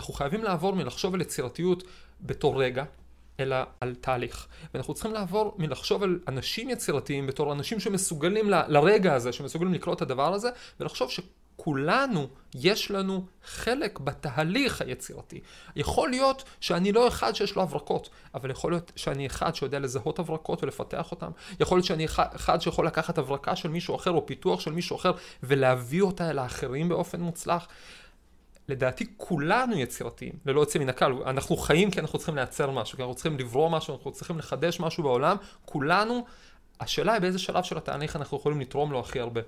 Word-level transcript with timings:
אנחנו 0.00 0.14
חייבים 0.14 0.44
לעבור 0.44 0.74
מלחשוב 0.74 1.14
על 1.14 1.20
יצירתיות 1.20 1.82
בתור 2.20 2.62
רגע, 2.62 2.84
אלא 3.40 3.56
על 3.80 3.94
תהליך. 3.94 4.46
ואנחנו 4.74 4.94
צריכים 4.94 5.12
לעבור 5.12 5.54
מלחשוב 5.58 6.02
על 6.02 6.18
אנשים 6.28 6.70
יצירתיים 6.70 7.26
בתור 7.26 7.52
אנשים 7.52 7.80
שמסוגלים 7.80 8.50
ל, 8.50 8.62
לרגע 8.68 9.14
הזה, 9.14 9.32
שמסוגלים 9.32 9.74
לקרוא 9.74 9.94
את 9.94 10.02
הדבר 10.02 10.34
הזה, 10.34 10.48
ולחשוב 10.80 11.10
שכולנו, 11.10 12.28
יש 12.54 12.90
לנו 12.90 13.26
חלק 13.44 13.98
בתהליך 13.98 14.82
היצירתי. 14.82 15.40
יכול 15.76 16.10
להיות 16.10 16.44
שאני 16.60 16.92
לא 16.92 17.08
אחד 17.08 17.34
שיש 17.34 17.56
לו 17.56 17.62
הברקות, 17.62 18.10
אבל 18.34 18.50
יכול 18.50 18.72
להיות 18.72 18.92
שאני 18.96 19.26
אחד 19.26 19.54
שיודע 19.54 19.78
לזהות 19.78 20.18
הברקות 20.18 20.62
ולפתח 20.62 21.10
אותן. 21.10 21.30
יכול 21.60 21.76
להיות 21.78 21.86
שאני 21.86 22.06
אחד 22.36 22.60
שיכול 22.60 22.86
לקחת 22.86 23.18
הברקה 23.18 23.56
של 23.56 23.68
מישהו 23.68 23.96
אחר 23.96 24.10
או 24.10 24.26
פיתוח 24.26 24.60
של 24.60 24.72
מישהו 24.72 24.96
אחר 24.96 25.12
ולהביא 25.42 26.02
אותה 26.02 26.30
אל 26.30 26.38
האחרים 26.38 26.88
באופן 26.88 27.20
מוצלח. 27.20 27.66
לדעתי 28.70 29.04
כולנו 29.16 29.78
יצירתיים, 29.78 30.32
ללא 30.46 30.60
יוצא 30.60 30.78
מן 30.78 30.88
הכלל. 30.88 31.12
אנחנו 31.26 31.56
חיים 31.56 31.90
כי 31.90 32.00
אנחנו 32.00 32.18
צריכים 32.18 32.36
לייצר 32.36 32.70
משהו, 32.70 32.96
כי 32.96 33.02
אנחנו 33.02 33.14
צריכים 33.14 33.38
לברוא 33.38 33.70
משהו, 33.70 33.96
אנחנו 33.96 34.12
צריכים 34.12 34.38
לחדש 34.38 34.80
משהו 34.80 35.02
בעולם. 35.02 35.36
כולנו, 35.64 36.24
השאלה 36.80 37.12
היא 37.12 37.20
באיזה 37.20 37.38
שלב 37.38 37.64
של 37.64 37.76
התהליך 37.76 38.16
אנחנו 38.16 38.36
יכולים 38.36 38.60
לתרום 38.60 38.92
לו 38.92 39.00
הכי 39.00 39.20
הרבה. 39.20 39.40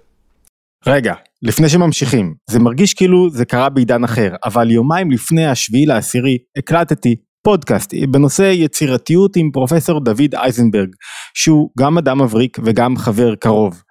רגע, 0.87 1.15
לפני 1.43 1.69
שממשיכים, 1.69 2.35
זה 2.51 2.59
מרגיש 2.59 2.95
כאילו 2.95 3.31
זה 3.31 3.45
קרה 3.45 3.69
בעידן 3.69 4.05
אחר, 4.05 4.35
אבל 4.45 4.71
יומיים 4.71 5.11
לפני 5.11 5.47
השביעי 5.47 5.87
לעשירי 5.87 6.39
הקלטתי 6.59 7.17
פודקאסט 7.43 7.95
בנושא 8.11 8.43
יצירתיות 8.43 9.37
עם 9.37 9.51
פרופסור 9.53 10.05
דוד 10.05 10.35
אייזנברג, 10.35 10.89
שהוא 11.35 11.71
גם 11.79 11.99
אדם 11.99 12.23
מבריק 12.23 12.59
וגם 12.65 12.97
חבר 12.97 13.35
קרוב. 13.35 13.83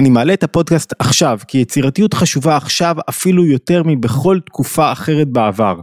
אני 0.00 0.10
מעלה 0.10 0.34
את 0.34 0.42
הפודקאסט 0.42 0.92
עכשיו, 0.98 1.38
כי 1.48 1.58
יצירתיות 1.58 2.14
חשובה 2.14 2.56
עכשיו 2.56 2.96
אפילו 3.08 3.46
יותר 3.46 3.82
מבכל 3.86 4.38
תקופה 4.46 4.92
אחרת 4.92 5.28
בעבר. 5.28 5.74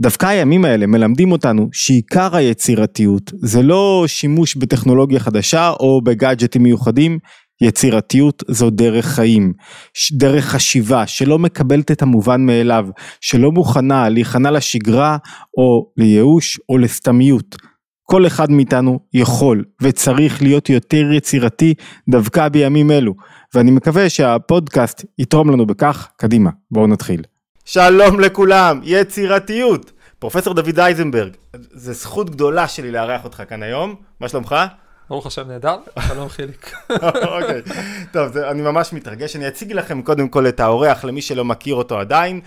דווקא 0.00 0.26
הימים 0.26 0.64
האלה 0.64 0.86
מלמדים 0.86 1.32
אותנו 1.32 1.68
שעיקר 1.72 2.36
היצירתיות 2.36 3.32
זה 3.42 3.62
לא 3.62 4.04
שימוש 4.06 4.56
בטכנולוגיה 4.56 5.20
חדשה 5.20 5.70
או 5.70 6.00
בגאדג'טים 6.04 6.62
מיוחדים, 6.62 7.18
יצירתיות 7.62 8.42
זו 8.48 8.70
דרך 8.70 9.06
חיים, 9.06 9.52
דרך 10.12 10.44
חשיבה 10.44 11.06
שלא 11.06 11.38
מקבלת 11.38 11.90
את 11.90 12.02
המובן 12.02 12.40
מאליו, 12.46 12.86
שלא 13.20 13.52
מוכנה 13.52 14.08
להיכנע 14.08 14.50
לשגרה 14.50 15.16
או 15.56 15.92
לייאוש 15.96 16.60
או 16.68 16.78
לסתמיות. 16.78 17.56
כל 18.10 18.26
אחד 18.26 18.50
מאיתנו 18.50 19.00
יכול 19.14 19.64
וצריך 19.82 20.42
להיות 20.42 20.70
יותר 20.70 21.12
יצירתי 21.12 21.74
דווקא 22.08 22.48
בימים 22.48 22.90
אלו, 22.90 23.14
ואני 23.54 23.70
מקווה 23.70 24.10
שהפודקאסט 24.10 25.04
יתרום 25.18 25.50
לנו 25.50 25.66
בכך. 25.66 26.08
קדימה, 26.16 26.50
בואו 26.70 26.86
נתחיל. 26.86 27.22
שלום 27.64 28.20
לכולם, 28.20 28.80
יצירתיות. 28.82 29.92
פרופסור 30.18 30.54
דוד 30.54 30.78
אייזנברג, 30.80 31.32
זו 31.72 31.92
זכות 31.92 32.30
גדולה 32.30 32.68
שלי 32.68 32.90
לארח 32.90 33.24
אותך 33.24 33.42
כאן 33.48 33.62
היום, 33.62 33.94
מה 34.20 34.28
שלומך? 34.28 34.54
ברוך 35.08 35.26
השם 35.26 35.48
נהדר, 35.48 35.76
שלום 36.08 36.28
חיליק. 36.28 36.72
אוקיי, 37.36 37.62
טוב, 38.12 38.32
זה, 38.32 38.50
אני 38.50 38.62
ממש 38.62 38.92
מתרגש, 38.92 39.36
אני 39.36 39.48
אציג 39.48 39.72
לכם 39.72 40.02
קודם 40.02 40.28
כל 40.28 40.48
את 40.48 40.60
האורח 40.60 41.04
למי 41.04 41.22
שלא 41.22 41.44
מכיר 41.44 41.74
אותו 41.74 41.98
עדיין. 41.98 42.40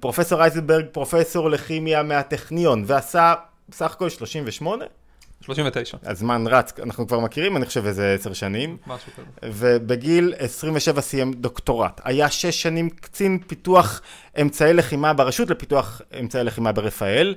פרופסור 0.00 0.42
אייזנברג, 0.42 0.84
פרופסור 0.92 1.50
לכימיה 1.50 2.02
מהטכניון, 2.02 2.84
ועשה 2.86 3.34
בסך 3.68 3.92
הכל 3.92 4.10
38? 4.10 4.84
39. 5.40 5.96
הזמן 6.02 6.44
רץ, 6.46 6.72
אנחנו 6.82 7.06
כבר 7.06 7.20
מכירים, 7.20 7.56
אני 7.56 7.66
חושב 7.66 7.86
איזה 7.86 8.14
עשר 8.14 8.32
שנים. 8.32 8.76
משהו 8.86 9.12
כזה. 9.12 9.52
ובגיל 9.52 10.34
27 10.38 11.00
סיים 11.00 11.32
דוקטורט. 11.32 12.00
היה 12.04 12.30
שש 12.30 12.62
שנים 12.62 12.90
קצין 12.90 13.38
פיתוח 13.46 14.00
אמצעי 14.40 14.72
לחימה 14.72 15.12
ברשות 15.12 15.50
לפיתוח 15.50 16.02
אמצעי 16.20 16.44
לחימה 16.44 16.72
ברפאל. 16.72 17.34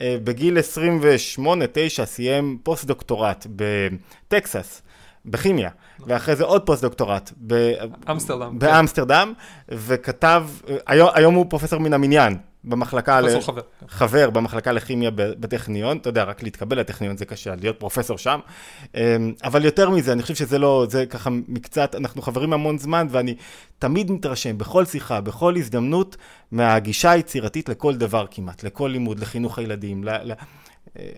אה, 0.00 0.16
בגיל 0.24 0.58
28-9 0.58 2.04
סיים 2.04 2.58
פוסט 2.62 2.84
דוקטורט 2.84 3.46
בטקסס. 3.56 4.82
בכימיה, 5.24 5.70
נכון. 5.98 6.12
ואחרי 6.12 6.36
זה 6.36 6.44
עוד 6.44 6.66
פוסט 6.66 6.82
דוקטורט 6.82 7.30
באמסטרדם, 7.36 8.58
באמסטרדם 8.58 9.32
וכתב, 9.68 10.46
אה, 10.68 10.76
היום, 10.86 11.10
היום 11.14 11.34
הוא 11.34 11.46
פרופסור 11.48 11.78
מן 11.80 11.92
המניין, 11.92 12.36
במחלקה, 12.64 13.20
ל... 13.20 13.40
חבר. 13.40 13.60
חבר 13.88 14.30
במחלקה 14.30 14.72
לכימיה 14.72 15.10
בטכניון, 15.14 15.96
אתה 15.96 16.08
יודע, 16.08 16.24
רק 16.24 16.42
להתקבל 16.42 16.80
לטכניון 16.80 17.16
זה 17.16 17.24
קשה, 17.24 17.54
להיות 17.60 17.80
פרופסור 17.80 18.18
שם, 18.18 18.40
אמ, 18.94 19.00
אבל 19.44 19.64
יותר 19.64 19.90
מזה, 19.90 20.12
אני 20.12 20.22
חושב 20.22 20.34
שזה 20.34 20.58
לא, 20.58 20.86
זה 20.90 21.06
ככה 21.06 21.30
מקצת, 21.48 21.94
אנחנו 21.94 22.22
חברים 22.22 22.52
המון 22.52 22.78
זמן, 22.78 23.06
ואני 23.10 23.34
תמיד 23.78 24.10
מתרשם, 24.10 24.58
בכל 24.58 24.84
שיחה, 24.84 25.20
בכל 25.20 25.56
הזדמנות, 25.56 26.16
מהגישה 26.52 27.10
היצירתית 27.10 27.68
לכל 27.68 27.96
דבר 27.96 28.26
כמעט, 28.30 28.62
לכל 28.62 28.88
לימוד, 28.92 29.18
לחינוך 29.18 29.58
הילדים, 29.58 30.04
ל... 30.04 30.32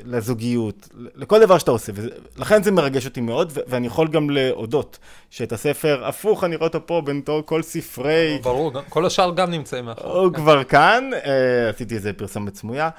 לזוגיות, 0.04 0.88
לכל 1.14 1.40
דבר 1.40 1.58
שאתה 1.58 1.70
עושה, 1.70 1.92
ולכן 2.36 2.62
זה 2.62 2.70
מרגש 2.70 3.06
אותי 3.06 3.20
מאוד, 3.20 3.52
ואני 3.66 3.86
יכול 3.86 4.08
גם 4.08 4.30
להודות 4.30 4.98
שאת 5.30 5.52
הספר 5.52 6.04
הפוך, 6.04 6.44
אני 6.44 6.56
רואה 6.56 6.66
אותו 6.66 6.86
פה 6.86 7.02
בין 7.04 7.22
כל 7.44 7.62
ספרי... 7.62 8.38
ברור, 8.42 8.72
כל 8.88 9.06
השאר 9.06 9.34
גם 9.34 9.50
נמצאים 9.50 9.84
מאחור. 9.84 10.12
הוא 10.12 10.32
כבר 10.32 10.64
כאן, 10.64 11.10
אה, 11.14 11.68
עשיתי 11.68 11.94
איזה 11.94 12.12
פרסומת 12.12 12.54
סמויה, 12.54 12.90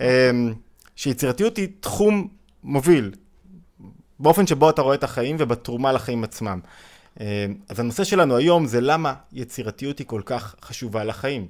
אה, 0.00 0.30
שיצירתיות 0.96 1.56
היא 1.56 1.68
תחום 1.80 2.28
מוביל, 2.64 3.10
באופן 4.20 4.46
שבו 4.46 4.70
אתה 4.70 4.82
רואה 4.82 4.94
את 4.94 5.04
החיים 5.04 5.36
ובתרומה 5.38 5.92
לחיים 5.92 6.24
עצמם. 6.24 6.60
אה, 7.20 7.46
אז 7.68 7.80
הנושא 7.80 8.04
שלנו 8.04 8.36
היום 8.36 8.66
זה 8.66 8.80
למה 8.80 9.14
יצירתיות 9.32 9.98
היא 9.98 10.06
כל 10.06 10.22
כך 10.24 10.54
חשובה 10.62 11.04
לחיים. 11.04 11.46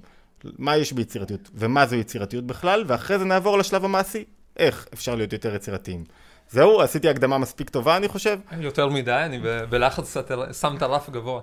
מה 0.59 0.77
יש 0.77 0.93
ביצירתיות 0.93 1.51
ומה 1.55 1.87
זו 1.87 1.97
יצירתיות 1.97 2.45
בכלל, 2.45 2.85
ואחרי 2.87 3.19
זה 3.19 3.25
נעבור 3.25 3.59
לשלב 3.59 3.85
המעשי, 3.85 4.25
איך 4.61 4.89
אפשר 4.95 5.15
להיות 5.15 5.33
יותר 5.33 5.55
יצירתיים. 5.55 6.05
זהו, 6.51 6.81
עשיתי 6.81 7.09
הקדמה 7.09 7.39
מספיק 7.39 7.71
טובה, 7.71 7.97
אני 7.97 8.09
חושב. 8.09 8.39
יותר 8.61 8.89
מדי, 8.89 9.13
אני 9.13 9.39
בלחץ 9.69 10.17
שם 10.61 10.77
את 10.77 10.83
הרף 10.83 11.11
גבוה. 11.11 11.41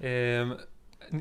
אמ, 0.00 0.06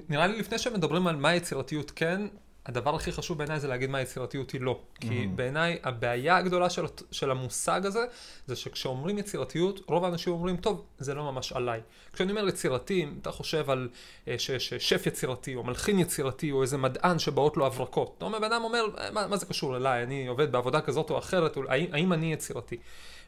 נראה 0.10 0.28
לי 0.28 0.40
לפני 0.40 0.58
שמדברים 0.58 1.08
על 1.08 1.16
מה 1.16 1.36
יצירתיות 1.36 1.92
כן, 1.96 2.22
הדבר 2.66 2.96
הכי 2.96 3.12
חשוב 3.12 3.38
בעיניי 3.38 3.60
זה 3.60 3.68
להגיד 3.68 3.90
מה 3.90 4.02
יצירתיות 4.02 4.52
היא 4.52 4.62
לא. 4.62 4.80
כי 5.00 5.08
mm-hmm. 5.08 5.36
בעיניי 5.36 5.80
הבעיה 5.84 6.38
הגדולה 6.38 6.70
של, 6.70 6.86
של 7.12 7.32
המושג 7.32 7.86
הזה, 7.86 8.06
זה 8.48 8.56
שכשאומרים 8.56 9.18
יצירתיות, 9.18 9.80
רוב 9.88 10.06
האנשים 10.06 10.34
אומרים, 10.34 10.58
טוב, 10.58 10.86
זה 10.98 11.14
לא 11.14 11.32
ממש 11.32 11.52
עליי. 11.52 11.82
כשאני 12.14 12.32
אומר 12.32 12.48
יצירתי, 12.48 13.06
אתה 13.22 13.32
חושב 13.32 13.70
על 13.70 13.90
אה, 14.28 14.36
שף 14.60 15.04
יצירתי, 15.06 15.56
או 15.56 15.64
מלחין 15.64 16.00
יצירתי, 16.00 16.52
או 16.52 16.62
איזה 16.62 16.78
מדען 16.78 17.20
שבאות 17.20 17.58
לו 17.58 17.66
הברקות. 17.66 18.16
אתה 18.18 18.26
אומר, 18.26 18.40
בן 18.40 18.52
אדם 18.52 18.64
אומר, 18.64 18.86
מה, 19.14 19.28
מה 19.28 19.38
זה 19.38 19.46
קשור 19.46 19.78
אליי? 19.78 20.04
אני 20.04 20.28
עובד 20.28 20.52
בעבודה 20.52 20.82
כזאת 20.82 21.10
או 21.10 21.18
אחרת, 21.18 21.58
או, 21.58 21.62
האם, 21.68 21.86
האם 21.94 22.14
אני 22.14 22.34
יצירתי? 22.34 22.78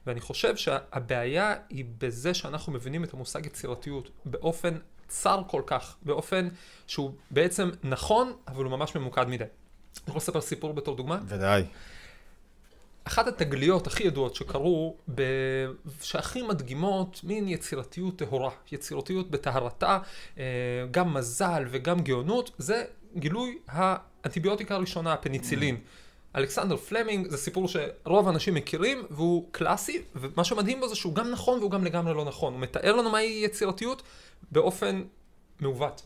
ואני 0.07 0.21
חושב 0.21 0.55
שהבעיה 0.55 1.55
היא 1.69 1.85
בזה 1.97 2.33
שאנחנו 2.33 2.73
מבינים 2.73 3.03
את 3.03 3.13
המושג 3.13 3.45
יצירתיות 3.45 4.09
באופן 4.25 4.77
צר 5.11 5.41
כל 5.47 5.61
כך, 5.66 5.95
באופן 6.01 6.47
שהוא 6.88 7.11
בעצם 7.31 7.69
נכון, 7.83 8.33
אבל 8.47 8.63
הוא 8.63 8.72
ממש 8.72 8.95
ממוקד 8.95 9.27
מדי. 9.27 9.44
אני 9.44 9.49
יכול 10.07 10.17
לספר 10.17 10.41
סיפור 10.41 10.73
בתור 10.73 10.95
דוגמה? 10.95 11.19
ודאי. 11.25 11.63
אחת 13.03 13.27
התגליות 13.27 13.88
הכי 13.88 14.03
ידועות 14.03 14.35
שקרו, 14.35 14.95
ב... 15.16 15.22
שהכי 16.01 16.41
מדגימות 16.41 17.22
מין 17.23 17.47
יצירתיות 17.47 18.16
טהורה, 18.16 18.51
יצירתיות 18.72 19.31
בטהרתה, 19.31 19.99
אה, 20.38 20.44
גם 20.91 21.13
מזל 21.13 21.66
וגם 21.69 21.99
גאונות, 21.99 22.51
זה 22.57 22.83
גילוי 23.17 23.57
האנטיביוטיקה 23.67 24.75
הראשונה, 24.75 25.13
הפניצילין. 25.13 25.78
אלכסנדר 26.35 26.78
פלמינג 26.78 27.28
זה 27.28 27.38
סיפור 27.38 27.67
שרוב 27.67 28.28
האנשים 28.28 28.53
מכירים 28.53 29.03
והוא 29.09 29.47
קלאסי 29.51 30.01
ומה 30.16 30.43
שמדהים 30.43 30.79
בו 30.79 30.88
זה 30.88 30.95
שהוא 30.95 31.16
גם 31.16 31.31
נכון 31.31 31.59
והוא 31.59 31.72
גם 31.72 31.83
לגמרי 31.83 32.13
לא 32.13 32.25
נכון. 32.25 32.53
הוא 32.53 32.61
מתאר 32.61 32.95
לנו 32.95 33.09
מהי 33.09 33.41
יצירתיות 33.45 34.01
באופן 34.52 35.03
מעוות. 35.59 36.02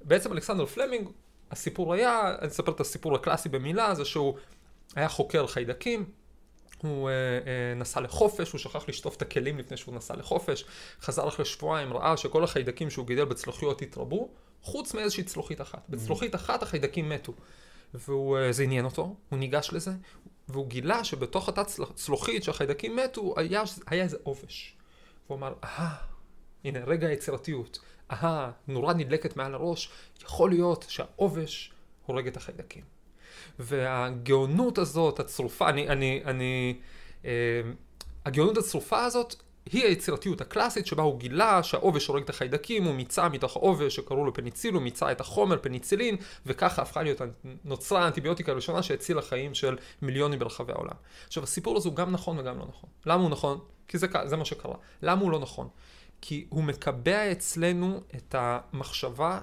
בעצם 0.00 0.32
אלכסנדר 0.32 0.66
פלמינג, 0.66 1.08
הסיפור 1.50 1.94
היה, 1.94 2.36
אני 2.38 2.48
אספר 2.48 2.72
את 2.72 2.80
הסיפור 2.80 3.14
הקלאסי 3.14 3.48
במילה, 3.48 3.94
זה 3.94 4.04
שהוא 4.04 4.34
היה 4.94 5.08
חוקר 5.08 5.46
חיידקים, 5.46 6.04
הוא 6.82 7.08
אה, 7.08 7.14
אה, 7.14 7.74
נסע 7.76 8.00
לחופש, 8.00 8.52
הוא 8.52 8.58
שכח 8.58 8.88
לשטוף 8.88 9.16
את 9.16 9.22
הכלים 9.22 9.58
לפני 9.58 9.76
שהוא 9.76 9.94
נסע 9.94 10.16
לחופש, 10.16 10.64
חזר 11.00 11.28
אחרי 11.28 11.44
שבועיים, 11.44 11.92
ראה 11.92 12.16
שכל 12.16 12.44
החיידקים 12.44 12.90
שהוא 12.90 13.06
גידל 13.06 13.24
בצלוחיות 13.24 13.82
התרבו, 13.82 14.28
חוץ 14.62 14.94
מאיזושהי 14.94 15.24
צלוחית 15.24 15.60
אחת. 15.60 15.82
בצלוחית 15.88 16.34
אחת 16.34 16.62
החיידקים 16.62 17.08
מתו. 17.08 17.32
וזה 17.94 18.62
אה, 18.62 18.64
עניין 18.64 18.84
אותו, 18.84 19.16
הוא 19.28 19.38
ניגש 19.38 19.70
לזה, 19.72 19.90
והוא 20.48 20.66
גילה 20.66 21.04
שבתוך 21.04 21.46
אותה 21.46 21.62
צלוחית 21.94 22.44
שהחיידקים 22.44 22.96
מתו, 22.96 23.34
היה, 23.36 23.62
היה 23.86 24.04
איזה 24.04 24.16
עובש. 24.22 24.76
והוא 25.26 25.38
אמר, 25.38 25.54
אהה, 25.64 25.96
הנה 26.64 26.78
רגע 26.86 27.08
היצירתיות, 27.08 27.78
אהה, 28.10 28.50
נורה 28.68 28.94
נדלקת 28.94 29.36
מעל 29.36 29.54
הראש, 29.54 29.90
יכול 30.22 30.50
להיות 30.50 30.84
שהעובש 30.88 31.72
הורג 32.06 32.26
את 32.26 32.36
החיידקים. 32.36 32.82
והגאונות 33.58 34.78
הזאת, 34.78 35.20
הצרופה, 35.20 35.68
אני, 35.68 35.88
אני, 35.88 36.22
אני, 36.24 36.78
אה, 37.24 37.60
הגאונות 38.24 38.56
הצרופה 38.56 39.04
הזאת 39.04 39.34
היא 39.72 39.84
היצירתיות 39.84 40.40
הקלאסית 40.40 40.86
שבה 40.86 41.02
הוא 41.02 41.18
גילה 41.18 41.62
שהעובש 41.62 42.06
הורג 42.06 42.22
את 42.22 42.30
החיידקים, 42.30 42.84
הוא 42.84 42.94
מיצה 42.94 43.28
מתוך 43.28 43.56
העובש 43.56 43.96
שקראו 43.96 44.24
לו 44.24 44.34
פניציל, 44.34 44.74
הוא 44.74 44.82
מיצה 44.82 45.12
את 45.12 45.20
החומר 45.20 45.58
פניצילין, 45.62 46.16
וככה 46.46 46.82
הפכה 46.82 47.02
להיות, 47.02 47.20
נוצרה 47.64 48.04
האנטיביוטיקה 48.04 48.52
הראשונה 48.52 48.82
שהצילה 48.82 49.22
חיים 49.22 49.54
של 49.54 49.76
מיליונים 50.02 50.38
ברחבי 50.38 50.72
העולם. 50.72 50.94
עכשיו 51.26 51.42
הסיפור 51.42 51.76
הזה 51.76 51.88
הוא 51.88 51.96
גם 51.96 52.12
נכון 52.12 52.38
וגם 52.38 52.58
לא 52.58 52.64
נכון. 52.68 52.90
למה 53.06 53.22
הוא 53.22 53.30
נכון? 53.30 53.58
כי 53.88 53.98
זה, 53.98 54.06
זה 54.24 54.36
מה 54.36 54.44
שקרה. 54.44 54.74
למה 55.02 55.20
הוא 55.20 55.30
לא 55.30 55.38
נכון? 55.38 55.68
כי 56.28 56.46
הוא 56.48 56.64
מקבע 56.64 57.32
אצלנו 57.32 58.00
את 58.16 58.34
המחשבה 58.38 59.40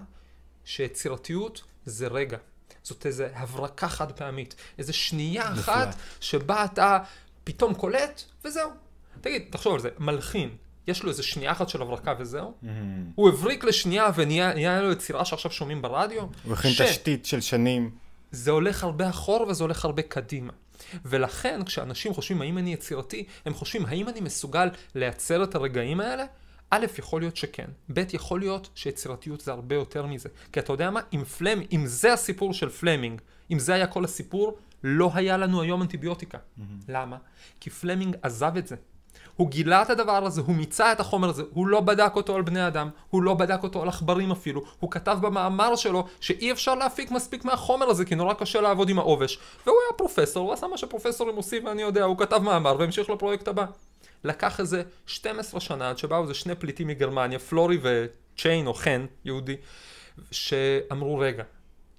שיצירתיות 0.66 1.64
זה 1.86 2.08
רגע. 2.08 2.38
זאת 2.84 3.06
איזו 3.06 3.24
הברקה 3.34 3.88
חד 3.88 4.12
פעמית. 4.12 4.56
איזו 4.78 4.94
שנייה 4.94 5.50
נפלא. 5.50 5.62
אחת 5.62 5.96
שבה 6.20 6.66
אתה 6.66 7.00
פתאום 7.44 7.74
קולט, 7.74 8.24
וזהו. 8.46 8.70
תגיד, 9.22 9.44
תחשוב 9.50 9.74
על 9.74 9.80
זה, 9.80 9.90
מלחין, 10.00 10.50
יש 10.88 11.04
לו 11.04 11.10
איזה 11.10 11.24
שנייה 11.24 11.52
אחת 11.52 11.70
של 11.70 11.82
הברקה 11.82 12.14
וזהו? 12.20 12.54
Mm-hmm. 12.64 12.68
הוא 13.16 13.30
הבריק 13.30 13.64
לשנייה 13.64 14.10
ונהיה 14.16 14.82
לו 14.82 14.92
יצירה 14.92 15.26
שעכשיו 15.26 15.52
שומעים 15.52 15.82
ברדיו? 15.82 16.24
הוא 16.44 16.54
הכין 16.54 16.72
ש... 16.72 16.82
תשתית 16.82 17.26
של 17.26 17.42
שנים. 17.42 17.92
זה 18.32 18.52
הולך 18.52 18.84
הרבה 18.84 19.10
אחורה 19.10 19.48
וזה 19.48 19.64
הולך 19.64 19.86
הרבה 19.86 20.02
קדימה. 20.02 20.54
ולכן 21.06 21.64
כשאנשים 21.66 22.14
חושבים 22.14 22.42
האם 22.42 22.58
אני 22.58 22.74
יצירתי, 22.74 23.26
הם 23.46 23.54
חושבים 23.54 23.86
האם 23.86 24.10
אני 24.10 24.22
מסוגל 24.22 24.70
לייצר 24.96 25.44
את 25.44 25.56
הרגעים 25.56 26.00
האלה? 26.00 26.26
א', 26.74 26.86
יכול 26.98 27.22
להיות 27.22 27.36
שכן, 27.36 27.68
ב', 27.94 28.04
יכול 28.14 28.40
להיות 28.40 28.70
שיצירתיות 28.76 29.42
זה 29.42 29.52
הרבה 29.52 29.76
יותר 29.76 30.06
מזה. 30.06 30.30
כי 30.52 30.60
אתה 30.60 30.74
יודע 30.74 30.90
מה, 30.90 31.02
אם 31.14 31.24
פלמינג, 31.24 31.68
אם 31.72 31.86
זה 31.86 32.14
הסיפור 32.14 32.54
של 32.54 32.70
פלמינג, 32.70 33.22
אם 33.52 33.60
זה 33.60 33.74
היה 33.74 33.88
כל 33.88 34.04
הסיפור, 34.04 34.58
לא 34.84 35.12
היה 35.14 35.38
לנו 35.38 35.62
היום 35.62 35.82
אנטיביוטיקה. 35.82 36.38
Mm-hmm. 36.38 36.62
למה? 36.88 37.18
כי 37.60 37.70
פלמינג 37.70 38.16
עזב 38.22 38.58
את 38.58 38.68
זה. 38.68 38.76
הוא 39.36 39.50
גילה 39.50 39.82
את 39.82 39.90
הדבר 39.90 40.26
הזה, 40.26 40.42
הוא 40.42 40.56
מיצה 40.56 40.92
את 40.92 41.00
החומר 41.00 41.30
הזה, 41.30 41.44
הוא 41.54 41.68
לא 41.68 41.82
בדק 41.82 42.16
אותו 42.16 42.36
על 42.36 42.42
בני 42.42 42.68
אדם, 42.68 42.90
הוא 43.10 43.24
לא 43.24 43.34
בדק 43.34 43.64
אותו 43.64 43.82
על 43.82 43.88
עכברים 43.88 44.32
אפילו, 44.32 44.62
הוא 44.80 44.92
כתב 44.92 45.18
במאמר 45.22 45.76
שלו 45.76 46.06
שאי 46.20 46.52
אפשר 46.52 46.76
להפיק 46.76 47.12
מספיק 47.12 47.46
מהחומר 47.46 47.90
הזה 47.90 48.06
כי 48.06 48.16
נורא 48.16 48.34
קשה 48.34 48.62
לעבוד 48.62 48.90
עם 48.90 49.00
העובש. 49.00 49.40
והוא 49.66 49.78
היה 49.88 49.98
פרופסור, 49.98 50.46
הוא 50.46 50.54
עשה 50.54 50.68
מה 50.68 50.78
שפרופסורים 50.78 51.36
עושים 51.36 51.66
ואני 51.66 51.82
יודע, 51.82 52.04
הוא 52.04 52.18
כתב 52.18 52.38
מאמר 52.38 52.76
והמשיך 52.80 53.10
לפרויקט 53.10 53.48
הבא. 53.48 53.66
לקח 54.24 54.60
איזה 54.60 54.84
12 55.06 55.60
שנה 55.60 55.90
עד 55.90 55.98
שבאו 55.98 56.22
איזה 56.22 56.34
שני 56.34 56.56
פליטים 56.56 56.88
מגרמניה, 56.88 57.40
פלורי 57.40 57.78
וצ'יין 57.82 58.68
או 58.68 58.74
חן, 58.74 59.06
יהודי, 59.26 59.56
שאמרו 60.32 61.18
רגע, 61.18 61.44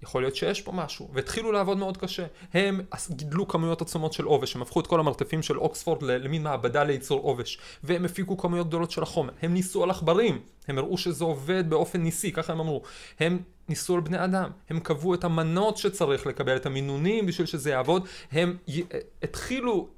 יכול 0.02 0.22
להיות 0.22 0.36
שיש 0.36 0.62
פה 0.62 0.72
משהו, 0.72 1.08
והתחילו 1.12 1.52
לעבוד 1.52 1.78
מאוד 1.78 1.96
קשה. 1.96 2.26
הם 2.54 2.80
גידלו 3.10 3.48
כמויות 3.48 3.82
עצומות 3.82 4.12
של 4.12 4.24
עובש, 4.24 4.56
הם 4.56 4.62
הפכו 4.62 4.80
את 4.80 4.86
כל 4.86 5.00
המרתפים 5.00 5.42
של 5.42 5.58
אוקספורד 5.58 6.02
למין 6.02 6.42
מעבדה 6.42 6.84
לייצור 6.84 7.20
עובש, 7.20 7.58
והם 7.84 8.04
הפיקו 8.04 8.36
כמויות 8.36 8.66
גדולות 8.66 8.90
של 8.90 9.02
החומר. 9.02 9.32
הם 9.42 9.54
ניסו 9.54 9.82
על 9.82 9.90
עכברים, 9.90 10.42
הם 10.68 10.78
הראו 10.78 10.98
שזה 10.98 11.24
עובד 11.24 11.70
באופן 11.70 12.02
ניסי, 12.02 12.32
ככה 12.32 12.52
הם 12.52 12.60
אמרו. 12.60 12.82
הם 13.20 13.38
ניסו 13.68 13.94
על 13.94 14.00
בני 14.00 14.24
אדם, 14.24 14.50
הם 14.70 14.80
קבעו 14.80 15.14
את 15.14 15.24
המנות 15.24 15.76
שצריך 15.76 16.26
לקבל, 16.26 16.56
את 16.56 16.66
המינונים 16.66 17.26
בשביל 17.26 17.46
שזה 17.46 17.70
יעבוד, 17.70 18.06
הם 18.32 18.56
י... 18.68 18.82
התחילו, 19.22 19.88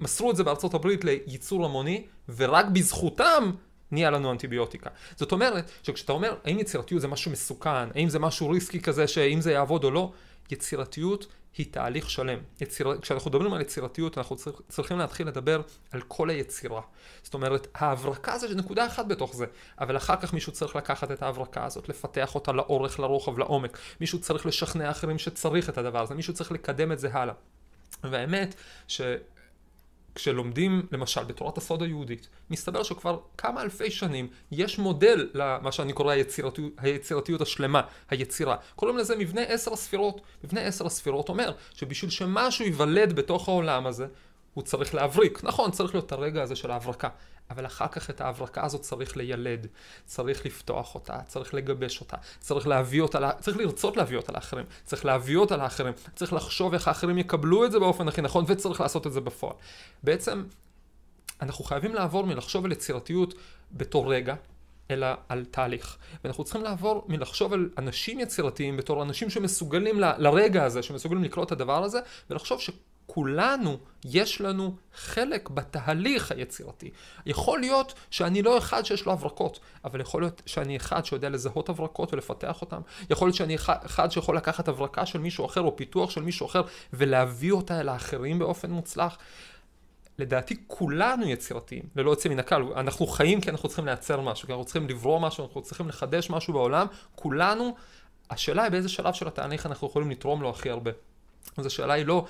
מסרו 0.00 0.30
את 0.30 0.36
זה 0.36 0.44
בארצות 0.44 0.74
הברית 0.74 1.04
לייצור 1.04 1.64
המוני, 1.64 2.04
ורק 2.36 2.66
בזכותם 2.66 3.50
נהיה 3.90 4.10
לנו 4.10 4.32
אנטיביוטיקה. 4.32 4.90
זאת 5.16 5.32
אומרת, 5.32 5.70
שכשאתה 5.82 6.12
אומר, 6.12 6.34
האם 6.44 6.58
יצירתיות 6.58 7.00
זה 7.00 7.08
משהו 7.08 7.30
מסוכן, 7.30 7.90
האם 7.94 8.08
זה 8.08 8.18
משהו 8.18 8.48
ריסקי 8.50 8.80
כזה, 8.80 9.06
שאם 9.06 9.40
זה 9.40 9.52
יעבוד 9.52 9.84
או 9.84 9.90
לא, 9.90 10.12
יצירתיות 10.50 11.26
היא 11.58 11.66
תהליך 11.70 12.10
שלם. 12.10 12.38
יציר... 12.60 12.98
כשאנחנו 13.00 13.30
מדברים 13.30 13.52
על 13.52 13.60
יצירתיות, 13.60 14.18
אנחנו 14.18 14.36
צריכ... 14.36 14.60
צריכים 14.68 14.98
להתחיל 14.98 15.28
לדבר 15.28 15.60
על 15.90 16.00
כל 16.08 16.30
היצירה. 16.30 16.80
זאת 17.22 17.34
אומרת, 17.34 17.66
ההברקה 17.74 18.38
זה 18.38 18.54
נקודה 18.54 18.86
אחת 18.86 19.06
בתוך 19.06 19.36
זה, 19.36 19.46
אבל 19.80 19.96
אחר 19.96 20.16
כך 20.16 20.32
מישהו 20.32 20.52
צריך 20.52 20.76
לקחת 20.76 21.10
את 21.10 21.22
ההברקה 21.22 21.64
הזאת, 21.64 21.88
לפתח 21.88 22.34
אותה 22.34 22.52
לאורך, 22.52 23.00
לרוחב, 23.00 23.38
לעומק. 23.38 23.78
מישהו 24.00 24.20
צריך 24.20 24.46
לשכנע 24.46 24.90
אחרים 24.90 25.18
שצריך 25.18 25.68
את 25.68 25.78
הדבר 25.78 26.02
הזה, 26.02 26.14
מישהו 26.14 26.34
צריך 26.34 26.52
לקדם 26.52 26.92
את 26.92 26.98
זה 26.98 27.08
הלאה. 27.12 27.34
והאמת, 28.04 28.54
ש... 28.88 29.00
כשלומדים 30.14 30.86
למשל 30.92 31.24
בתורת 31.24 31.58
הסוד 31.58 31.82
היהודית, 31.82 32.28
מסתבר 32.50 32.82
שכבר 32.82 33.18
כמה 33.38 33.62
אלפי 33.62 33.90
שנים 33.90 34.28
יש 34.52 34.78
מודל 34.78 35.30
למה 35.34 35.72
שאני 35.72 35.92
קורא 35.92 36.12
היצירתיות, 36.12 36.72
היצירתיות 36.78 37.40
השלמה, 37.40 37.80
היצירה. 38.10 38.56
קוראים 38.76 38.98
לזה 38.98 39.16
מבנה 39.16 39.40
עשר 39.40 39.72
הספירות. 39.72 40.20
מבנה 40.44 40.60
עשר 40.60 40.86
הספירות 40.86 41.28
אומר 41.28 41.52
שבשביל 41.74 42.10
שמשהו 42.10 42.64
ייוולד 42.64 43.12
בתוך 43.12 43.48
העולם 43.48 43.86
הזה, 43.86 44.06
הוא 44.54 44.64
צריך 44.64 44.94
להבריק. 44.94 45.44
נכון, 45.44 45.70
צריך 45.70 45.94
להיות 45.94 46.12
הרגע 46.12 46.42
הזה 46.42 46.56
של 46.56 46.70
ההברקה. 46.70 47.08
אבל 47.52 47.66
אחר 47.66 47.88
כך 47.88 48.10
את 48.10 48.20
ההברקה 48.20 48.64
הזאת 48.64 48.80
צריך 48.80 49.16
לילד, 49.16 49.66
צריך 50.04 50.46
לפתוח 50.46 50.94
אותה, 50.94 51.18
צריך 51.26 51.54
לגבש 51.54 52.00
אותה, 52.00 52.16
צריך 52.40 52.66
להביא 52.66 53.00
אותה, 53.00 53.30
צריך 53.40 53.56
לרצות 53.56 53.96
להביא 53.96 54.16
אותה 54.16 54.32
לאחרים, 54.32 54.64
צריך 54.84 55.04
להביא 55.04 55.36
אותה 55.36 55.56
לאחרים, 55.56 55.94
צריך 56.14 56.32
לחשוב 56.32 56.74
איך 56.74 56.88
האחרים 56.88 57.18
יקבלו 57.18 57.64
את 57.64 57.72
זה 57.72 57.78
באופן 57.78 58.08
הכי 58.08 58.22
נכון, 58.22 58.44
וצריך 58.48 58.80
לעשות 58.80 59.06
את 59.06 59.12
זה 59.12 59.20
בפועל. 59.20 59.54
בעצם, 60.02 60.44
אנחנו 61.42 61.64
חייבים 61.64 61.94
לעבור 61.94 62.26
מלחשוב 62.26 62.64
על 62.64 62.72
יצירתיות 62.72 63.34
בתור 63.72 64.14
רגע, 64.14 64.34
אלא 64.90 65.06
על 65.28 65.44
תהליך. 65.44 65.96
ואנחנו 66.24 66.44
צריכים 66.44 66.62
לעבור 66.62 67.04
מלחשוב 67.08 67.52
על 67.52 67.70
אנשים 67.78 68.20
יצירתיים 68.20 68.76
בתור 68.76 69.02
אנשים 69.02 69.30
שמסוגלים 69.30 70.00
ל, 70.00 70.12
לרגע 70.18 70.64
הזה, 70.64 70.82
שמסוגלים 70.82 71.24
לקלוט 71.24 71.46
את 71.46 71.52
הדבר 71.52 71.84
הזה, 71.84 72.00
ולחשוב 72.30 72.60
ש... 72.60 72.70
כולנו, 73.14 73.78
יש 74.04 74.40
לנו 74.40 74.74
חלק 74.94 75.48
בתהליך 75.48 76.32
היצירתי. 76.32 76.90
יכול 77.26 77.60
להיות 77.60 77.94
שאני 78.10 78.42
לא 78.42 78.58
אחד 78.58 78.84
שיש 78.84 79.06
לו 79.06 79.12
הברקות, 79.12 79.60
אבל 79.84 80.00
יכול 80.00 80.22
להיות 80.22 80.42
שאני 80.46 80.76
אחד 80.76 81.04
שיודע 81.04 81.28
לזהות 81.28 81.68
הברקות 81.68 82.12
ולפתח 82.12 82.60
אותן. 82.60 82.80
יכול 83.10 83.28
להיות 83.28 83.36
שאני 83.36 83.56
אחד 83.56 84.10
שיכול 84.10 84.36
לקחת 84.36 84.68
הברקה 84.68 85.06
של 85.06 85.18
מישהו 85.18 85.46
אחר 85.46 85.60
או 85.60 85.76
פיתוח 85.76 86.10
של 86.10 86.22
מישהו 86.22 86.46
אחר 86.46 86.62
ולהביא 86.92 87.52
אותה 87.52 87.80
אל 87.80 87.88
האחרים 87.88 88.38
באופן 88.38 88.70
מוצלח. 88.70 89.18
לדעתי 90.18 90.56
כולנו 90.66 91.28
יצירתיים, 91.28 91.82
ללא 91.96 92.10
יוצא 92.10 92.28
מן 92.28 92.38
הכלל. 92.38 92.62
אנחנו 92.76 93.06
חיים 93.06 93.40
כי 93.40 93.50
אנחנו 93.50 93.68
צריכים 93.68 93.86
לייצר 93.86 94.20
משהו, 94.20 94.46
כי 94.46 94.52
אנחנו 94.52 94.64
צריכים 94.64 94.88
לברוא 94.88 95.20
משהו, 95.20 95.46
אנחנו 95.46 95.62
צריכים 95.62 95.88
לחדש 95.88 96.30
משהו 96.30 96.52
בעולם. 96.52 96.86
כולנו, 97.14 97.74
השאלה 98.30 98.62
היא 98.62 98.70
באיזה 98.70 98.88
שלב 98.88 99.14
של 99.14 99.28
התהליך 99.28 99.66
אנחנו 99.66 99.86
יכולים 99.86 100.10
לתרום 100.10 100.42
לו 100.42 100.50
הכי 100.50 100.70
הרבה. 100.70 100.90
אז 101.56 101.66
השאלה 101.66 101.94
היא 101.94 102.06
לא 102.06 102.24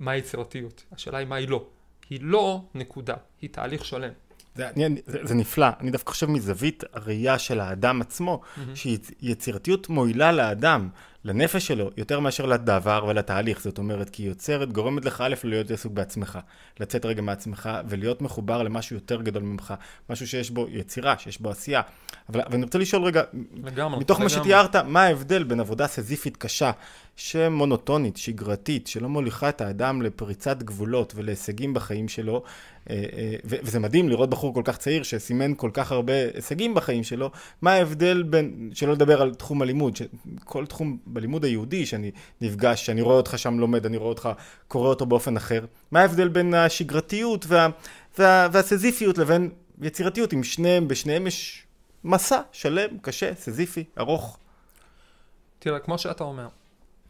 מה 0.00 0.16
יצירתיות, 0.16 0.84
השאלה 0.92 1.18
היא 1.18 1.26
מה 1.26 1.36
היא 1.36 1.48
לא. 1.48 1.66
היא 2.10 2.18
לא 2.22 2.64
נקודה, 2.74 3.14
היא 3.40 3.50
תהליך 3.50 3.84
שלם. 3.84 4.12
זה, 4.54 4.68
אני, 4.68 5.00
זה, 5.06 5.18
זה 5.22 5.34
נפלא, 5.34 5.66
אני 5.80 5.90
דווקא 5.90 6.10
חושב 6.10 6.26
מזווית 6.26 6.84
הראייה 6.92 7.38
של 7.38 7.60
האדם 7.60 8.00
עצמו, 8.00 8.40
mm-hmm. 8.42 8.60
שיצירתיות 8.74 9.88
מועילה 9.88 10.32
לאדם, 10.32 10.88
לנפש 11.28 11.66
שלו, 11.66 11.90
יותר 11.96 12.20
מאשר 12.20 12.46
לדבר 12.46 13.04
ולתהליך. 13.08 13.60
זאת 13.60 13.78
אומרת, 13.78 14.10
כי 14.10 14.22
היא 14.22 14.28
יוצרת, 14.28 14.72
גורמת 14.72 15.04
לך 15.04 15.20
א', 15.20 15.34
להיות 15.44 15.70
עסוק 15.70 15.92
בעצמך, 15.92 16.38
לצאת 16.80 17.06
רגע 17.06 17.22
מעצמך 17.22 17.70
ולהיות 17.88 18.22
מחובר 18.22 18.62
למשהו 18.62 18.96
יותר 18.96 19.22
גדול 19.22 19.42
ממך, 19.42 19.74
משהו 20.10 20.26
שיש 20.26 20.50
בו 20.50 20.66
יצירה, 20.70 21.18
שיש 21.18 21.40
בו 21.40 21.50
עשייה. 21.50 21.82
אבל, 22.28 22.40
אני 22.52 22.64
רוצה 22.64 22.78
לשאול 22.78 23.04
רגע, 23.04 23.22
לגמרי, 23.64 24.00
מתוך 24.00 24.20
לגמרי. 24.20 24.36
מה 24.36 24.42
שתיארת, 24.42 24.76
מה 24.76 25.02
ההבדל 25.02 25.44
בין 25.44 25.60
עבודה 25.60 25.86
סזיפית 25.86 26.36
קשה, 26.36 26.70
שמונוטונית, 27.18 28.16
שגרתית, 28.16 28.86
שלא 28.86 29.08
מוליכה 29.08 29.48
את 29.48 29.60
האדם 29.60 30.02
לפריצת 30.02 30.62
גבולות 30.62 31.12
ולהישגים 31.16 31.74
בחיים 31.74 32.08
שלו, 32.08 32.42
אה, 32.90 33.04
אה, 33.16 33.34
וזה 33.44 33.80
מדהים 33.80 34.08
לראות 34.08 34.30
בחור 34.30 34.54
כל 34.54 34.62
כך 34.64 34.76
צעיר 34.76 35.02
שסימן 35.02 35.54
כל 35.54 35.70
כך 35.72 35.92
הרבה 35.92 36.12
הישגים 36.34 36.74
בחיים 36.74 37.04
שלו, 37.04 37.30
מה 37.62 37.72
ההבדל 37.72 38.22
בין, 38.22 38.70
שלא 38.74 38.92
לדבר 38.92 39.22
על 39.22 39.34
תחום 39.34 39.62
הלימוד, 39.62 39.98
כל 40.44 40.66
תחום 40.66 40.98
בלימוד 41.18 41.44
היהודי 41.44 41.86
שאני 41.86 42.10
נפגש, 42.40 42.86
שאני 42.86 43.02
רואה 43.02 43.16
אותך 43.16 43.38
שם 43.38 43.58
לומד, 43.58 43.86
אני 43.86 43.96
רואה 43.96 44.08
אותך 44.08 44.28
קורא 44.68 44.88
אותו 44.88 45.06
באופן 45.06 45.36
אחר, 45.36 45.64
מה 45.90 46.00
ההבדל 46.00 46.28
בין 46.28 46.54
השגרתיות 46.54 47.44
וה, 47.48 47.68
וה, 48.18 48.48
והסזיפיות 48.52 49.18
לבין 49.18 49.50
יצירתיות, 49.80 50.34
אם 50.34 50.42
שניהם, 50.42 50.88
בשניהם 50.88 51.26
יש 51.26 51.66
מסע 52.04 52.40
שלם, 52.52 52.98
קשה, 52.98 53.34
סזיפי, 53.34 53.84
ארוך. 53.98 54.38
תראה, 55.58 55.78
כמו 55.78 55.98
שאתה 55.98 56.24
אומר, 56.24 56.48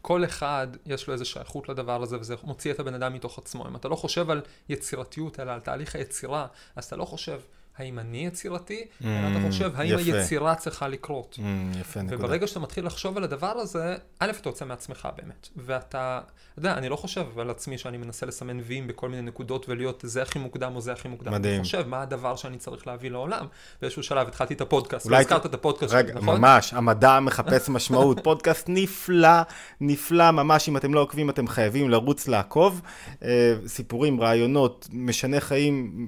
כל 0.01 0.25
אחד 0.25 0.67
יש 0.85 1.07
לו 1.07 1.13
איזה 1.13 1.25
שייכות 1.25 1.69
לדבר 1.69 2.03
הזה, 2.03 2.19
וזה 2.19 2.35
מוציא 2.43 2.71
את 2.71 2.79
הבן 2.79 2.93
אדם 2.93 3.13
מתוך 3.13 3.37
עצמו. 3.37 3.67
אם 3.67 3.75
אתה 3.75 3.87
לא 3.87 3.95
חושב 3.95 4.29
על 4.29 4.41
יצירתיות, 4.69 5.39
אלא 5.39 5.51
על 5.51 5.59
תהליך 5.59 5.95
היצירה, 5.95 6.47
אז 6.75 6.85
אתה 6.85 6.95
לא 6.95 7.05
חושב 7.05 7.39
האם 7.79 7.99
אני 7.99 8.25
יצירתי, 8.25 8.81
mm, 8.81 9.05
אלא 9.05 9.37
אתה 9.37 9.47
חושב 9.47 9.71
האם 9.75 9.99
יפה. 9.99 10.17
היצירה 10.17 10.55
צריכה 10.55 10.87
לקרות. 10.87 11.39
Mm, 11.39 11.77
יפה, 11.79 12.01
נקודה. 12.01 12.25
וברגע 12.25 12.47
שאתה 12.47 12.59
מתחיל 12.59 12.85
לחשוב 12.85 13.17
על 13.17 13.23
הדבר 13.23 13.51
הזה, 13.51 13.95
א', 14.19 14.31
אתה 14.41 14.49
יוצא 14.49 14.65
מעצמך 14.65 15.07
באמת. 15.17 15.49
ואתה, 15.55 16.19
אתה 16.53 16.59
יודע, 16.59 16.73
אני 16.77 16.89
לא 16.89 16.95
חושב 16.95 17.39
על 17.39 17.49
עצמי 17.49 17.77
שאני 17.77 17.97
מנסה 17.97 18.25
לסמן 18.25 18.59
ויים 18.59 18.87
בכל 18.87 19.09
מיני 19.09 19.21
נקודות 19.21 19.69
ולהיות 19.69 20.03
זה 20.07 20.21
הכי 20.21 20.39
מוקדם 20.39 20.75
או 20.75 20.81
זה 20.81 20.93
הכי 20.93 21.07
מוקדם. 21.07 21.33
מדהים. 21.33 21.55
אני 21.55 21.63
חושב 21.63 21.87
מה 21.87 22.01
הדבר 22.01 22.35
שאני 22.35 22.57
צריך 22.57 22.87
להביא 22.87 23.11
לעולם. 23.11 23.45
באיזשהו 23.81 24.03
שלב 24.03 24.27
התחלתי 24.27 24.53
את 24.53 24.61
הפודקאסט, 24.61 25.05
אולי 25.05 25.17
הזכרת 25.17 25.45
את 25.45 25.53
הפודקאסט, 25.53 25.93
רגע, 25.93 26.13
נכון? 26.13 26.41
ממש, 26.41 26.73
המדע 26.73 27.19
מחפש 27.19 27.69
משמעות. 27.69 28.19
פודקאסט 28.29 28.65
נפלא, 28.69 29.41
נפלא 29.81 30.31
ממש, 30.31 30.69
אם 30.69 30.77
אתם 30.77 30.93
לא 30.93 30.99
עוקבים 30.99 31.29
אתם 31.29 31.47
חייבים 31.47 31.89
לרוץ 31.89 32.27
לעקוב. 32.27 32.81
אה, 33.23 33.55
סיפורים, 33.67 34.21
רעיונות, 34.21 34.87
משנה 34.93 35.39
חיים, 35.39 36.07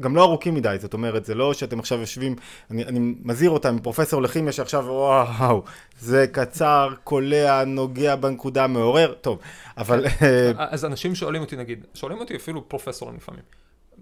גם 0.00 0.16
לא 0.16 0.22
ארוכים 0.22 0.54
מדי, 0.54 0.76
זאת 0.80 0.94
אומרת. 0.94 1.09
אומרת, 1.10 1.24
זה 1.24 1.34
לא 1.34 1.54
שאתם 1.54 1.78
עכשיו 1.78 2.00
יושבים, 2.00 2.36
אני, 2.70 2.84
אני 2.84 3.14
מזהיר 3.22 3.50
אותם 3.50 3.76
מפרופסור 3.76 4.22
לכימיה 4.22 4.52
שעכשיו, 4.52 4.84
וואו, 4.84 5.62
זה 6.00 6.26
קצר, 6.32 6.94
קולע, 7.04 7.64
נוגע 7.64 8.16
בנקודה, 8.16 8.66
מעורר, 8.66 9.12
טוב, 9.20 9.38
אבל... 9.76 10.06
אה, 10.06 10.50
אז 10.56 10.84
אנשים 10.84 11.14
שואלים 11.14 11.42
אותי, 11.42 11.56
נגיד, 11.56 11.86
שואלים 11.94 12.18
אותי 12.18 12.36
אפילו 12.36 12.68
פרופסורים 12.68 13.16
לפעמים. 13.16 13.42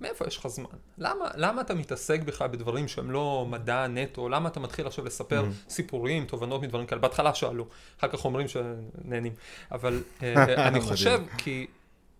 מאיפה 0.00 0.25
יש 0.27 0.37
לך 0.37 0.47
זמן? 0.47 0.67
למה, 0.99 1.25
למה 1.35 1.61
אתה 1.61 1.75
מתעסק 1.75 2.21
בכלל 2.23 2.49
בדברים 2.49 2.88
שהם 2.88 3.11
לא 3.11 3.47
מדע 3.50 3.87
נטו? 3.87 4.29
למה 4.29 4.49
אתה 4.49 4.61
מתחיל 4.61 4.87
עכשיו 4.87 5.05
לספר 5.05 5.45
mm-hmm. 5.45 5.71
סיפורים, 5.71 6.25
תובנות 6.25 6.62
מדברים 6.62 6.87
כאלה? 6.87 7.00
בהתחלה 7.00 7.35
שאלו, 7.35 7.67
אחר 7.99 8.09
כך 8.09 8.25
אומרים 8.25 8.47
שנהנים. 8.49 9.33
אבל 9.73 10.03
אה, 10.23 10.67
אני 10.69 10.81
חושב, 10.81 11.21
כי... 11.38 11.67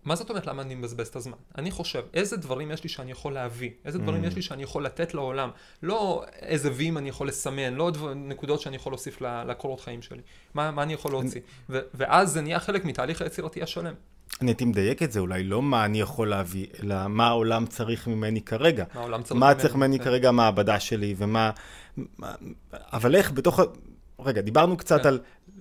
מה 0.05 0.15
זאת 0.15 0.29
אומרת 0.29 0.47
למה 0.47 0.61
אני 0.61 0.75
מבזבז 0.75 1.07
את 1.07 1.15
הזמן? 1.15 1.37
אני 1.57 1.71
חושב, 1.71 2.03
איזה 2.13 2.37
דברים 2.37 2.71
יש 2.71 2.83
לי 2.83 2.89
שאני 2.89 3.11
יכול 3.11 3.33
להביא? 3.33 3.69
איזה 3.85 3.97
דברים 3.99 4.23
mm. 4.23 4.27
יש 4.27 4.35
לי 4.35 4.41
שאני 4.41 4.63
יכול 4.63 4.85
לתת 4.85 5.13
לעולם? 5.13 5.49
לא 5.83 6.23
איזה 6.41 6.69
וים 6.73 6.97
אני 6.97 7.09
יכול 7.09 7.27
לסמן, 7.27 7.73
לא 7.73 7.91
דבר, 7.91 8.13
נקודות 8.13 8.61
שאני 8.61 8.75
יכול 8.75 8.91
להוסיף 8.91 9.21
לקורות 9.21 9.79
חיים 9.79 10.01
שלי. 10.01 10.21
מה, 10.53 10.71
מה 10.71 10.83
אני 10.83 10.93
יכול 10.93 11.11
להוציא? 11.11 11.41
ו- 11.69 11.79
ואז 11.93 12.31
זה 12.31 12.41
נהיה 12.41 12.59
חלק 12.59 12.85
מתהליך 12.85 13.21
היצירתי 13.21 13.63
השלם. 13.63 13.93
אני 14.41 14.51
הייתי 14.51 14.65
מדייק 14.65 15.03
את 15.03 15.11
זה, 15.11 15.19
אולי 15.19 15.43
לא 15.43 15.61
מה 15.61 15.85
אני 15.85 16.01
יכול 16.01 16.29
להביא, 16.29 16.67
אלא 16.83 17.07
מה 17.07 17.27
העולם 17.27 17.65
צריך 17.65 18.07
ממני 18.07 18.41
כרגע. 18.41 18.83
מה 18.93 19.01
העולם 19.01 19.23
צריך 19.23 19.31
ממני. 19.31 19.53
מה 19.53 19.55
צריך 19.55 19.75
ממני 19.75 19.99
כן. 19.99 20.03
כרגע 20.03 20.29
המעבדה 20.29 20.79
שלי, 20.79 21.15
ומה... 21.17 21.51
אבל 22.69 23.15
איך 23.15 23.31
בתוך... 23.31 23.59
רגע, 24.25 24.41
דיברנו 24.41 24.77
קצת 24.77 25.01
כן. 25.01 25.07
על... 25.07 25.19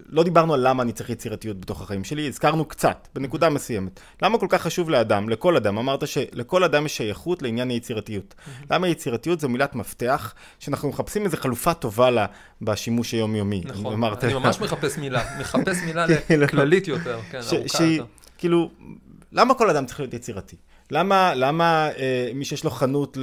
לא 0.09 0.23
דיברנו 0.25 0.55
על 0.55 0.69
למה 0.69 0.83
אני 0.83 0.93
צריך 0.93 1.11
יצירתיות 1.11 1.61
בתוך 1.61 1.83
החיים 1.83 2.05
שלי, 2.05 2.29
הזכרנו 2.29 2.65
קצת, 2.65 3.09
בנקודה 3.15 3.49
מסוימת. 3.51 4.01
למה 4.23 4.39
כל 4.39 4.47
כך 4.49 4.63
חשוב 4.63 4.91
לאדם, 4.91 5.29
לכל 5.29 5.57
אדם? 5.57 5.79
אמרת 5.79 6.09
שלכל 6.09 6.65
אדם 6.65 6.87
יש 6.87 6.97
שייכות 6.97 7.43
לעניין 7.43 7.71
היצירתיות. 7.71 8.35
למה 8.71 8.89
יצירתיות 8.89 9.41
זו 9.41 9.49
מילת 9.49 9.75
מפתח, 9.75 10.35
שאנחנו 10.59 10.89
מחפשים 10.89 11.25
איזו 11.25 11.37
חלופה 11.37 11.75
טובה 11.75 12.11
לה 12.11 12.27
בשימוש 12.63 13.13
היומיומי. 13.13 13.63
נכון, 13.65 13.93
אמרת... 13.93 14.25
אני 14.25 14.35
ממש 14.35 14.61
מחפש 14.61 14.99
מילה, 14.99 15.25
מחפש 15.41 15.83
מילה 15.87 16.07
כאילו, 16.27 16.49
כללית 16.49 16.89
יותר, 16.89 17.21
כן, 17.31 17.39
ארוכה 17.39 17.85
יותר. 17.85 18.05
כאילו, 18.39 18.71
למה 19.33 19.55
כל 19.55 19.71
אדם 19.71 19.87
צריך 19.87 20.01
להיות 20.01 20.15
יצירתי? 20.15 20.57
למה, 20.91 21.35
למה 21.35 21.91
אה, 21.99 22.31
מי 22.35 22.45
שיש 22.45 22.65
לו 22.65 22.71
חנות 22.71 23.19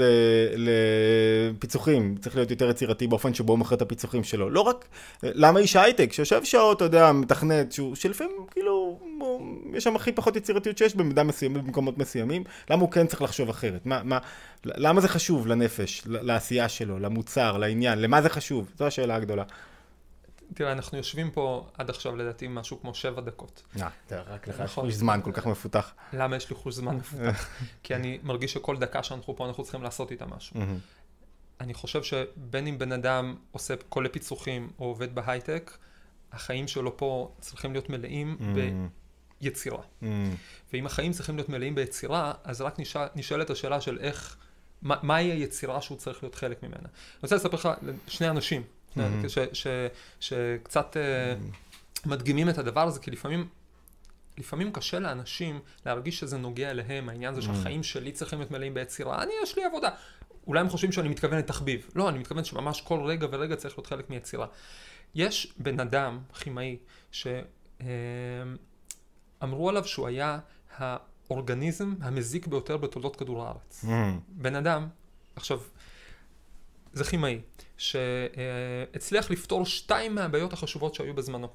לפיצוחים 0.57 2.15
צריך 2.19 2.35
להיות 2.35 2.51
יותר 2.51 2.69
יצירתי 2.69 3.07
באופן 3.07 3.33
שבו 3.33 3.53
הוא 3.53 3.59
מוכר 3.59 3.75
את 3.75 3.81
הפיצוחים 3.81 4.23
שלו? 4.23 4.49
לא 4.49 4.61
רק, 4.61 4.85
אה, 5.23 5.29
למה 5.33 5.59
איש 5.59 5.75
הייטק 5.75 6.13
שיושב 6.13 6.43
שעות, 6.43 6.77
אתה 6.77 6.85
יודע, 6.85 7.11
מתכנת, 7.11 7.71
שהוא, 7.71 7.95
שלפעמים 7.95 8.45
כאילו, 8.51 8.99
הוא, 9.19 9.41
יש 9.73 9.83
שם 9.83 9.95
הכי 9.95 10.11
פחות 10.11 10.35
יצירתיות 10.35 10.77
שיש 10.77 10.95
במידה 10.95 11.23
מסוימת, 11.23 11.63
במקומות 11.63 11.97
מסוימים, 11.97 12.43
למה 12.69 12.81
הוא 12.81 12.91
כן 12.91 13.07
צריך 13.07 13.21
לחשוב 13.21 13.49
אחרת? 13.49 13.85
מה, 13.85 14.01
מה, 14.03 14.17
למה 14.65 15.01
זה 15.01 15.07
חשוב 15.07 15.47
לנפש, 15.47 16.01
לעשייה 16.05 16.69
שלו, 16.69 16.99
למוצר, 16.99 17.57
לעניין, 17.57 18.01
למה 18.01 18.21
זה 18.21 18.29
חשוב? 18.29 18.71
זו 18.77 18.85
השאלה 18.85 19.15
הגדולה. 19.15 19.43
תראה, 20.55 20.71
אנחנו 20.71 20.97
יושבים 20.97 21.31
פה 21.31 21.67
עד 21.73 21.89
עכשיו 21.89 22.15
לדעתי 22.15 22.47
משהו 22.47 22.81
כמו 22.81 22.93
שבע 22.93 23.21
דקות. 23.21 23.63
אה, 24.11 24.21
רק 24.21 24.47
לך 24.47 24.59
יש 24.65 24.71
חוש 24.71 24.93
זמן 24.93 25.19
כל 25.23 25.31
כך 25.31 25.45
מפותח. 25.45 25.93
למה 26.13 26.35
יש 26.35 26.49
לי 26.49 26.55
חוש 26.55 26.75
זמן 26.75 26.95
מפותח? 26.95 27.49
כי 27.83 27.95
אני 27.95 28.19
מרגיש 28.23 28.53
שכל 28.53 28.77
דקה 28.77 29.03
שאנחנו 29.03 29.35
פה 29.35 29.47
אנחנו 29.47 29.63
צריכים 29.63 29.83
לעשות 29.83 30.11
איתה 30.11 30.25
משהו. 30.25 30.55
אני 31.61 31.73
חושב 31.73 32.03
שבין 32.03 32.67
אם 32.67 32.77
בן 32.77 32.91
אדם 32.91 33.35
עושה 33.51 33.73
קולה 33.89 34.09
פיצוחים 34.09 34.69
או 34.79 34.85
עובד 34.85 35.15
בהייטק, 35.15 35.77
החיים 36.31 36.67
שלו 36.67 36.97
פה 36.97 37.35
צריכים 37.39 37.71
להיות 37.71 37.89
מלאים 37.89 38.37
ביצירה. 39.41 39.81
ואם 40.73 40.85
החיים 40.85 41.11
צריכים 41.11 41.35
להיות 41.35 41.49
מלאים 41.49 41.75
ביצירה, 41.75 42.33
אז 42.43 42.61
רק 42.61 42.77
נשאלת 43.15 43.49
השאלה 43.49 43.81
של 43.81 43.97
איך, 43.99 44.37
מהי 44.81 45.31
היצירה 45.31 45.81
שהוא 45.81 45.97
צריך 45.97 46.23
להיות 46.23 46.35
חלק 46.35 46.63
ממנה. 46.63 46.77
אני 46.79 47.19
רוצה 47.23 47.35
לספר 47.35 47.57
לך 47.57 47.69
שני 48.07 48.29
אנשים 48.29 48.63
Mm-hmm. 48.97 49.55
שקצת 50.19 50.97
אה, 50.97 51.35
מדגימים 52.05 52.49
את 52.49 52.57
הדבר 52.57 52.87
הזה, 52.87 52.99
כי 52.99 53.11
לפעמים... 53.11 53.47
לפעמים 54.37 54.71
קשה 54.71 54.99
לאנשים 54.99 55.59
להרגיש 55.85 56.19
שזה 56.19 56.37
נוגע 56.37 56.71
אליהם, 56.71 57.09
העניין 57.09 57.33
הזה. 57.33 57.41
שהחיים 57.41 57.83
שלי 57.83 58.11
צריכים 58.11 58.39
להיות 58.39 58.51
מלאים 58.51 58.73
ביצירה. 58.73 59.23
אני, 59.23 59.31
יש 59.43 59.57
לי 59.57 59.63
עבודה. 59.63 59.89
אולי 60.47 60.59
הם 60.59 60.69
חושבים 60.69 60.91
שאני 60.91 61.09
מתכוון 61.09 61.37
לתחביב. 61.37 61.89
לא, 61.95 62.09
אני 62.09 62.19
מתכוון 62.19 62.43
שממש 62.43 62.81
כל 62.81 62.99
רגע 63.05 63.27
ורגע 63.31 63.55
צריך 63.55 63.77
להיות 63.77 63.87
חלק 63.87 64.09
מיצירה. 64.09 64.47
יש 65.15 65.53
בן 65.57 65.79
אדם, 65.79 66.19
כימאי, 66.39 66.77
שאמרו 67.11 67.35
אה, 69.41 69.69
עליו 69.69 69.85
שהוא 69.85 70.07
היה 70.07 70.39
האורגניזם 70.77 71.93
המזיק 72.01 72.47
ביותר 72.47 72.77
בתולדות 72.77 73.15
כדור 73.15 73.45
הארץ. 73.45 73.85
בן 74.27 74.55
אדם, 74.55 74.87
עכשיו, 75.35 75.59
זה 76.95 77.03
כימאי, 77.03 77.41
שהצליח 77.77 79.31
לפתור 79.31 79.65
שתיים 79.65 80.15
מהבעיות 80.15 80.53
החשובות 80.53 80.95
שהיו 80.95 81.13
בזמנו. 81.13 81.47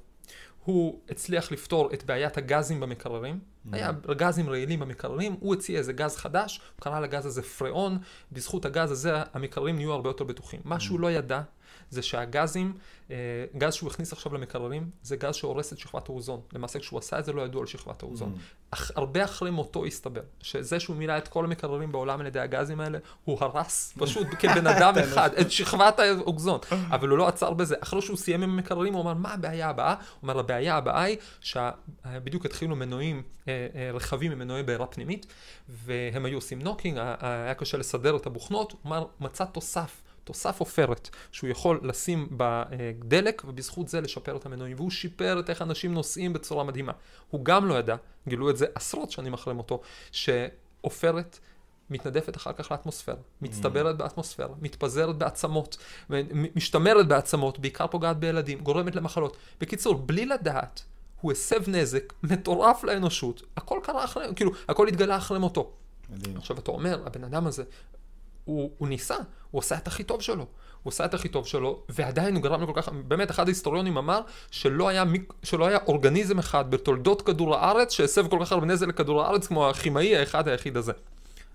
הוא 0.65 1.01
הצליח 1.11 1.53
לפתור 1.53 1.93
את 1.95 2.05
בעיית 2.05 2.37
הגזים 2.37 2.81
במקררים, 2.81 3.39
mm. 3.39 3.69
היה 3.73 3.93
גזים 3.93 4.51
רעילים 4.51 4.81
במקררים, 4.81 5.37
הוא 5.41 5.55
הציע 5.55 5.79
איזה 5.79 5.93
גז 5.93 6.17
חדש, 6.17 6.61
הוא 6.77 6.83
קרא 6.83 7.01
לגז 7.01 7.27
הזה 7.27 7.43
פריאון, 7.43 7.99
בזכות 8.33 8.65
הגז 8.65 8.91
הזה 8.91 9.13
המקררים 9.35 9.77
נהיו 9.77 9.93
הרבה 9.93 10.11
יותר 10.11 10.25
בטוחים. 10.25 10.61
מה 10.65 10.81
שהוא 10.81 10.99
mm. 10.99 11.03
לא 11.03 11.11
ידע 11.11 11.43
זה 11.91 12.03
שהגזים, 12.03 12.73
אה, 13.11 13.17
גז 13.59 13.75
שהוא 13.75 13.91
הכניס 13.91 14.13
עכשיו 14.13 14.35
למקררים, 14.35 14.91
זה 15.03 15.17
גז 15.17 15.35
שהורס 15.35 15.73
את 15.73 15.79
שכבת 15.79 16.09
האוזון. 16.09 16.41
למעשה 16.53 16.79
כשהוא 16.79 16.99
עשה 16.99 17.19
את 17.19 17.25
זה 17.25 17.33
לא 17.33 17.43
ידעו 17.43 17.61
על 17.61 17.67
שכבת 17.67 18.03
האוזון. 18.03 18.35
Mm. 18.37 18.41
אך 18.71 18.91
הרבה 18.95 19.25
אחרי 19.25 19.51
מותו 19.51 19.85
הסתבר, 19.85 20.21
שזה 20.41 20.81
שהוא 20.81 20.97
מילא 20.97 21.19
את 21.19 21.29
כל 21.29 21.45
המקררים 21.45 21.93
בעולם 21.93 22.21
על 22.21 22.27
ידי 22.27 22.41
הגזים 22.41 22.81
האלה, 22.81 22.99
הוא 23.25 23.39
הרס 23.41 23.95
פשוט 23.99 24.27
כבן 24.41 24.67
אדם 24.67 24.95
אחד 24.99 25.31
את 25.35 25.51
שכבת 25.51 25.99
האוזון. 25.99 26.61
אבל 26.91 27.09
הוא 27.09 27.19
לא 27.19 27.29
עצר 27.29 27.53
בזה. 27.53 27.75
אחרי 27.81 28.03
שהוא 28.03 28.17
סיים 28.17 28.43
עם 28.43 28.51
המקררים, 28.51 28.95
הוא 28.95 29.03
אמר, 29.03 29.15
מה 29.15 29.33
הבעיה 29.33 29.69
הבאה? 29.69 29.95
הוא 29.95 30.05
אומר, 30.23 30.39
הבעיה 30.39 30.77
הבאה 30.77 31.03
היא 31.03 31.17
שבדיוק 31.41 32.47
התחילו 32.47 32.77
מנועים, 32.77 33.23
אה, 33.49 33.67
אה, 33.75 33.91
רכבים 33.95 34.33
עם 34.33 34.39
מנועי 34.39 34.63
בעירה 34.63 34.87
פנימית, 34.87 35.27
והם 35.69 36.25
היו 36.25 36.39
עושים 36.39 36.63
knocking, 36.63 36.99
היה 37.21 37.55
קשה 37.55 37.79
לסדר 37.79 38.17
את 38.17 38.27
הבוכנות, 38.27 38.73
הוא 38.73 38.79
אמר, 38.87 39.07
מצא 39.21 39.45
תוסף. 39.45 40.03
תוסף 40.31 40.61
עופרת 40.61 41.09
שהוא 41.33 41.51
יכול 41.51 41.81
לשים 41.83 42.29
בדלק 42.31 43.43
ובזכות 43.49 43.89
זה 43.89 44.01
לשפר 44.01 44.37
את 44.37 44.47
המנועים 44.47 44.77
והוא 44.77 44.91
שיפר 44.91 45.41
את 45.41 45.51
איך 45.51 45.63
אנשים 45.63 45.95
נוסעים 45.95 46.33
בצורה 46.33 46.65
מדהימה. 46.65 46.93
הוא 47.31 47.45
גם 47.45 47.67
לא 47.69 47.75
ידע, 47.75 47.97
גילו 48.29 48.51
את 48.51 48.57
זה 48.57 48.67
עשרות 48.75 49.11
שנים 49.11 49.35
אחרי 49.35 49.55
מותו, 49.55 49.81
שעופרת 50.13 51.39
מתנדפת 51.91 52.37
אחר 52.37 52.53
כך 52.53 52.71
לאטמוספירה, 52.71 53.17
מצטברת. 53.43 53.97
באטמוספירה, 53.97 54.49
מתפזרת 54.61 55.17
בעצמות, 55.17 55.77
משתמרת 56.57 57.09
בעצמות, 57.09 57.59
בעיקר 57.59 57.87
פוגעת 57.87 58.19
בילדים, 58.19 58.61
גורמת 58.61 58.97
למחלות. 58.97 59.37
בקיצור, 59.61 59.95
בלי 59.95 60.27
לדעת, 60.27 60.83
הוא 61.21 61.33
הסב 61.33 61.71
נזק 61.71 62.13
מטורף 62.23 62.85
לאנושות, 62.85 63.43
הכל 63.57 63.81
קרה 63.83 64.05
אחרי, 64.05 64.27
כאילו, 64.37 64.51
הכל 64.69 64.89
התגלה 64.89 65.17
אחרי 65.17 65.39
מותו. 65.39 65.73
מדהים. 66.11 66.37
עכשיו 66.37 66.59
אתה 66.59 66.71
אומר, 66.71 67.03
הבן 67.07 67.25
אדם 67.25 67.47
הזה, 67.47 67.65
הוא, 68.45 68.71
הוא 68.79 68.89
ניסה, 68.89 69.17
הוא 69.51 69.59
עשה 69.59 69.77
את 69.77 69.87
הכי 69.87 70.05
טוב 70.05 70.23
שלו. 70.23 70.47
הוא 70.83 70.91
עשה 70.91 71.05
את 71.05 71.15
הכי 71.15 71.29
טוב 71.29 71.47
שלו, 71.47 71.83
ועדיין 71.89 72.35
הוא 72.35 72.43
גרם 72.43 72.63
לכל 72.63 72.73
כך, 72.75 72.89
באמת 72.89 73.31
אחד 73.31 73.47
ההיסטוריונים 73.47 73.97
אמר 73.97 74.21
שלא 74.51 74.89
היה, 74.89 75.05
שלא 75.43 75.67
היה 75.67 75.79
אורגניזם 75.87 76.39
אחד 76.39 76.71
בתולדות 76.71 77.23
כדור 77.23 77.57
הארץ 77.57 77.93
שהסב 77.93 78.29
כל 78.29 78.39
כך 78.45 78.53
הרבה 78.53 78.67
נזק 78.67 78.89
לכדור 78.89 79.23
הארץ 79.23 79.47
כמו 79.47 79.71
הכימאי 79.71 80.17
האחד 80.17 80.49
היחיד 80.49 80.77
הזה. 80.77 80.93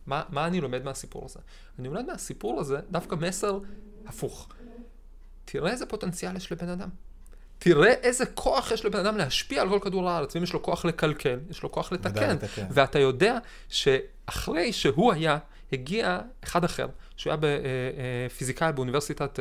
מה, 0.08 0.24
מה 0.30 0.48
אני 0.48 0.62
לומד 0.62 0.84
מהסיפור 0.84 1.26
הזה? 1.26 1.40
אני 1.80 1.88
לומד 1.88 2.06
מהסיפור 2.06 2.60
הזה 2.60 2.80
דווקא 2.92 3.16
מסר 3.16 3.60
הפוך. 4.06 4.50
תראה 5.46 5.72
איזה 5.72 5.86
פוטנציאל 5.86 6.36
יש 6.36 6.52
לבן 6.52 6.70
אדם. 6.70 6.90
תראה 7.60 7.92
איזה 7.92 8.26
כוח 8.26 8.72
יש 8.72 8.86
לבן 8.86 9.00
אדם 9.00 9.18
להשפיע 9.18 9.62
על 9.62 9.70
כל 9.70 9.80
כדור 9.82 10.10
הארץ, 10.10 10.36
ואם 10.36 10.44
יש 10.44 10.54
לו 10.54 10.64
כוח 10.64 10.86
לקלקל, 10.86 11.40
יש 11.50 11.64
לו 11.64 11.72
כוח 11.72 11.92
לתקן. 11.92 12.36
ואתה 12.70 13.00
יודע 13.00 13.38
שאחרי 13.70 14.74
שהוא 14.74 15.14
היה 15.14 15.38
הגיע 15.76 16.20
אחד 16.44 16.64
אחר, 16.64 16.88
שהוא 17.18 17.32
היה 17.32 17.40
בפיזיקאי 18.28 18.74
באוניברסיטת, 18.74 19.40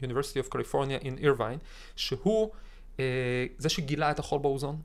באוניברסיטי 0.00 0.40
of 0.40 0.52
California 0.52 1.04
in 1.04 1.22
Irvine, 1.22 1.58
שהוא 1.96 2.50
זה 3.58 3.68
שגילה 3.68 4.10
את 4.10 4.18
החור 4.18 4.38
באוזון. 4.38 4.76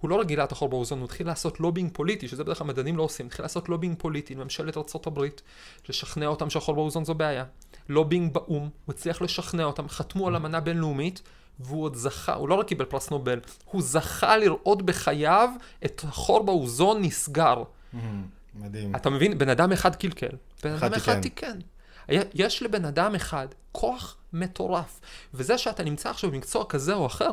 הוא 0.00 0.10
לא 0.10 0.14
רק 0.14 0.26
גילה 0.26 0.44
את 0.44 0.52
החור 0.52 0.68
באוזון, 0.68 0.98
הוא 0.98 1.04
התחיל 1.04 1.26
לעשות 1.26 1.60
לובינג 1.60 1.90
פוליטי, 1.92 2.28
שזה 2.28 2.44
בדרך 2.44 2.58
כלל 2.58 2.66
מדענים 2.66 2.96
לא 2.96 3.02
עושים, 3.02 3.26
התחיל 3.26 3.44
לעשות 3.44 3.68
לובינג 3.68 3.98
פוליטי 3.98 4.34
לממשלת 4.34 4.76
ארה"ב, 4.76 5.24
לשכנע 5.88 6.26
אותם 6.26 6.50
שהחור 6.50 6.74
באוזון 6.74 7.04
זו 7.04 7.14
בעיה. 7.14 7.44
לובינג 7.88 8.34
באו"ם, 8.34 8.62
הוא 8.62 8.94
הצליח 8.94 9.22
לשכנע 9.22 9.64
אותם, 9.64 9.88
חתמו 9.88 10.28
על 10.28 10.36
אמנה 10.36 10.60
בינלאומית, 10.60 11.22
והוא 11.60 11.84
עוד 11.84 11.94
זכה, 11.94 12.34
הוא 12.34 12.48
לא 12.48 12.54
רק 12.54 12.66
קיבל 12.66 12.84
פרס 12.84 13.10
נובל, 13.10 13.40
הוא 13.64 13.82
זכה 13.82 14.36
לראות 14.36 14.82
בחייו 14.82 15.50
את 15.84 16.04
החור 16.04 16.42
באוזון 16.42 17.02
נסגר. 17.02 17.62
Mm-hmm. 17.62 17.96
מדהים. 18.54 18.96
אתה 18.96 19.10
מבין? 19.10 19.38
בן 19.38 19.48
אדם 19.48 19.72
אחד 19.72 19.96
קלקל, 19.96 20.36
בן 20.64 20.72
אדם 20.72 20.94
אחד 20.94 21.20
תיקן. 21.20 21.58
יש 22.34 22.62
לבן 22.62 22.84
אדם 22.84 23.14
אחד 23.14 23.46
כוח 23.72 24.16
מטורף. 24.32 25.00
וזה 25.34 25.58
שאתה 25.58 25.82
נמצא 25.82 26.10
עכשיו 26.10 26.30
במקצוע 26.30 26.64
כזה 26.64 26.94
או 26.94 27.06
אחר, 27.06 27.30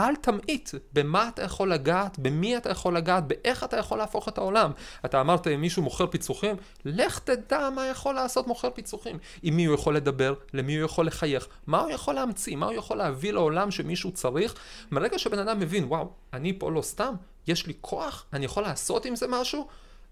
אל 0.00 0.16
תמעיט 0.16 0.70
במה 0.92 1.28
אתה 1.28 1.42
יכול 1.42 1.72
לגעת, 1.72 2.18
במי 2.18 2.56
אתה 2.56 2.70
יכול 2.70 2.96
לגעת, 2.96 3.26
באיך 3.26 3.64
אתה 3.64 3.76
יכול 3.76 3.98
להפוך 3.98 4.28
את 4.28 4.38
העולם. 4.38 4.72
אתה 5.04 5.20
אמרת, 5.20 5.46
אם 5.46 5.60
מישהו 5.60 5.82
מוכר 5.82 6.06
פיצוחים, 6.06 6.56
לך 6.84 7.18
תדע 7.18 7.70
מה 7.74 7.86
יכול 7.86 8.14
לעשות 8.14 8.46
מוכר 8.46 8.70
פיצוחים. 8.70 9.18
עם 9.42 9.56
מי 9.56 9.64
הוא 9.64 9.74
יכול 9.74 9.96
לדבר, 9.96 10.34
למי 10.52 10.76
הוא 10.76 10.84
יכול 10.84 11.06
לחייך, 11.06 11.48
מה 11.66 11.80
הוא 11.80 11.90
יכול 11.90 12.14
להמציא, 12.14 12.56
מה 12.56 12.66
הוא 12.66 12.74
יכול 12.74 12.96
להביא 12.96 13.32
לעולם 13.32 13.70
שמישהו 13.70 14.12
צריך. 14.12 14.54
מרגע 14.90 15.18
שבן 15.18 15.38
אדם 15.38 15.58
מבין, 15.58 15.84
וואו, 15.84 16.10
אני 16.32 16.58
פה 16.58 16.70
לא 16.70 16.82
סתם, 16.82 17.14
יש 17.46 17.66
לי 17.66 17.72
כוח, 17.80 18.26
אני 18.32 18.44
יכול 18.44 18.62
לעשות 18.62 19.04
עם 19.04 19.16
זה 19.16 19.26
משהו, 19.28 19.68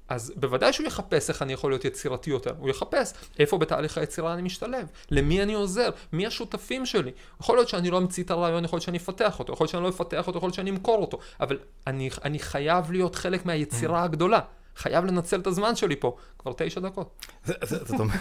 אז 0.09 0.33
בוודאי 0.37 0.73
שהוא 0.73 0.87
יחפש 0.87 1.31
איך 1.31 1.43
אני 1.43 1.53
יכול 1.53 1.71
להיות 1.71 1.85
יצירתי 1.85 2.31
יותר. 2.31 2.55
הוא 2.59 2.71
יחפש 2.71 3.13
איפה 3.39 3.59
בתהליך 3.59 3.99
היצירה 3.99 4.35
אני 4.35 4.43
משתלב, 4.43 4.87
למי 5.11 5.43
אני 5.43 5.55
עוזר, 5.55 5.91
מי 6.13 6.27
השותפים 6.27 6.87
שלי. 6.87 7.11
יכול 7.41 7.57
להיות 7.57 7.69
שאני 7.69 7.91
לא 7.91 7.99
אמציא 7.99 8.25
את 8.25 8.31
הרעיון, 8.31 8.65
יכול 8.65 8.77
להיות 8.77 8.85
שאני 8.85 8.99
אפתח 8.99 9.39
אותו, 9.39 9.53
יכול 9.53 9.65
להיות 9.65 9.71
שאני 9.71 9.83
לא 9.83 9.89
אפתח 9.89 10.27
אותו, 10.27 10.39
יכול 10.39 10.47
להיות 10.47 10.55
שאני 10.55 10.71
אמכור 10.71 10.99
אותו, 11.01 11.19
אבל 11.41 11.59
אני, 11.87 12.11
אני 12.25 12.39
חייב 12.39 12.93
להיות 12.93 13.15
חלק 13.15 13.47
מהיצירה 13.47 14.03
הגדולה. 14.03 14.41
חייב 14.77 15.05
לנצל 15.05 15.41
את 15.41 15.47
הזמן 15.47 15.77
שלי 15.77 15.97
פה, 15.97 16.17
כבר 16.39 16.53
תשע 16.57 16.81
דקות. 16.81 17.27
זאת 17.61 18.01
אומרת, 18.01 18.21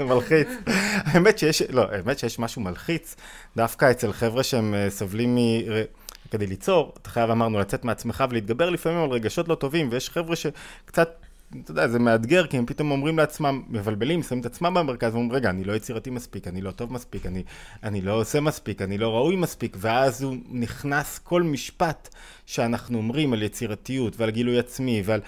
מלחיץ. 0.08 0.48
האמת 1.04 1.38
שיש, 1.38 1.62
לא, 1.62 1.82
האמת 1.90 2.18
שיש 2.18 2.38
משהו 2.38 2.62
מלחיץ, 2.62 3.16
דווקא 3.56 3.90
אצל 3.90 4.12
חבר'ה 4.12 4.42
שהם 4.42 4.74
אה, 4.74 4.90
סובלים 4.90 5.34
מ... 5.34 5.38
כדי 6.30 6.46
ליצור, 6.46 6.92
אתה 7.02 7.10
חייב, 7.10 7.30
אמרנו, 7.30 7.58
לצאת 7.60 7.84
מעצמך 7.84 8.24
ולהתגבר 8.30 8.70
לפעמים 8.70 8.98
על 8.98 9.10
רגשות 9.10 9.48
לא 9.48 9.54
טובים, 9.54 9.88
ויש 9.90 10.10
חבר'ה 10.10 10.36
שקצת, 10.36 11.10
אתה 11.62 11.70
יודע, 11.70 11.88
זה 11.88 11.98
מאתגר, 11.98 12.46
כי 12.46 12.56
הם 12.58 12.66
פתאום 12.66 12.90
אומרים 12.90 13.18
לעצמם, 13.18 13.62
מבלבלים, 13.68 14.22
שמים 14.22 14.40
את 14.40 14.46
עצמם 14.46 14.74
במרכז, 14.74 15.14
ואומרים, 15.14 15.32
רגע, 15.32 15.50
אני 15.50 15.64
לא 15.64 15.72
יצירתי 15.72 16.10
מספיק, 16.10 16.48
אני 16.48 16.60
לא 16.60 16.70
טוב 16.70 16.92
מספיק, 16.92 17.26
אני, 17.26 17.42
אני 17.82 18.00
לא 18.00 18.12
עושה 18.20 18.40
מספיק, 18.40 18.82
אני 18.82 18.98
לא 18.98 19.08
ראוי 19.08 19.36
מספיק, 19.36 19.76
ואז 19.80 20.22
הוא 20.22 20.36
נכנס 20.50 21.18
כל 21.18 21.42
משפט 21.42 22.08
שאנחנו 22.46 22.98
אומרים 22.98 23.32
על 23.32 23.42
יצירתיות 23.42 24.20
ועל 24.20 24.30
גילוי 24.30 24.58
עצמי 24.58 25.02
ועל... 25.04 25.20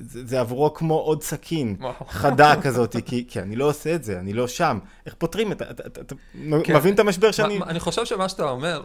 זה, 0.00 0.26
זה 0.26 0.40
עבורו 0.40 0.74
כמו 0.74 0.94
עוד 0.94 1.22
סכין 1.22 1.76
חדה 2.08 2.62
כזאת, 2.62 2.96
כי, 3.06 3.24
כי 3.28 3.40
אני 3.40 3.56
לא 3.56 3.64
עושה 3.64 3.94
את 3.94 4.04
זה, 4.04 4.18
אני 4.18 4.32
לא 4.32 4.48
שם. 4.48 4.78
איך 5.06 5.14
פותרים 5.14 5.52
את 5.52 5.58
זה? 5.58 5.64
אתה, 5.70 5.86
אתה, 5.86 6.00
אתה 6.00 6.14
כן. 6.64 6.76
מבין 6.76 6.94
את 6.94 6.98
המשבר 6.98 7.30
שאני... 7.30 7.58
אני 7.62 7.80
חושב 7.80 8.04
שמה 8.04 8.28
שאתה 8.28 8.50
אומר, 8.50 8.82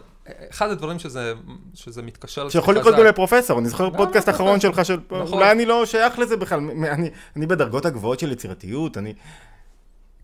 אחד 0.50 0.70
הדברים 0.70 1.00
שזה, 1.00 1.34
שזה 1.74 2.02
מתקשר... 2.02 2.50
שיכול 2.50 2.76
לקרות 2.78 2.96
גם 2.96 3.06
לפרופסור, 3.06 3.60
אני 3.60 3.70
זוכר 3.70 3.90
לא, 3.90 3.98
פודקאסט 3.98 4.30
לא, 4.30 4.34
אחרון 4.34 4.60
שלך, 4.60 4.86
של... 4.86 5.00
נכון. 5.12 5.34
אולי 5.34 5.52
אני 5.52 5.66
לא 5.66 5.86
שייך 5.86 6.20
לזה 6.20 6.38
בכלל, 6.38 6.60
אני, 6.60 7.10
אני 7.36 7.46
בדרגות 7.46 7.86
הגבוהות 7.86 8.20
של 8.20 8.32
יצירתיות, 8.32 8.98
אני... 8.98 9.14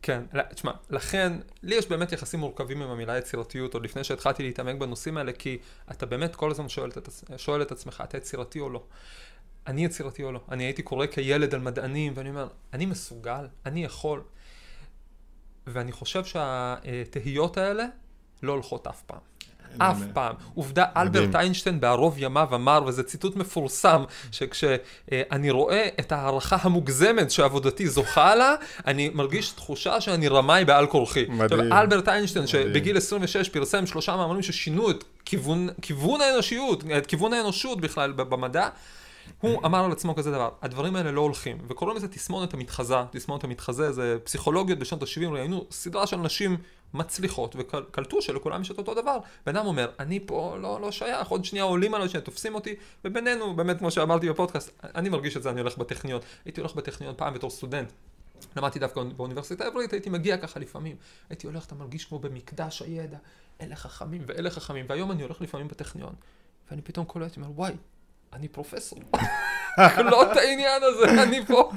כן, 0.01 0.21
תשמע, 0.55 0.71
לכן, 0.89 1.33
לי 1.63 1.75
יש 1.75 1.89
באמת 1.89 2.11
יחסים 2.11 2.39
מורכבים 2.39 2.81
עם 2.81 2.89
המילה 2.89 3.17
יצירתיות, 3.17 3.73
עוד 3.73 3.83
לפני 3.83 4.03
שהתחלתי 4.03 4.43
להתעמק 4.43 4.75
בנושאים 4.75 5.17
האלה, 5.17 5.31
כי 5.31 5.57
אתה 5.91 6.05
באמת 6.05 6.35
כל 6.35 6.51
הזמן 6.51 6.69
שואל 6.69 6.89
את, 6.89 7.09
שואל 7.37 7.61
את 7.61 7.71
עצמך, 7.71 8.03
אתה 8.03 8.17
יצירתי 8.17 8.59
או 8.59 8.69
לא? 8.69 8.83
אני 9.69 9.85
יצירתי 9.85 10.23
או 10.23 10.31
לא. 10.31 10.39
אני 10.51 10.63
הייתי 10.63 10.81
קורא 10.81 11.05
כילד 11.05 11.53
על 11.53 11.61
מדענים, 11.61 12.13
ואני 12.15 12.29
אומר, 12.29 12.47
אני 12.73 12.85
מסוגל, 12.85 13.47
אני 13.65 13.83
יכול. 13.83 14.21
ואני 15.67 15.91
חושב 15.91 16.25
שהתהיות 16.25 17.57
האלה 17.57 17.85
לא 18.43 18.51
הולכות 18.51 18.87
אף 18.87 19.01
פעם. 19.01 19.19
אף 19.77 19.97
פעם. 20.13 20.35
עובדה, 20.55 20.85
אלברט 20.97 21.35
איינשטיין 21.35 21.79
בערוב 21.79 22.15
ימיו 22.17 22.55
אמר, 22.55 22.83
וזה 22.87 23.03
ציטוט 23.03 23.35
מפורסם, 23.35 24.03
שכשאני 24.31 25.51
רואה 25.51 25.87
את 25.99 26.11
ההערכה 26.11 26.57
המוגזמת 26.61 27.31
שעבודתי 27.31 27.87
זוכה 27.87 28.35
לה, 28.35 28.55
אני 28.87 29.09
מרגיש 29.13 29.51
תחושה 29.51 30.01
שאני 30.01 30.27
רמאי 30.27 30.65
בעל 30.65 30.87
כורחי. 30.87 31.25
מדהים. 31.29 31.73
אלברט 31.73 32.07
איינשטיין, 32.07 32.47
שבגיל 32.47 32.97
26 32.97 33.49
פרסם 33.49 33.85
שלושה 33.85 34.15
מאמרים 34.15 34.41
ששינו 34.41 34.91
את 34.91 35.03
כיוון, 35.25 35.69
כיוון 35.81 36.21
האנושיות, 36.21 36.83
את 36.97 37.07
כיוון 37.07 37.33
האנושות 37.33 37.81
בכלל 37.81 38.11
במדע, 38.11 38.69
הוא 39.41 39.65
אמר 39.65 39.85
על 39.85 39.91
עצמו 39.91 40.15
כזה 40.15 40.31
דבר, 40.31 40.49
הדברים 40.61 40.95
האלה 40.95 41.11
לא 41.11 41.21
הולכים, 41.21 41.57
וקוראים 41.67 41.97
לזה 41.97 42.07
תסמונת 42.07 42.53
המתחזה, 42.53 42.95
תסמונת 43.11 43.43
המתחזה 43.43 43.91
זה 43.91 44.17
פסיכולוגיות 44.23 44.79
בשנות 44.79 45.03
ה-70, 45.03 45.29
ראינו 45.29 45.65
סדרה 45.71 46.07
של 46.07 46.17
נשים 46.17 46.57
מצליחות, 46.93 47.55
וקלטו 47.59 48.21
שלכולם 48.21 48.61
יש 48.61 48.71
את 48.71 48.77
אותו 48.77 48.93
דבר. 48.93 49.17
בן 49.45 49.55
אדם 49.55 49.65
אומר, 49.65 49.91
אני 49.99 50.19
פה 50.25 50.57
לא, 50.61 50.81
לא 50.81 50.91
שייך, 50.91 51.27
עוד 51.27 51.45
שנייה 51.45 51.63
עולים 51.63 51.93
עליי 51.93 52.09
שתופסים 52.09 52.55
אותי, 52.55 52.75
ובינינו, 53.05 53.55
באמת 53.55 53.79
כמו 53.79 53.91
שאמרתי 53.91 54.29
בפודקאסט, 54.29 54.71
אני 54.83 55.09
מרגיש 55.09 55.37
את 55.37 55.43
זה, 55.43 55.49
אני 55.49 55.61
הולך 55.61 55.77
בטכניון. 55.77 56.21
הייתי 56.45 56.61
הולך 56.61 56.75
בטכניון 56.75 57.13
פעם 57.17 57.33
בתור 57.33 57.49
סטודנט. 57.49 57.91
למדתי 58.55 58.79
דווקא 58.79 59.03
באוניברסיטה 59.03 59.63
העברית, 59.63 59.93
הייתי 59.93 60.09
מגיע 60.09 60.37
ככה 60.37 60.59
לפעמים. 60.59 60.95
הייתי 61.29 61.47
הולך, 61.47 61.65
אתה 61.65 61.75
מרגיש 61.75 62.05
כמו 62.05 62.19
במקדש 62.19 62.81
הידע, 62.81 63.17
אלה 63.61 63.75
חכמים 63.75 64.21
ואלה 64.25 64.49
חכמים, 64.49 64.85
והיום 64.89 65.11
אני 65.11 65.23
הולך 65.23 65.41
לפעמים 65.41 65.67
בטכניון, 65.67 66.13
ואני 66.71 66.81
פתאום 66.81 67.05
קולט, 67.05 67.37
אומר, 67.37 67.51
וואי, 67.55 67.73
אני 68.33 68.47
פרופסור. 68.47 68.99
לא 70.11 70.31
את 70.31 70.37
העניין 70.37 70.81
הזה, 70.83 71.23
אני 71.23 71.45
פה. 71.45 71.71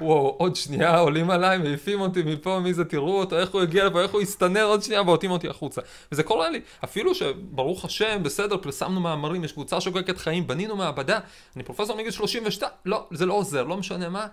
וואו, 0.00 0.34
עוד 0.38 0.56
שנייה 0.56 0.98
עולים 0.98 1.30
עליי, 1.30 1.58
מעיפים 1.58 2.00
אותי 2.00 2.22
מפה, 2.22 2.60
מי 2.60 2.74
זה, 2.74 2.84
תראו 2.84 3.20
אותו, 3.20 3.38
איך 3.38 3.50
הוא 3.50 3.60
הגיע 3.60 3.84
לפה, 3.84 4.02
איך 4.02 4.10
הוא 4.10 4.20
הסתנר 4.20 4.64
עוד 4.64 4.82
שנייה, 4.82 5.02
ועוטים 5.02 5.30
אותי 5.30 5.48
החוצה. 5.48 5.80
וזה 6.12 6.22
קורה 6.22 6.50
לי. 6.50 6.60
אפילו 6.84 7.14
שברוך 7.14 7.84
השם, 7.84 8.22
בסדר, 8.22 8.56
פרסמנו 8.56 9.00
מאמרים, 9.00 9.44
יש 9.44 9.52
קבוצה 9.52 9.80
שוקקת 9.80 10.18
חיים, 10.18 10.46
בנינו 10.46 10.76
מעבדה, 10.76 11.18
אני 11.56 11.64
פרופסור 11.64 11.96
מגיל 11.96 12.10
32, 12.10 12.72
לא, 12.84 13.06
זה 13.10 13.26
לא 13.26 13.34
עוזר, 13.34 13.64
לא 13.64 13.76
משנה 13.76 14.08
מה, 14.08 14.26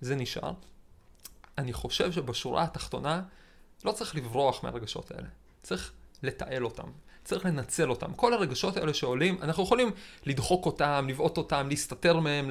זה 0.00 0.16
נשאר. 0.16 0.52
אני 1.58 1.72
חושב 1.72 2.12
שבשורה 2.12 2.62
התחתונה, 2.62 3.22
לא 3.84 3.92
צריך 3.92 4.16
לברוח 4.16 4.64
מהרגשות 4.64 5.10
האלה. 5.10 5.28
צריך 5.62 5.92
לתעל 6.22 6.64
אותם. 6.64 6.88
צריך 7.30 7.44
לנצל 7.44 7.90
אותם. 7.90 8.12
כל 8.14 8.34
הרגשות 8.34 8.76
האלה 8.76 8.94
שעולים, 8.94 9.38
אנחנו 9.42 9.62
יכולים 9.62 9.90
לדחוק 10.26 10.66
אותם, 10.66 11.06
לבעוט 11.08 11.36
אותם, 11.36 11.66
להסתתר 11.68 12.20
מהם, 12.20 12.50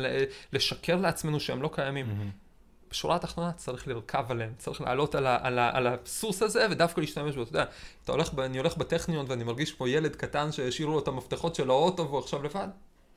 לשקר 0.53 0.95
לעצמנו 0.95 1.39
שהם 1.39 1.61
לא 1.61 1.69
קיימים. 1.73 2.05
Mm-hmm. 2.05 2.49
בשורה 2.91 3.15
התחתונה 3.15 3.51
צריך 3.51 3.87
לרכב 3.87 4.25
עליהם, 4.29 4.53
צריך 4.57 4.81
לעלות 4.81 5.15
על, 5.15 5.27
ה, 5.27 5.37
על, 5.41 5.59
ה, 5.59 5.77
על 5.77 5.87
הסוס 5.87 6.41
הזה 6.41 6.67
ודווקא 6.71 7.01
להשתמש 7.01 7.35
בו. 7.35 7.43
אתה 7.43 7.49
יודע, 7.49 7.65
אתה 8.03 8.11
הולך, 8.11 8.29
אני 8.39 8.57
הולך 8.57 8.77
בטכניון 8.77 9.25
ואני 9.29 9.43
מרגיש 9.43 9.73
כמו 9.73 9.87
ילד 9.87 10.15
קטן 10.15 10.51
שהשאירו 10.51 10.91
לו 10.91 10.99
את 10.99 11.07
המפתחות 11.07 11.55
של 11.55 11.69
האוטו 11.69 12.07
והוא 12.07 12.19
עכשיו 12.19 12.43
לבד, 12.43 12.67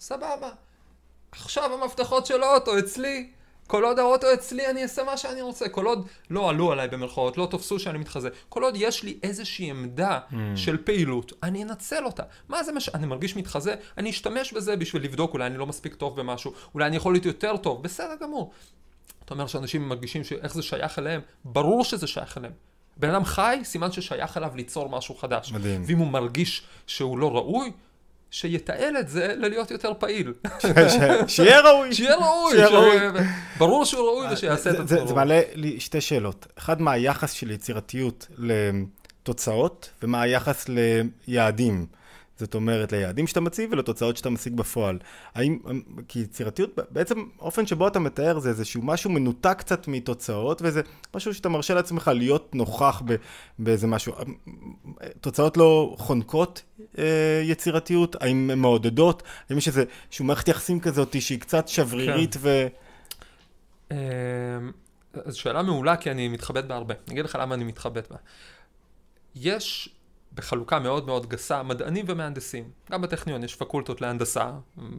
סבבה. 0.01 0.51
עכשיו 1.33 1.83
המפתחות 1.83 2.27
של 2.27 2.43
האוטו 2.43 2.79
אצלי, 2.79 3.31
כל 3.67 3.85
עוד 3.85 3.99
האוטו 3.99 4.27
אצלי 4.35 4.71
אני 4.71 4.83
אעשה 4.83 5.05
מה 5.05 5.17
שאני 5.17 5.43
רוצה, 5.43 5.69
כל 5.69 5.87
עוד 5.87 6.07
לא 6.31 6.51
עלו 6.51 6.73
עליי 6.73 6.89
במרכאות, 6.89 7.39
לא 7.39 7.49
תופסו 7.51 7.79
שאני 7.79 7.99
מתחזה, 7.99 8.29
כל 8.49 8.63
עוד 8.63 8.75
יש 8.77 9.03
לי 9.03 9.19
איזושהי 9.23 9.71
עמדה 9.71 10.19
mm. 10.31 10.35
של 10.57 10.77
פעילות, 10.85 11.33
אני 11.43 11.63
אנצל 11.63 12.05
אותה. 12.05 12.23
מה 12.49 12.63
זה 12.63 12.73
מה 12.73 12.81
ש... 12.81 12.89
אני 12.89 13.07
מרגיש 13.07 13.37
מתחזה, 13.37 13.75
אני 13.99 14.11
אשתמש 14.11 14.53
בזה 14.53 14.77
בשביל 14.77 15.05
לבדוק, 15.05 15.33
אולי 15.33 15.47
אני 15.47 15.59
לא 15.59 15.67
מספיק 15.67 15.95
טוב 15.95 16.21
במשהו, 16.21 16.53
אולי 16.75 16.87
אני 16.87 16.97
יכול 16.97 17.15
להיות 17.15 17.27
יותר 17.27 17.57
טוב, 17.57 17.83
בסדר 17.83 18.15
גמור. 18.21 18.53
אתה 19.25 19.35
אומר 19.35 19.47
שאנשים 19.47 19.89
מרגישים 19.89 20.25
שאיך 20.25 20.55
זה 20.55 20.63
שייך 20.63 20.99
אליהם, 20.99 21.21
ברור 21.45 21.85
שזה 21.85 22.07
שייך 22.07 22.39
אליהם. 22.39 22.53
בן 22.97 23.11
אדם 23.11 23.25
חי, 23.25 23.61
סימן 23.65 23.93
ששייך 23.93 24.37
אליו 24.37 24.51
ליצור 24.55 24.89
משהו 24.89 25.15
חדש. 25.15 25.53
מדהים. 25.53 25.83
ואם 25.87 25.99
הוא 25.99 26.07
מרגיש 26.07 26.63
שהוא 26.87 27.19
לא 27.19 27.37
ראוי, 27.37 27.73
שיתעל 28.33 28.97
את 28.97 29.09
זה 29.09 29.35
ללהיות 29.37 29.71
יותר 29.71 29.93
פעיל. 29.99 30.33
שיהיה 31.29 31.61
ראוי. 31.61 31.95
שיהיה 31.95 32.17
ראוי. 32.17 32.57
ברור 33.59 33.85
שהוא 33.85 34.07
ראוי 34.07 34.33
ושיעשה 34.33 34.71
את 34.71 34.75
עצמו. 34.81 35.09
זה 35.09 35.15
מעלה 35.15 35.41
לי 35.55 35.81
שתי 35.81 36.01
שאלות. 36.01 36.47
אחד, 36.59 36.81
מה 36.81 36.93
היחס 36.93 37.33
של 37.33 37.51
יצירתיות 37.51 38.27
לתוצאות, 38.39 39.91
ומה 40.03 40.23
היחס 40.23 40.67
ליעדים. 40.69 41.87
זאת 42.43 42.55
אומרת, 42.55 42.93
ליעדים 42.93 43.27
שאתה 43.27 43.41
מציב 43.41 43.73
ולתוצאות 43.73 44.17
שאתה 44.17 44.31
משיג 44.31 44.55
בפועל. 44.57 44.99
האם, 45.35 45.59
כי 46.09 46.19
יצירתיות, 46.19 46.79
בעצם 46.91 47.25
האופן 47.39 47.67
שבו 47.67 47.89
אתה 47.89 47.99
מתאר 47.99 48.39
זה 48.39 48.49
איזשהו 48.49 48.83
משהו 48.83 49.11
מנותק 49.11 49.55
קצת 49.59 49.89
מתוצאות, 49.89 50.63
וזה 50.65 50.81
משהו 51.15 51.35
שאתה 51.35 51.49
מרשה 51.49 51.75
לעצמך 51.75 52.11
להיות 52.15 52.55
נוכח 52.55 53.03
ב, 53.07 53.15
באיזה 53.59 53.87
משהו. 53.87 54.13
תוצאות 55.21 55.57
לא 55.57 55.95
חונקות 55.99 56.63
אה, 56.99 57.43
יצירתיות? 57.45 58.17
האם 58.23 58.51
הן 58.51 58.59
מעודדות? 58.59 59.23
האם 59.51 59.59
יש 59.59 59.69
איזושהי 59.69 60.27
מערכת 60.27 60.49
יחסים 60.49 60.81
כזאת 60.81 61.23
שהיא 61.23 61.41
קצת 61.41 61.69
שברירית 61.69 62.35
כן. 62.35 62.41
ו... 62.43 62.67
אמ, 63.91 63.97
זו 65.27 65.41
שאלה 65.41 65.63
מעולה, 65.63 65.97
כי 65.97 66.11
אני 66.11 66.29
מתחבט 66.29 66.65
בה 66.65 66.75
הרבה. 66.75 66.95
אני 67.07 67.13
אגיד 67.13 67.25
לך 67.25 67.39
למה 67.41 67.55
אני 67.55 67.65
מתחבט 67.65 68.11
בה. 68.11 68.17
יש 69.35 69.89
בחלוקה 70.35 70.79
מאוד 70.79 71.07
מאוד 71.07 71.27
גסה, 71.27 71.63
מדענים 71.63 72.05
ומהנדסים. 72.09 72.65
גם 72.91 73.03
בטכניון 73.03 73.45
יש 73.45 73.57
פקולטות 73.57 74.01
להנדסה, 74.01 74.51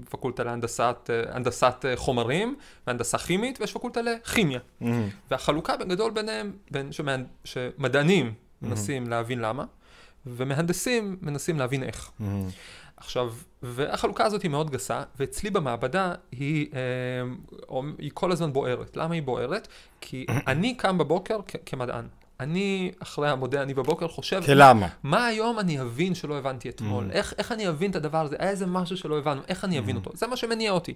פקולטה 0.09 0.43
להנדסת 0.43 1.09
הנדסת 1.29 1.85
חומרים, 1.95 2.55
והנדסה 2.87 3.17
כימית, 3.17 3.61
ויש 3.61 3.73
פקולטה 3.73 4.01
לכימיה. 4.01 4.59
Mm-hmm. 4.59 4.85
והחלוקה 5.31 5.77
בגדול 5.77 6.11
ביניהם, 6.11 6.51
בין 6.71 6.91
שמה, 6.91 7.15
שמדענים 7.43 8.27
mm-hmm. 8.27 8.67
מנסים 8.67 9.07
להבין 9.07 9.39
למה, 9.39 9.65
ומהנדסים 10.25 11.17
מנסים 11.21 11.59
להבין 11.59 11.83
איך. 11.83 12.11
Mm-hmm. 12.19 12.23
עכשיו, 12.97 13.33
והחלוקה 13.63 14.25
הזאת 14.25 14.41
היא 14.41 14.51
מאוד 14.51 14.69
גסה, 14.69 15.03
ואצלי 15.19 15.49
במעבדה 15.49 16.13
היא, 16.31 16.67
אה, 16.73 17.79
היא 17.97 18.11
כל 18.13 18.31
הזמן 18.31 18.53
בוערת. 18.53 18.97
למה 18.97 19.13
היא 19.13 19.23
בוערת? 19.23 19.67
כי 20.01 20.25
אני 20.47 20.75
קם 20.75 20.97
בבוקר 20.97 21.39
כ- 21.47 21.55
כמדען. 21.65 22.05
אני, 22.39 22.91
אחרי 22.99 23.29
המודה 23.29 23.61
אני 23.61 23.73
בבוקר, 23.73 24.07
חושב, 24.07 24.41
כלמה? 24.45 24.87
מה 25.03 25.25
היום 25.25 25.59
אני 25.59 25.81
אבין 25.81 26.15
שלא 26.15 26.37
הבנתי 26.37 26.69
אתמול? 26.69 27.05
Mm. 27.09 27.13
איך, 27.13 27.33
איך 27.37 27.51
אני 27.51 27.69
אבין 27.69 27.91
את 27.91 27.95
הדבר 27.95 28.25
הזה? 28.25 28.35
היה 28.39 28.49
איזה 28.49 28.65
משהו 28.65 28.97
שלא 28.97 29.17
הבנו, 29.17 29.41
איך 29.47 29.65
אני 29.65 29.79
אבין 29.79 29.95
Mm. 29.95 29.99
אותו? 29.99 30.11
זה 30.13 30.27
מה 30.27 30.37
שמניע 30.37 30.71
אותי. 30.71 30.93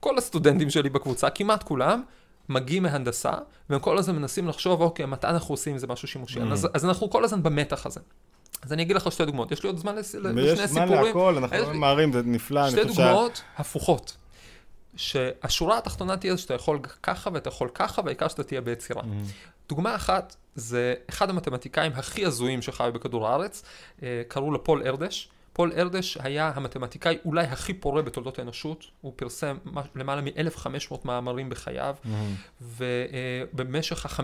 כל 0.00 0.18
הסטודנטים 0.18 0.70
שלי 0.70 0.90
בקבוצה, 0.90 1.30
כמעט 1.30 1.62
כולם, 1.62 2.02
מגיעים 2.48 2.82
מהנדסה, 2.82 3.32
והם 3.70 3.80
כל 3.80 3.98
הזמן 3.98 4.16
מנסים 4.16 4.48
לחשוב, 4.48 4.80
אוקיי, 4.80 5.06
מתי 5.06 5.26
אנחנו 5.26 5.52
עושים 5.52 5.72
עם 5.72 5.78
זה 5.78 5.86
משהו 5.86 6.08
שימושי? 6.08 6.40
Mm. 6.40 6.52
אז, 6.52 6.68
אז 6.74 6.84
אנחנו 6.84 7.10
כל 7.10 7.24
הזמן 7.24 7.42
במתח 7.42 7.86
הזה. 7.86 8.00
אז 8.62 8.72
אני 8.72 8.82
אגיד 8.82 8.96
לך 8.96 9.12
שתי 9.12 9.24
דוגמאות. 9.24 9.52
יש 9.52 9.62
לי 9.62 9.68
עוד 9.68 9.78
זמן 9.78 9.94
ויש 9.94 10.14
לשני 10.14 10.66
זמן 10.66 10.86
סיפורים. 10.86 11.04
להכל, 11.06 11.34
יש 11.36 11.42
אנחנו 11.42 11.56
לי- 11.56 11.62
לא 11.66 11.72
ממהרים, 11.74 12.12
זה 12.12 12.22
נפלא. 12.24 12.70
שתי 12.70 12.84
דוגמאות 12.84 13.42
הפוכות. 13.56 14.16
שהשורה 14.96 15.78
התחתונה 15.78 16.16
תהיה 16.16 16.36
שאתה 16.36 16.54
יכול 16.54 16.78
ככה 17.02 17.30
ואתה 17.32 17.48
יכול 17.48 17.68
ככה, 17.74 18.02
והעיקר 18.04 18.28
שאתה 18.28 18.44
תהיה 18.44 18.60
ביצירה. 18.60 19.02
Mm. 19.02 19.06
דוגמה 19.68 19.94
אחת, 19.94 20.36
זה 20.54 20.94
אחד 21.10 21.30
המתמטיקאים 21.30 21.92
הכי 21.94 22.26
הזויים 22.26 22.62
שחיו 22.62 22.92
בכדור 22.92 23.28
הארץ, 23.28 23.62
אה, 24.02 24.22
קראו 24.28 24.50
לו 24.50 24.64
פול 24.64 24.82
ארדש. 24.86 25.28
פול 25.56 25.72
ארדש 25.76 26.18
היה 26.20 26.52
המתמטיקאי 26.54 27.18
אולי 27.24 27.44
הכי 27.46 27.74
פורה 27.74 28.02
בתולדות 28.02 28.38
האנושות, 28.38 28.84
הוא 29.00 29.12
פרסם 29.16 29.56
למעלה 29.94 30.20
מ-1500 30.22 30.94
מאמרים 31.04 31.50
בחייו, 31.50 31.94
Mm. 32.04 32.08
ובמשך 32.62 34.06
ה-50-60 34.06 34.22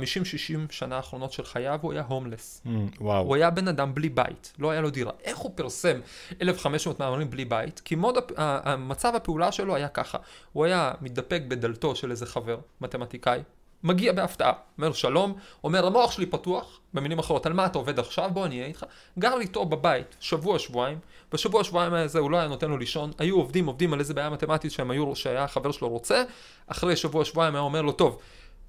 שנה 0.73 0.97
האחרונות 0.97 1.33
של 1.33 1.45
חייו 1.45 1.79
הוא 1.83 1.93
היה 1.93 2.03
הומלס. 2.09 2.62
Mm, 2.66 2.69
וואו. 3.01 3.23
הוא 3.27 3.35
היה 3.35 3.51
בן 3.51 3.69
אדם 3.69 3.95
בלי 3.95 4.09
בית, 4.09 4.53
לא 4.59 4.71
היה 4.71 4.81
לו 4.81 4.90
דירה. 4.90 5.12
איך 5.25 5.38
הוא 5.38 5.53
פרסם 5.55 6.01
1,500 6.43 7.01
מאמרים 7.01 7.31
בלי 7.31 7.45
בית? 7.45 7.81
כי 7.85 7.95
מוד, 7.95 8.16
הפ- 8.16 8.33
המצב 8.37 9.12
הפעולה 9.16 9.53
שלו 9.53 9.75
היה 9.77 9.88
ככה, 9.88 10.19
הוא 10.53 10.64
היה 10.64 10.93
מתדפק 11.01 11.43
בדלתו 11.49 11.97
של 11.97 12.11
איזה 12.11 12.27
חבר, 12.27 12.59
מתמטיקאי, 12.81 13.40
מגיע 13.85 14.12
בהפתעה, 14.12 14.53
אומר 14.79 14.93
שלום, 14.93 15.35
אומר 15.64 15.87
המוח 15.87 16.11
שלי 16.11 16.27
פתוח, 16.27 16.81
במילים 16.95 17.19
אחרות, 17.19 17.47
על 17.47 17.53
מה 17.53 17.66
אתה 17.66 17.79
עובד 17.79 17.99
עכשיו? 17.99 18.31
בוא 18.33 18.47
אני 18.47 18.55
אהיה 18.55 18.66
איתך. 18.66 18.85
גר 19.19 19.40
איתו 19.40 19.66
בבית, 19.66 20.16
שבוע 20.21 20.59
שבועיים, 20.59 20.99
בשבוע 21.33 21.64
שבועיים 21.64 21.95
הזה 21.95 22.19
הוא 22.19 22.31
לא 22.31 22.37
היה 22.37 22.49
נותן 22.49 22.71
לו 22.71 22.79
לישון, 22.79 23.11
היו 23.19 23.37
עובדים 23.37 23.66
עובדים 23.66 23.93
על 23.93 24.01
איזה 24.01 24.14
בעיה 24.14 24.31
מתמטית 24.31 24.73
שהם 24.73 24.90
היו, 24.90 25.16
שהיה 25.16 25.45
החבר 25.45 25.73
שלו 25.73 25.88
רוצה, 25.88 26.23
אחרי 26.66 26.97
שבוע 26.97 27.25
שבועיים 27.25 27.55
היה 27.55 27.62
אומר 27.62 27.83
לו, 27.83 27.93
טוב, 27.93 28.19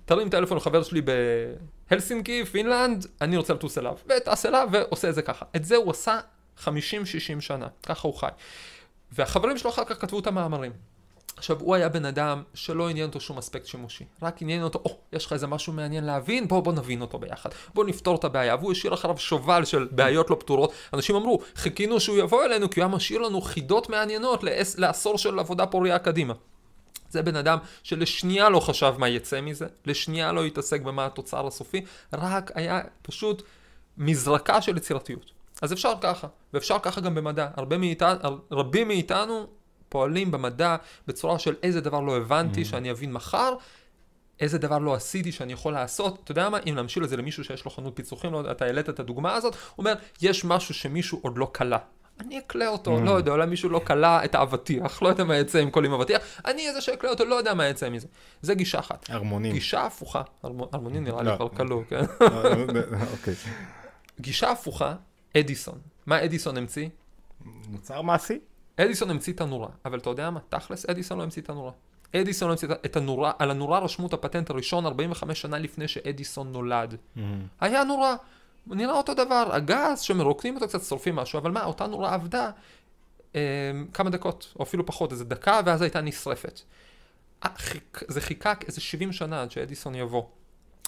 תרים 0.06 0.30
טלפון 0.30 0.58
לחבר 0.58 0.84
שלי 0.84 1.02
בהלסינקי, 1.90 2.46
פינלנד, 2.46 3.06
אני 3.22 3.38
רוצה 3.38 3.54
לטוס 3.54 3.78
אליו. 3.78 3.98
וטס 4.08 4.46
אליו 4.46 4.68
ועושה 4.72 5.10
את 5.10 5.16
זה 5.16 5.22
ככה. 5.22 5.46
את 5.56 5.66
זה 5.66 5.76
הוא 5.76 5.92
עשה 5.92 6.20
50-60 6.60 6.68
שנה, 7.40 7.68
ככה 7.84 8.08
הוא 8.08 8.16
חי. 8.16 8.28
והחברים 9.12 9.58
שלו 9.58 9.70
אחר 9.70 9.84
כך 9.86 10.02
כתבו 10.02 10.20
את 10.20 10.28
המאמרים. 10.28 10.72
עכשיו, 11.38 11.60
הוא 11.60 11.76
היה 11.76 11.90
בן 11.90 12.06
אדם 12.06 12.44
שלא 12.54 12.90
עניין 12.90 13.08
אותו 13.08 13.20
שום 13.20 13.38
אספקט 13.38 13.66
שימושי. 13.66 14.06
רק 14.22 14.42
עניין 14.42 14.64
אותו, 14.64 14.82
או, 14.86 14.90
oh, 14.90 15.16
יש 15.16 15.26
לך 15.26 15.34
איזה 15.34 15.48
משהו 15.48 15.74
מעניין 15.74 16.04
להבין? 16.04 16.48
בוא, 16.48 16.60
בוא 16.60 16.74
נבין 16.74 17.02
אותו 17.02 17.20
ביחד. 17.20 17.50
בוא 17.74 17.86
נפתור 17.86 18.16
את 18.16 18.24
הבעיה. 18.24 18.56
והוא 18.56 18.72
השאיר 18.72 18.94
אחריו 18.94 19.18
שובל 19.18 19.66
של 19.66 19.88
בעיות 19.92 20.30
לא 20.30 20.36
פתורות. 20.36 20.72
אנשים 20.94 21.16
אמרו, 21.16 21.40
חיכינו 21.56 22.00
שהוא 22.00 22.18
יבוא 22.18 22.46
אלינו, 22.46 22.70
כי 22.70 22.80
הוא 22.80 22.86
היה 22.86 22.96
משאיר 22.96 23.22
לנו 23.22 23.42
חידות 23.42 23.90
מעניינות 23.90 24.44
לעש, 24.44 24.76
לעשור 24.78 25.18
של 25.18 25.40
עבודה 25.40 25.66
פוריה 25.66 26.00
קדימה. 26.00 26.34
זה 27.10 27.22
בן 27.22 27.36
אדם 27.36 27.58
שלשנייה 27.84 28.50
לא 28.50 28.60
חשב 28.60 28.94
מה 28.98 29.10
יצא 29.10 29.42
מזה, 29.42 29.68
לשנייה 29.86 30.32
לא 30.32 30.46
התעסק 30.46 30.82
במה 30.82 31.06
התוצר 31.06 31.48
הסופי, 31.48 31.86
רק 32.14 32.52
היה 32.56 32.82
פשוט 33.02 33.44
מזרקה 33.98 34.62
של 34.62 34.78
יצירתיות. 34.78 35.32
אז 35.62 35.74
אפשר 35.74 35.94
ככה, 36.02 36.28
ואפשר 36.54 36.78
ככה 36.80 37.02
גם 37.02 37.16
במדע. 37.16 37.48
הרבה 37.56 37.78
מאיתנו, 37.78 38.20
רבים 38.52 38.88
מאיתנו 38.88 39.48
פועלים 39.92 40.32
במדע 40.32 40.76
בצורה 41.08 41.40
של 41.40 41.56
איזה 41.64 41.82
דבר 41.82 42.00
לא 42.00 42.18
הבנתי 42.18 42.66
שאני 42.66 42.92
אבין 42.92 43.12
מחר, 43.14 43.54
איזה 44.40 44.58
דבר 44.58 44.78
לא 44.78 44.94
עשיתי 44.94 45.32
שאני 45.32 45.54
יכול 45.54 45.74
לעשות. 45.74 46.20
אתה 46.24 46.32
יודע 46.32 46.50
מה, 46.50 46.58
אם 46.70 46.76
נמשיל 46.76 47.04
את 47.04 47.10
זה 47.10 47.18
למישהו 47.18 47.44
שיש 47.44 47.66
לו 47.66 47.72
חנות 47.72 47.94
פיצוחים, 47.96 48.34
לא 48.34 48.52
אתה 48.52 48.66
העלית 48.66 48.90
את 48.90 49.00
הדוגמה 49.00 49.34
הזאת, 49.34 49.54
הוא 49.54 49.60
אומר, 49.78 49.94
יש 50.22 50.46
משהו 50.46 50.74
שמישהו 50.74 51.20
עוד 51.22 51.38
לא 51.38 51.48
קלע. 51.52 51.78
אני 52.20 52.40
אקלה 52.40 52.68
אותו, 52.68 52.98
Mm. 52.98 53.02
לא 53.02 53.12
יודע, 53.12 53.32
אולי 53.32 53.46
מישהו 53.46 53.70
לא 53.70 53.82
קלע 53.86 54.26
את 54.26 54.36
האבטיח, 54.36 55.02
לא 55.02 55.08
יודע 55.08 55.24
מה 55.24 55.38
יצא 55.38 55.60
עם 55.60 55.72
כל 55.72 55.86
עם 55.86 55.94
אבטיח, 55.94 56.22
אני 56.46 56.68
איזה 56.68 56.82
שאקלה 56.82 57.10
אותו, 57.10 57.26
לא 57.26 57.36
יודע 57.36 57.54
מה 57.54 57.68
יצא 57.68 57.90
מזה. 57.90 58.08
זה 58.42 58.54
גישה 58.56 58.80
אחת. 58.80 59.06
הרמונים. 59.10 59.54
גישה 59.54 59.86
הפוכה, 59.86 60.22
הרמ- 60.44 60.48
הרמונים 60.74 61.04
נראה 61.04 61.24
לי 61.24 61.30
לא. 61.30 61.36
כבר 61.36 61.50
כלוא, 61.50 61.84
כן? 61.90 62.02
אוקיי. 63.12 63.34
גישה 64.22 64.52
הפוכה, 64.52 64.96
אדיסון. 65.38 65.80
מה 66.06 66.24
אדיסון 66.26 66.58
המציא? 66.58 66.90
מוצר 67.70 68.02
מעשי? 68.02 68.40
אדיסון 68.84 69.10
המציא 69.10 69.34
את 69.34 69.42
הנורה, 69.42 69.70
אבל 69.86 70.00
אתה 70.00 70.10
יודע 70.10 70.30
מה? 70.30 70.40
תכלס, 70.50 70.90
אדיסון 70.90 71.18
לא 71.18 71.24
המציא 71.24 71.42
את 71.42 71.50
הנורה. 71.50 71.72
אדיסון 72.16 72.48
לא 72.48 72.54
המציא 72.54 72.68
את 72.86 72.96
הנורה, 72.96 73.32
על 73.40 73.52
הנורה 73.52 73.80
רשמו 73.80 74.08
את 74.08 74.14
הפטנט 74.14 74.50
הראשון 74.50 74.86
45 74.86 75.42
שנה 75.42 75.60
לפני 75.60 75.88
שאדיסון 75.88 76.52
נולד. 76.52 76.96
היה 77.60 77.84
נורה, 77.84 78.16
נראה 78.68 78.94
אותו 78.94 79.14
דבר, 79.14 79.50
הגז 79.52 80.00
שמרוקנים 80.00 80.56
אותו 80.56 80.68
קצת, 80.68 80.84
שורפים 80.84 81.16
משהו, 81.16 81.40
אבל 81.40 81.52
מה, 81.52 81.66
אותה 81.66 81.88
נורה 81.88 82.14
עבדה 82.14 82.52
אה, 83.36 83.42
כמה 83.94 84.10
דקות, 84.10 84.54
או 84.60 84.64
אפילו 84.64 84.86
פחות, 84.86 85.12
איזה 85.12 85.26
דקה, 85.26 85.62
ואז 85.66 85.82
הייתה 85.82 86.02
נשרפת. 86.02 86.62
אה, 87.46 87.50
זה 88.08 88.22
חיכה 88.22 88.54
איזה 88.68 88.82
70 88.82 89.12
שנה 89.12 89.42
עד 89.42 89.52
שאדיסון 89.52 89.96
יבוא. 89.96 90.24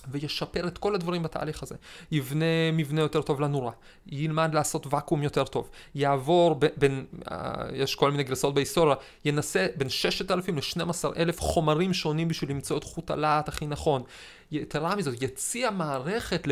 וישפר 0.08 0.68
את 0.68 0.78
כל 0.78 0.96
הדברים 0.96 1.24
בתהליך 1.24 1.64
הזה. 1.64 1.76
יבנה 2.12 2.72
מבנה 2.74 3.02
יותר 3.02 3.22
טוב 3.22 3.42
לנורה, 3.42 3.72
ילמד 4.08 4.54
לעשות 4.54 4.88
ואקום 4.90 5.24
יותר 5.24 5.44
טוב, 5.44 5.70
יעבור 5.96 6.56
ב- 6.60 6.68
בין, 6.78 7.06
אה, 7.32 7.54
יש 7.74 7.96
כל 7.96 8.12
מיני 8.12 8.24
גרסאות 8.24 8.54
בהיסטוריה, 8.54 8.96
ינסה 9.26 9.68
בין 9.76 9.90
6,000 9.90 10.56
ל-12,000 10.58 11.38
חומרים 11.38 11.94
שונים 11.94 12.28
בשביל 12.28 12.50
למצוא 12.50 12.78
את 12.78 12.84
חוט 12.84 13.12
הלהט 13.12 13.48
הכי 13.48 13.68
נכון. 13.68 14.04
יתרה 14.52 14.96
מזאת, 14.96 15.22
יציע 15.22 15.72
מערכת 15.72 16.48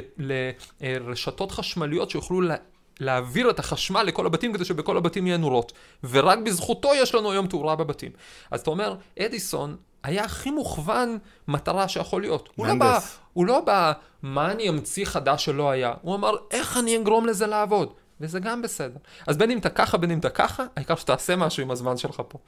לרשתות 0.81 1.51
חשמליות 1.51 2.09
שיוכלו 2.09 2.41
לה... 2.41 2.55
להעביר 2.99 3.49
את 3.49 3.59
החשמל 3.59 4.03
לכל 4.03 4.25
הבתים 4.25 4.53
כדי 4.53 4.65
שבכל 4.65 4.97
הבתים 4.97 5.27
יהיה 5.27 5.37
נורות. 5.37 5.71
ורק 6.03 6.39
בזכותו 6.39 6.91
יש 6.95 7.15
לנו 7.15 7.31
היום 7.31 7.47
תאורה 7.47 7.75
בבתים. 7.75 8.11
אז 8.51 8.61
אתה 8.61 8.69
אומר, 8.69 8.95
אדיסון 9.19 9.77
היה 10.03 10.23
הכי 10.23 10.51
מוכוון 10.51 11.17
מטרה 11.47 11.87
שיכול 11.87 12.21
להיות. 12.21 12.49
הוא 12.55 12.67
לא, 12.67 12.75
בא. 12.75 12.99
הוא 13.33 13.45
לא 13.45 13.61
בא, 13.61 13.91
מה 14.21 14.51
אני 14.51 14.69
אמציא 14.69 15.05
חדש 15.05 15.45
שלא 15.45 15.71
היה? 15.71 15.93
הוא 16.01 16.15
אמר, 16.15 16.31
איך 16.51 16.77
אני 16.77 16.97
אגרום 16.97 17.25
לזה 17.25 17.47
לעבוד? 17.47 17.93
וזה 18.21 18.39
גם 18.39 18.61
בסדר. 18.61 18.97
אז 19.27 19.37
בין 19.37 19.51
אם 19.51 19.57
אתה 19.57 19.69
ככה, 19.69 19.97
בין 19.97 20.11
אם 20.11 20.19
אתה 20.19 20.29
ככה, 20.29 20.63
העיקר 20.75 20.95
שתעשה 20.95 21.35
משהו 21.35 21.63
עם 21.63 21.71
הזמן 21.71 21.97
שלך 21.97 22.21
פה. 22.27 22.39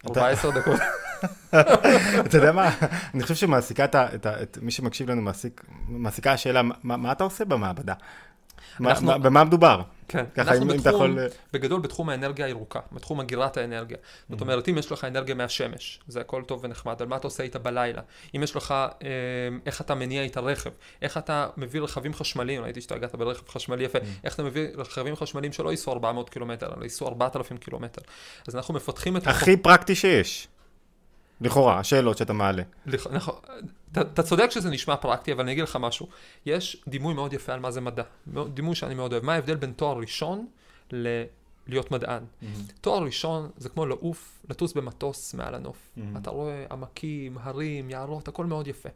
אתה- 0.00 0.20
14 0.20 0.50
דקות. 0.50 0.80
אתה 2.26 2.36
יודע 2.36 2.52
מה, 2.52 2.70
אני 3.14 3.22
חושב 3.22 3.34
שמעסיקה 3.34 3.84
את, 3.84 3.96
את, 3.96 4.26
את 4.26 4.58
מי 4.62 4.70
שמקשיב 4.70 5.10
לנו, 5.10 5.22
מעסיק, 5.22 5.64
מעסיקה 5.88 6.32
השאלה, 6.32 6.62
מה, 6.62 6.96
מה 6.96 7.12
אתה 7.12 7.24
עושה 7.24 7.44
במעבדה? 7.44 7.94
מה- 8.78 8.90
אנחנו- 8.90 9.06
מה- 9.06 9.18
במה 9.18 9.44
מדובר? 9.44 9.80
כן, 10.08 10.24
ככה, 10.34 10.50
אנחנו 10.50 10.62
אם- 10.72 10.78
בתחום, 10.78 10.94
יכול- 10.94 11.18
בגדול 11.52 11.80
בתחום 11.80 12.08
האנרגיה 12.08 12.46
הירוקה, 12.46 12.80
בתחום 12.92 13.20
אגירת 13.20 13.56
האנרגיה. 13.56 13.96
זאת 14.30 14.40
אומרת, 14.40 14.68
אם 14.68 14.78
יש 14.78 14.92
לך 14.92 15.04
אנרגיה 15.04 15.34
מהשמש, 15.34 16.00
זה 16.08 16.20
הכל 16.20 16.42
טוב 16.46 16.60
ונחמד, 16.64 17.02
על 17.02 17.08
מה 17.08 17.16
אתה 17.16 17.26
עושה 17.26 17.42
איתה 17.42 17.58
בלילה? 17.58 18.02
אם 18.36 18.42
יש 18.42 18.56
לך, 18.56 18.70
אה, 18.70 19.08
איך 19.66 19.80
אתה 19.80 19.94
מניע 19.94 20.22
איתה 20.22 20.40
רכב? 20.40 20.70
איך 21.02 21.18
אתה 21.18 21.46
מביא 21.56 21.80
רכבים 21.80 22.14
חשמליים? 22.14 22.62
ראיתי 22.62 22.80
שאתה 22.80 22.94
הגעת 22.94 23.14
ברכב 23.14 23.48
חשמלי 23.48 23.84
יפה. 23.84 23.98
איך 24.24 24.34
אתה 24.34 24.42
מביא 24.42 24.66
רכבים 24.76 25.16
חשמליים 25.16 25.52
שלא 25.52 25.70
ייסעו 25.70 25.92
400 25.92 26.30
קילומטר, 26.30 26.66
אלא 26.76 26.82
ייסעו 26.82 27.08
4,000 27.08 27.58
קילומטר. 27.58 28.02
אז 28.48 28.56
אנחנו 28.56 28.74
מפתחים 28.74 29.16
את... 29.16 29.26
הכי 29.26 29.56
פרקטי 29.56 29.94
שיש. 29.94 30.48
לכאורה, 31.44 31.78
השאלות 31.78 32.18
שאתה 32.18 32.32
מעלה. 32.32 32.62
לכ- 32.86 33.06
נכון, 33.06 33.34
אתה, 33.92 34.22
צודק 34.22 34.50
שזה 34.50 34.70
נשמע 34.70 34.96
פרקטי, 34.96 35.32
אבל 35.32 35.40
אני 35.42 35.52
אגיד 35.52 35.64
לך 35.64 35.76
משהו. 35.80 36.08
יש 36.46 36.82
דימוי 36.88 37.14
מאוד 37.14 37.32
יפה 37.32 37.52
על 37.52 37.60
מה 37.60 37.70
זה 37.70 37.80
מדע. 37.80 38.02
דימוי 38.54 38.74
שאני 38.74 38.94
מאוד 38.94 39.12
אוהב. 39.12 39.24
מה 39.24 39.34
ההבדל 39.34 39.54
בין 39.56 39.72
תואר 39.72 39.96
ראשון 39.98 40.46
ל... 40.92 41.22
להיות 41.66 41.90
מדען? 41.90 42.22
תואר 42.80 43.02
ראשון 43.02 43.50
זה 43.56 43.68
כמו 43.68 43.86
לעוף, 43.86 44.42
לטוס 44.50 44.72
במטוס 44.72 45.34
מעל 45.34 45.54
הנוף. 45.54 45.76
Mhm. 45.96 46.00
אתה 46.16 46.30
רואה 46.30 46.64
עמקים, 46.70 47.38
הרים, 47.40 47.90
יערות, 47.90 48.28
הכל 48.28 48.46
מאוד 48.46 48.68
יפה. 48.68 48.88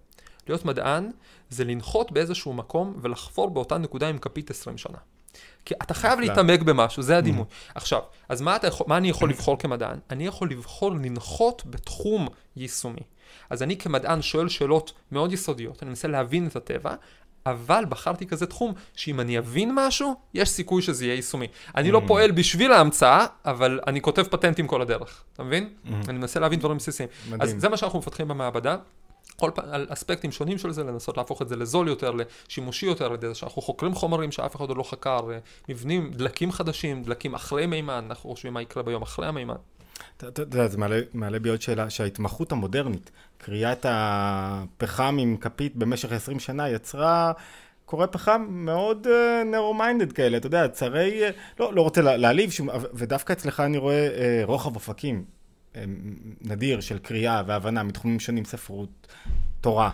להיות 0.49 0.65
מדען 0.65 1.11
זה 1.51 1.65
לנחות 1.65 2.13
באיזשהו 2.13 2.53
מקום 2.53 2.99
ולחפור 3.03 3.51
באותה 3.51 3.79
נקודה 3.79 4.09
עם 4.09 4.19
כפית 4.19 4.51
20 4.51 4.79
שנה. 4.79 4.99
כי 5.69 5.75
אתה 5.83 5.95
חייב. 5.95 6.21
להתעמק 6.21 6.63
במשהו, 6.63 7.03
זה 7.03 7.17
הדימוי. 7.19 7.45
עכשיו, 7.75 8.01
אז 8.29 8.41
מה, 8.41 8.57
אתה 8.57 8.67
יכול, 8.67 8.87
מה 8.89 8.97
אני 8.97 9.09
יכול 9.09 9.31
לבחור 9.31 9.59
כמדען? 9.59 9.99
אני 10.11 10.27
יכול 10.27 10.51
לבחור 10.51 10.91
לנחות 10.93 11.63
בתחום 11.67 12.29
יישומי. 12.57 13.01
אז 13.51 13.63
אני 13.63 13.77
כמדען 13.77 14.23
שואל 14.23 14.49
שאלות 14.49 14.93
מאוד 15.13 15.33
יסודיות, 15.33 15.83
אני 15.83 15.89
מנסה 15.89 16.09
להבין 16.09 16.47
את 16.47 16.57
הטבע, 16.57 16.95
אבל 17.47 17.85
בחרתי 17.89 18.27
כזה 18.27 18.47
תחום 18.47 18.73
שאם 18.97 19.21
אני 19.21 19.39
אבין 19.39 19.73
משהו, 19.75 20.15
יש 20.35 20.49
סיכוי 20.49 20.83
שזה 20.83 21.05
יהיה 21.05 21.15
יישומי. 21.15 21.47
אני 21.77 21.91
לא 21.91 21.99
Mm. 22.05 22.09
פועל 22.09 22.31
בשביל 22.31 22.73
ההמצאה, 22.73 23.27
אבל 23.45 23.81
אני 23.87 24.01
כותב 24.01 24.23
פטנטים 24.23 24.67
כל 24.67 24.83
הדרך, 24.83 25.23
אתה 25.33 25.43
מבין? 25.43 25.69
אני 26.09 26.19
מנסה 26.19 26.41
להבין 26.41 26.59
דברים 26.59 26.77
בסיסיים. 26.77 27.09
אז 27.27 27.33
מדהים. 27.33 27.59
זה 27.59 27.69
מה 27.69 27.77
שאנחנו 27.77 27.99
מפתחים 27.99 28.29
במעבדה. 28.29 28.77
כל 29.37 29.51
פעם 29.55 29.64
על 29.71 29.87
אספקטים 29.88 30.33
שונים 30.33 30.59
של 30.59 30.73
זה, 30.73 30.85
לנסות 30.85 31.17
להפוך 31.17 31.43
את 31.43 31.49
זה 31.49 31.57
לזול 31.57 31.88
יותר, 31.88 32.12
לשימושי 32.49 32.87
יותר, 32.87 33.07
על 33.07 33.14
ידי 33.14 33.29
זה 33.29 33.35
שאנחנו 33.35 33.62
חוקרים 33.62 33.95
חומרים 33.95 34.33
שאף 34.33 34.57
אחד 34.57 34.69
עוד 34.69 34.77
לא 34.77 34.83
חקר, 34.83 35.21
אה, 35.33 35.38
מבנים, 35.69 36.11
דלקים 36.11 36.53
חדשים, 36.53 37.03
דלקים 37.03 37.35
אחרי 37.35 37.67
מימן, 37.67 38.05
אנחנו 38.09 38.31
חושבים 38.31 38.55
מה 38.55 38.62
יקרה 38.62 38.83
ביום 38.83 39.03
אחרי 39.03 39.27
המימן. 39.27 39.55
אתה 40.17 40.43
יודע, 40.43 40.69
זה 40.69 40.79
מעלה, 41.14 41.38
בי 41.38 41.49
עוד 41.49 41.62
שאלה, 41.62 41.91
שההתמחות 41.91 42.53
המודרנית, 42.53 43.11
קריאת 43.38 43.87
הפחם 43.88 45.17
עם 45.21 45.37
כפית 45.37 45.77
במשך 45.77 46.12
20 46.12 46.41
שנה, 46.41 46.69
יצרה 46.69 47.33
קורא 47.85 48.07
פחם 48.07 48.47
מאוד 48.49 49.07
נרו-מיינדד 49.47 50.11
uh, 50.11 50.14
כאלה, 50.14 50.37
אתה 50.37 50.47
יודע, 50.47 50.69
צרי, 50.69 51.29
uh, 51.29 51.33
לא, 51.61 51.75
לא 51.75 51.83
רוצה 51.83 52.01
להעליב, 52.03 52.51
ודווקא 52.95 53.33
אצלך 53.33 53.61
אני 53.61 53.79
רואה 53.79 54.09
uh, 54.09 54.47
רוחב 54.47 54.75
אופקים 54.75 55.38
נדיר 56.41 56.81
של 56.81 56.99
קריאה 56.99 57.43
והבנה 57.47 57.83
מתחומים 57.83 58.21
שונים, 58.21 58.45
ספרות, 58.45 59.07
תורה, 59.61 59.91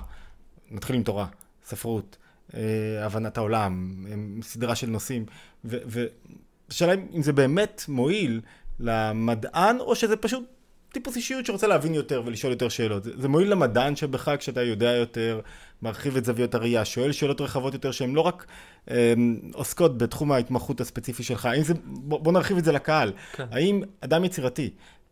נתחיל 0.71 0.97
עם 0.97 1.03
תורה, 1.03 1.27
ספרות, 1.67 2.17
uh, 2.51 2.55
הבנת 3.01 3.37
העולם, 3.37 4.05
סדרה 4.43 4.75
של 4.75 4.87
נושאים, 4.87 5.27
והשאלה 5.65 6.95
אם 7.15 7.23
זה 7.23 7.33
באמת 7.33 7.85
מועיל 7.89 8.41
למדען, 8.81 9.81
או 9.81 9.97
שזה 9.97 10.17
פשוט 10.17 10.45
טיפוס 10.93 11.17
אישיות 11.17 11.47
שרוצה 11.47 11.67
להבין 11.67 11.95
יותר 11.95 12.23
ולשאול 12.25 12.53
יותר 12.53 12.69
שאלות. 12.69 13.05
זה, 13.05 13.11
זה 13.17 13.29
מועיל 13.29 13.51
למדען 13.51 13.97
שבך 13.97 14.31
כשאתה 14.39 14.63
יודע 14.63 14.91
יותר, 14.91 15.41
מרחיב 15.83 16.17
את 16.17 16.25
זוויות 16.25 16.55
הראייה, 16.55 16.85
שואל 16.85 17.13
שאלות 17.13 17.41
רחבות 17.41 17.75
יותר 17.75 17.91
שהן 17.91 18.15
לא 18.15 18.21
רק 18.21 18.47
אה, 18.91 19.15
עוסקות 19.53 19.99
בתחום 19.99 20.33
ההתמחות 20.33 20.81
הספציפי 20.81 21.23
שלך. 21.23 21.47
האם 21.47 21.63
זה, 21.63 21.75
בוא, 21.85 22.21
בוא 22.21 22.33
נרחיב 22.33 22.57
את 22.57 22.65
זה 22.65 22.73
לקהל. 22.73 23.13
כן. 23.33 23.45
האם 23.51 23.83
אדם 24.01 24.25
יצירתי 24.25 24.71
אמ, 24.71 25.04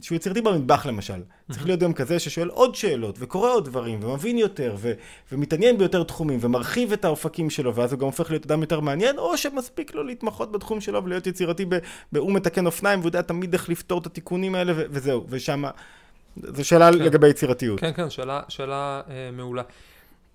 שהוא 0.00 0.16
יצירתי 0.16 0.40
במטבח 0.40 0.86
למשל, 0.86 1.22
צריך 1.50 1.66
להיות 1.66 1.80
גם 1.80 1.92
כזה 1.92 2.18
ששואל 2.18 2.48
עוד 2.48 2.74
שאלות 2.74 3.16
וקורא 3.18 3.50
עוד 3.50 3.64
דברים 3.64 4.04
ומבין 4.04 4.38
יותר 4.38 4.74
ו- 4.78 4.92
ומתעניין 5.32 5.78
ביותר 5.78 6.02
תחומים 6.02 6.38
ומרחיב 6.42 6.92
את 6.92 7.04
האופקים 7.04 7.50
שלו 7.50 7.74
ואז 7.74 7.92
הוא 7.92 8.00
גם 8.00 8.06
הופך 8.06 8.30
להיות 8.30 8.46
אדם 8.46 8.60
יותר 8.60 8.80
מעניין 8.80 9.18
או 9.18 9.36
שמספיק 9.36 9.94
לו 9.94 10.02
להתמחות 10.02 10.52
בתחום 10.52 10.80
שלו 10.80 11.04
ולהיות 11.04 11.26
יצירתי 11.26 11.66
הוא 12.16 12.32
מתקן 12.32 12.66
אופניים 12.66 12.98
והוא 12.98 13.08
יודע 13.08 13.22
תמיד 13.22 13.52
איך 13.52 13.68
לפתור 13.68 14.00
את 14.00 14.06
התיקונים 14.06 14.54
האלה 14.54 14.72
ו- 14.76 14.84
וזהו 14.90 15.26
ושם 15.28 15.64
זו 16.42 16.64
שאלה 16.64 16.92
כן. 16.92 16.98
לגבי 16.98 17.28
יצירתיות. 17.28 17.80
כן 17.80 17.92
כן 17.92 18.10
שאלה, 18.10 18.40
שאלה 18.48 19.00
אה, 19.08 19.30
מעולה. 19.32 19.62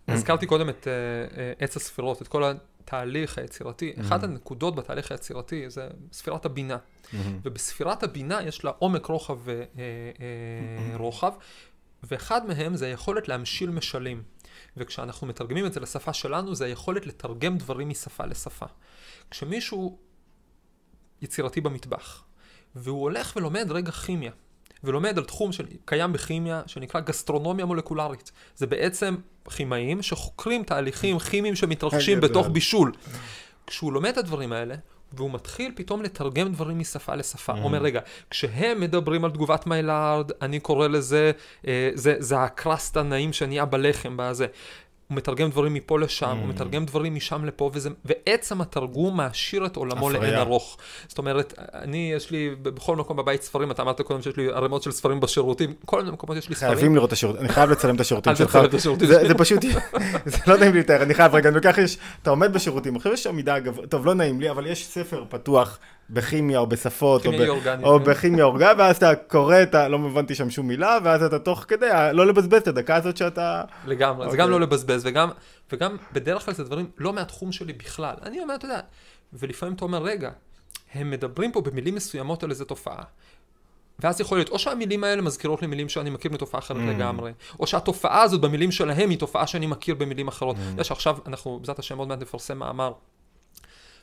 הזכרתי 0.07 0.45
קודם 0.45 0.69
את 0.69 0.87
אה, 0.87 0.93
אה, 1.37 1.53
עץ 1.59 1.75
הספירות 1.75 2.21
את 2.21 2.27
כל 2.27 2.43
התהליך 2.89 3.37
היצירתי, 3.37 3.93
mm-hmm. 3.95 4.01
אחת 4.01 4.23
הנקודות 4.23 4.75
בתהליך 4.75 5.11
היצירתי 5.11 5.69
זה 5.69 5.87
ספירת 6.11 6.45
הבינה. 6.45 6.77
Mm-hmm. 6.77 7.15
ובספירת 7.43 8.03
הבינה 8.03 8.41
יש 8.43 8.63
לה 8.63 8.71
עומק, 8.79 9.05
רוחב 9.05 9.39
ורוחב, 10.93 11.33
אה, 11.33 11.37
mm-hmm. 11.37 12.03
ואחד 12.03 12.45
מהם 12.45 12.75
זה 12.75 12.85
היכולת 12.85 13.27
להמשיל 13.27 13.69
משלים. 13.69 14.23
וכשאנחנו 14.77 15.27
מתרגמים 15.27 15.65
את 15.65 15.73
זה 15.73 15.79
לשפה 15.79 16.13
שלנו, 16.13 16.55
זה 16.55 16.65
היכולת 16.65 17.05
לתרגם 17.05 17.57
דברים 17.57 17.89
משפה 17.89 18.25
לשפה. 18.25 18.65
כשמישהו 19.31 19.99
יצירתי 21.21 21.61
במטבח, 21.61 22.23
והוא 22.75 23.01
הולך 23.01 23.33
ולומד 23.35 23.71
רגע 23.71 23.91
כימיה, 23.91 24.31
ולומד 24.83 25.17
על 25.17 25.23
תחום 25.23 25.51
שקיים 25.51 26.13
בכימיה, 26.13 26.61
שנקרא 26.67 27.01
גסטרונומיה 27.01 27.65
מולקולרית. 27.65 28.31
זה 28.55 28.67
בעצם 28.67 29.15
כימאים 29.49 30.01
שחוקרים 30.01 30.63
תהליכים 30.63 31.19
כימיים 31.19 31.55
שמתרחשים 31.55 32.19
בתוך 32.21 32.47
בישול. 32.47 32.91
כשהוא 33.67 33.93
לומד 33.93 34.09
את 34.09 34.17
הדברים 34.17 34.53
האלה, 34.53 34.75
והוא 35.13 35.31
מתחיל 35.31 35.71
פתאום 35.75 36.01
לתרגם 36.01 36.51
דברים 36.53 36.79
משפה 36.79 37.15
לשפה. 37.15 37.53
הוא 37.53 37.63
אומר, 37.63 37.81
רגע, 37.81 37.99
כשהם 38.29 38.79
מדברים 38.79 39.25
על 39.25 39.31
תגובת 39.31 39.67
מיילארד, 39.67 40.31
אני 40.41 40.59
קורא 40.59 40.87
לזה, 40.87 41.31
אה, 41.67 41.91
זה, 41.93 42.15
זה 42.19 42.43
הקרסט 42.43 42.97
הנעים 42.97 43.33
שנהיה 43.33 43.65
בלחם, 43.65 44.17
בזה. 44.17 44.47
הוא 45.09 45.17
מתרגם 45.17 45.49
דברים 45.49 45.73
מפה 45.73 45.99
לשם, 45.99 46.25
mm. 46.25 46.41
הוא 46.41 46.47
מתרגם 46.47 46.85
דברים 46.85 47.15
משם 47.15 47.45
לפה, 47.45 47.71
וזה, 47.73 47.89
ועצם 48.05 48.61
התרגום 48.61 49.17
מעשיר 49.17 49.65
את 49.65 49.75
עולמו 49.75 50.09
לאין 50.09 50.35
ארוך. 50.35 50.77
זאת 51.07 51.17
אומרת, 51.17 51.53
אני, 51.73 52.11
יש 52.15 52.31
לי 52.31 52.55
בכל 52.61 52.95
מקום 52.95 53.17
בבית 53.17 53.41
ספרים, 53.41 53.71
אתה 53.71 53.81
אמרת 53.81 54.01
קודם 54.01 54.21
שיש 54.21 54.37
לי 54.37 54.47
ערימות 54.47 54.83
של 54.83 54.91
ספרים 54.91 55.19
בשירותים, 55.19 55.73
כל 55.85 55.99
מיני 55.99 56.11
מקומות 56.11 56.37
יש 56.37 56.49
לי 56.49 56.55
ספרים. 56.55 56.73
חייבים 56.73 56.95
לראות 56.95 57.07
את 57.07 57.13
השירותים, 57.13 57.41
אני 57.41 57.49
חייב 57.49 57.69
לצלם 57.69 57.95
את 57.95 58.01
השירותים 58.01 58.35
שלך. 58.35 58.59
זה, 58.99 59.27
זה 59.27 59.33
פשוט, 59.33 59.61
זה 60.25 60.37
לא 60.47 60.57
נעים 60.57 60.73
לי 60.73 60.79
לתאר, 60.79 61.03
אני 61.03 61.13
חייב 61.13 61.35
רגע, 61.35 61.49
וככה 61.53 61.81
יש, 61.81 61.97
אתה 62.21 62.29
עומד 62.29 62.53
בשירותים, 62.53 62.95
עכשיו 62.95 63.13
יש 63.13 63.23
שם 63.23 63.35
מידה 63.35 63.59
גבוה, 63.59 63.87
טוב, 63.87 64.05
לא 64.05 64.13
נעים 64.13 64.41
לי, 64.41 64.49
אבל 64.49 64.67
יש 64.67 64.85
ספר 64.85 65.23
פתוח 65.29 65.79
בכימיה 66.09 66.59
או 66.59 66.67
בשפות, 66.67 67.25
או, 67.25 67.31
ב, 67.31 67.35
או 67.83 67.99
כן. 67.99 68.11
בכימיה 68.11 68.45
אורגנית, 68.45 68.77
ואז 68.77 68.97
אתה 68.97 69.15
קורא, 69.15 69.63
אתה 69.63 69.87
לא 69.87 69.97
הבנתי 69.97 70.35
שם 70.35 70.49
שום 70.49 70.67
מילה, 70.67 70.97
ואז 71.03 71.23
אתה 71.23 71.39
תוך 71.39 71.65
כדי, 71.67 71.89
לא 72.13 72.27
לבזבז 72.27 72.61
את 72.61 72.67
הדקה 72.67 72.95
הזאת 72.95 73.17
שאתה... 73.17 73.63
לגמרי, 73.85 74.27
okay. 74.27 74.31
זה 74.31 74.37
גם 74.37 74.43
אוקיי. 74.43 74.59
לא 74.59 74.65
לבזבז, 74.65 75.05
וגם, 75.05 75.29
וגם 75.71 75.97
בדרך 76.13 76.45
כלל 76.45 76.53
זה 76.53 76.63
דברים 76.63 76.89
לא 76.97 77.13
מהתחום 77.13 77.51
שלי 77.51 77.73
בכלל. 77.73 78.15
אני 78.23 78.41
אומר, 78.41 78.55
אתה 78.55 78.65
יודע, 78.65 78.79
ולפעמים 79.33 79.75
אתה 79.75 79.85
אומר, 79.85 80.03
רגע, 80.03 80.29
הם 80.93 81.11
מדברים 81.11 81.51
פה 81.51 81.61
במילים 81.61 81.95
מסוימות 81.95 82.43
על 82.43 82.49
איזה 82.49 82.65
תופעה. 82.65 83.03
ואז 83.99 84.21
יכול 84.21 84.37
להיות, 84.37 84.49
או 84.49 84.59
שהמילים 84.59 85.03
האלה 85.03 85.21
מזכירות 85.21 85.61
לי 85.61 85.67
מילים 85.67 85.89
שאני 85.89 86.09
מכיר 86.09 86.31
מתופעה 86.31 86.59
אחרת 86.59 86.77
mm. 86.77 86.89
לגמרי, 86.89 87.31
או 87.59 87.67
שהתופעה 87.67 88.21
הזאת 88.21 88.41
במילים 88.41 88.71
שלהם 88.71 89.09
היא 89.09 89.19
תופעה 89.19 89.47
שאני 89.47 89.67
מכיר 89.67 89.95
במילים 89.95 90.27
אחרות. 90.27 90.55
Mm. 90.55 90.59
אתה 90.59 90.69
יודע 90.69 90.83
שעכשיו 90.83 91.17
אנחנו, 91.27 91.59
בעזרת 91.59 91.79
השם 91.79 91.97
עוד 91.97 92.07
מעט 92.07 92.21
נפרסם 92.21 92.57
מאמר 92.57 92.93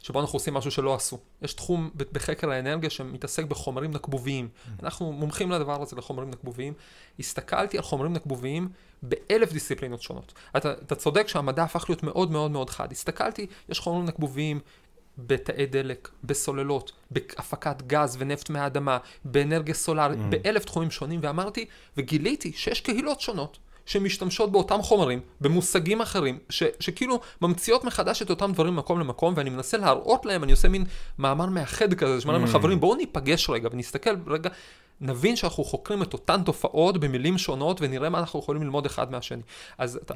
שבו 0.07 0.21
אנחנו 0.21 0.37
עושים 0.37 0.55
משהו 0.55 0.71
שלא 0.71 0.95
עשו. 0.95 1.19
יש 1.43 1.55
תחום 1.55 1.91
בחקר 2.13 2.51
האנרגיה 2.51 2.91
שמתעסק 2.91 3.45
בחומרים 3.45 3.91
נקבוביים. 3.91 4.49
Mm. 4.49 4.85
אנחנו 4.85 5.13
מומחים 5.13 5.51
לדבר 5.51 5.83
הזה, 5.83 5.97
לחומרים 5.97 6.31
נקבוביים. 6.31 6.73
הסתכלתי 7.19 7.77
על 7.77 7.83
חומרים 7.83 8.13
נקבוביים 8.13 8.69
באלף 9.03 9.53
דיסציפלינות 9.53 10.03
שונות. 10.03 10.33
אתה, 10.57 10.73
אתה 10.73 10.95
צודק 10.95 11.29
שהמדע 11.29 11.63
הפך 11.63 11.85
להיות 11.89 12.03
מאוד 12.03 12.31
מאוד 12.31 12.51
מאוד 12.51 12.71
חד. 12.71 12.93
הסתכלתי, 12.93 13.47
יש 13.69 13.81
חומרים 13.81 14.05
נקבוביים 14.05 14.61
בתאי 15.19 15.67
דלק, 15.67 16.09
בסוללות, 16.25 16.93
בהפקת 17.11 17.83
גז 17.83 18.17
ונפט 18.19 18.51
מהאדמה, 18.51 18.99
באנרגיה 19.25 19.75
סולארית, 19.75 20.19
mm. 20.19 20.23
באלף 20.31 20.65
תחומים 20.65 20.91
שונים, 20.91 21.21
ואמרתי, 21.23 21.65
וגיליתי 21.97 22.53
שיש 22.53 22.81
קהילות 22.81 23.21
שונות 23.21 23.59
שמשתמשות 23.87 24.53
באותם 24.53 24.83
חומרים, 24.83 25.21
במושגים 25.41 26.01
אחרים, 26.01 26.39
ש, 26.51 26.63
שכאילו 26.81 27.21
ממציאות 27.43 27.85
מחדש 27.85 28.23
את 28.23 28.31
אותם 28.31 28.53
דברים 28.53 28.75
ממקום 28.75 29.01
למקום, 29.01 29.35
ואני 29.37 29.51
מנסה 29.51 29.77
להראות 29.77 30.27
להם, 30.27 30.45
אני 30.45 30.53
עושה 30.53 30.69
מין 30.69 30.85
מאמר 31.19 31.47
מאחד 31.47 31.95
כזה, 31.95 32.21
שמונה 32.21 32.45
mm. 32.45 32.49
חברים, 32.49 32.81
בואו 32.81 32.95
ניפגש 32.97 33.51
רגע 33.51 33.69
ונסתכל 33.73 34.11
רגע, 34.27 34.51
נבין 35.01 35.37
שאנחנו 35.37 35.65
חוקרים 35.65 36.03
את 36.03 36.13
אותן 36.13 36.43
תופעות 36.43 36.99
במילים 36.99 37.39
שונות, 37.39 37.79
ונראה 37.81 38.09
מה 38.09 38.19
אנחנו 38.19 38.39
יכולים 38.39 38.63
ללמוד 38.63 38.87
אחד 38.87 39.11
מהשני. 39.11 39.43
אז 39.79 39.97
אתה, 40.03 40.15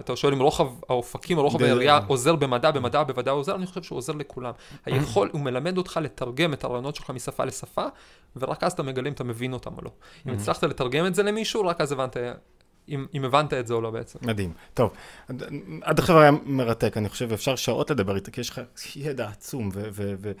אתה 0.00 0.16
שואל 0.16 0.32
אם 0.32 0.42
רוחב 0.42 0.66
האופקים, 0.88 1.38
רוחב 1.38 1.62
היריעה 1.62 2.00
עוזר 2.06 2.36
במדע, 2.36 2.70
במדע 2.70 3.02
בוודאי 3.02 3.34
עוזר, 3.34 3.54
אני 3.54 3.66
חושב 3.66 3.82
שהוא 3.82 3.96
עוזר 3.96 4.12
לכולם. 4.12 4.52
היכול, 4.86 5.30
הוא 5.32 5.40
מלמד 5.40 5.78
אותך 5.78 6.00
לתרגם 6.02 6.52
את 6.52 6.64
הרעיונות 6.64 6.96
שלך 6.96 7.10
משפה 7.10 7.44
לשפה, 7.44 7.84
ורק 8.36 8.64
אז 8.64 8.72
אתה 8.72 8.82
מגלה 8.82 9.08
אם 9.08 9.12
אתה 9.12 9.24
מבין 9.24 9.52
אותם 9.52 9.70
או 9.78 9.82
לא. 9.84 9.90
אם 10.28 10.32
הצלחת 10.32 10.64
לתרגם 10.64 11.06
את 11.06 11.14
זה 11.14 11.22
למישהו, 11.22 11.66
רק 11.66 11.80
אז 11.80 11.92
הבנת 11.92 12.16
אם, 12.88 13.06
אם 13.14 13.24
הבנת 13.24 13.52
את 13.52 13.66
זה 13.66 13.74
או 13.74 13.80
לא 13.80 13.90
בעצם. 13.90 14.18
מדהים. 14.22 14.52
טוב, 14.74 14.90
עד 15.82 15.98
עכשיו 15.98 16.20
היה 16.20 16.30
מרתק, 16.44 16.96
אני 16.96 17.08
חושב, 17.08 17.32
אפשר 17.32 17.56
שעות 17.56 17.90
לדבר 17.90 18.16
איתה, 18.16 18.30
כי 18.30 18.40
יש 18.40 18.50
לך 18.50 18.60
ידע 18.96 19.28
עצום, 19.28 19.70
ובוא 19.74 20.32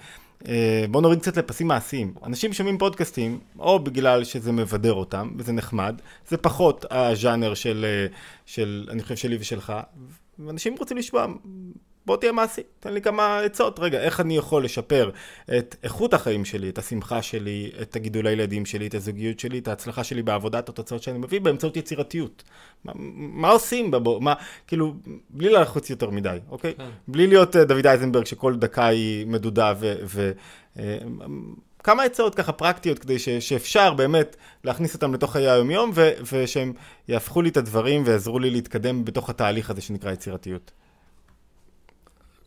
אה, 0.48 1.02
נוריד 1.02 1.20
קצת 1.20 1.36
לפסים 1.36 1.68
מעשיים. 1.68 2.14
אנשים 2.26 2.52
שומעים 2.52 2.78
פודקאסטים, 2.78 3.38
או 3.58 3.78
בגלל 3.78 4.24
שזה 4.24 4.52
מבדר 4.52 4.92
אותם, 4.92 5.30
וזה 5.36 5.52
נחמד, 5.52 6.00
זה 6.28 6.36
פחות 6.36 6.84
הז'אנר 6.90 7.54
של, 7.54 7.84
אה, 7.88 8.06
של, 8.46 8.88
אני 8.90 9.02
חושב, 9.02 9.16
שלי 9.16 9.36
ושלך, 9.40 9.72
ואנשים 10.38 10.76
רוצים 10.78 10.96
לשמוע 10.96 11.26
בוא 12.08 12.16
תהיה 12.16 12.32
מעשי, 12.32 12.60
תן 12.80 12.92
לי 12.92 13.02
כמה 13.02 13.38
עצות. 13.38 13.78
רגע, 13.78 14.00
איך 14.00 14.20
אני 14.20 14.36
יכול 14.36 14.64
לשפר 14.64 15.10
את 15.58 15.76
איכות 15.82 16.14
החיים 16.14 16.44
שלי, 16.44 16.68
את 16.68 16.78
השמחה 16.78 17.22
שלי, 17.22 17.70
את 17.82 17.96
הגידול 17.96 18.26
הילדים 18.26 18.66
שלי, 18.66 18.86
את 18.86 18.94
הזוגיות 18.94 19.40
שלי, 19.40 19.58
את 19.58 19.68
ההצלחה 19.68 20.04
שלי 20.04 20.22
בעבודה, 20.22 20.58
את 20.58 20.68
התוצאות 20.68 21.02
שאני 21.02 21.18
מביא 21.18 21.40
באמצעות 21.40 21.76
יצירתיות. 21.76 22.42
מה, 22.84 22.92
מה 23.14 23.50
עושים 23.50 23.90
בבוא, 23.90 24.20
מה, 24.20 24.34
כאילו, 24.66 24.94
בלי 25.30 25.48
לחוץ 25.48 25.90
יותר 25.90 26.10
מדי, 26.10 26.38
אוקיי? 26.50 26.74
כן. 26.74 26.88
בלי 27.08 27.26
להיות 27.26 27.56
uh, 27.56 27.58
דוד 27.58 27.86
אייזנברג 27.86 28.26
שכל 28.26 28.56
דקה 28.56 28.86
היא 28.86 29.26
מדודה 29.26 29.72
ו... 29.80 29.94
ו 30.04 30.32
uh, 30.76 30.80
כמה 31.82 32.02
עצות 32.02 32.34
ככה 32.34 32.52
פרקטיות 32.52 32.98
כדי 32.98 33.18
ש, 33.18 33.28
שאפשר 33.28 33.94
באמת 33.94 34.36
להכניס 34.64 34.94
אותם 34.94 35.14
לתוך 35.14 35.32
חיי 35.32 35.50
היומיום 35.50 35.90
ו, 35.94 36.10
ושהם 36.32 36.72
יהפכו 37.08 37.42
לי 37.42 37.48
את 37.48 37.56
הדברים 37.56 38.02
ויעזרו 38.06 38.38
לי 38.38 38.50
להתקדם 38.50 39.04
בתוך 39.04 39.30
התהליך 39.30 39.70
הזה 39.70 39.80
שנקרא 39.80 40.12
יצירתיות. 40.12 40.72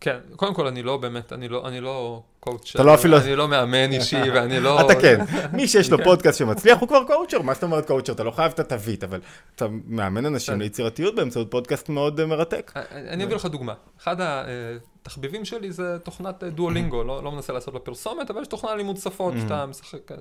כן, 0.01 0.17
קודם 0.35 0.53
כל 0.53 0.67
אני 0.67 0.83
לא 0.83 0.97
באמת, 0.97 1.33
אני 1.33 1.47
לא, 1.47 1.67
אני 1.67 1.81
לא 1.81 2.21
coacher, 2.39 2.79
אתה 2.79 2.83
לא 2.83 2.93
אפילו... 2.95 3.17
אני 3.17 3.35
לא 3.35 3.47
מאמן 3.47 3.91
אישי 3.91 4.29
ואני 4.33 4.59
לא... 4.59 4.81
אתה 4.81 5.01
כן, 5.01 5.25
מי 5.53 5.67
שיש 5.67 5.91
לו 5.91 5.97
פודקאסט 6.03 6.39
שמצליח 6.39 6.79
הוא 6.79 6.87
כבר 6.87 7.03
coacher, 7.07 7.41
מה 7.41 7.53
זאת 7.53 7.63
אומרת 7.63 7.87
coacher? 7.87 8.13
אתה 8.13 8.23
לא 8.23 8.31
חייב 8.31 8.51
את 8.51 8.59
התווית, 8.59 9.03
אבל 9.03 9.21
אתה 9.55 9.65
מאמן 9.87 10.25
אנשים 10.25 10.53
כן. 10.53 10.59
ליצירתיות 10.59 11.15
באמצעות 11.15 11.51
פודקאסט 11.51 11.89
מאוד 11.89 12.19
אה, 12.19 12.25
מרתק. 12.25 12.71
אה, 12.75 12.81
אה, 12.81 13.13
אני 13.13 13.23
אביא 13.23 13.35
לך 13.35 13.45
דוגמה. 13.45 13.73
אחד 14.01 14.15
התחביבים 14.19 15.45
שלי 15.45 15.71
זה 15.71 15.99
תוכנת 15.99 16.43
דואלינגו, 16.43 17.03
לא, 17.03 17.23
לא 17.23 17.31
מנסה 17.31 17.53
לעשות 17.53 17.73
לה 17.73 17.79
פרסומת, 17.79 18.29
אבל 18.29 18.41
יש 18.41 18.47
תוכנה 18.47 18.75
לימוד 18.75 18.97
שפות, 18.97 19.33
שאתה 19.41 19.65
משחק 19.65 20.11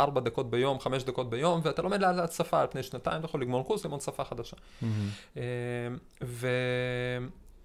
ארבע 0.00 0.20
דקות 0.20 0.50
ביום, 0.50 0.80
חמש 0.80 1.04
דקות 1.04 1.30
ביום, 1.30 1.60
ואתה 1.64 1.82
לומד 1.82 2.00
לאט 2.00 2.16
לאט 2.16 2.32
שפה 2.32 2.60
על 2.60 2.66
פני 2.70 2.82
שנתיים, 2.82 3.18
אתה 3.18 3.26
יכול 3.26 3.42
לגמור 3.42 3.64
קורס, 3.66 3.84
ללמוד 3.84 4.00
שפה 4.00 4.24
חדשה. 4.24 4.56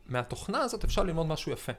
ומהתוכנה 0.10 0.62
הזאת 0.62 0.84
אפשר 0.84 1.04
ללמוד 1.04 1.28
משהו 1.28 1.52
יפה. 1.52 1.72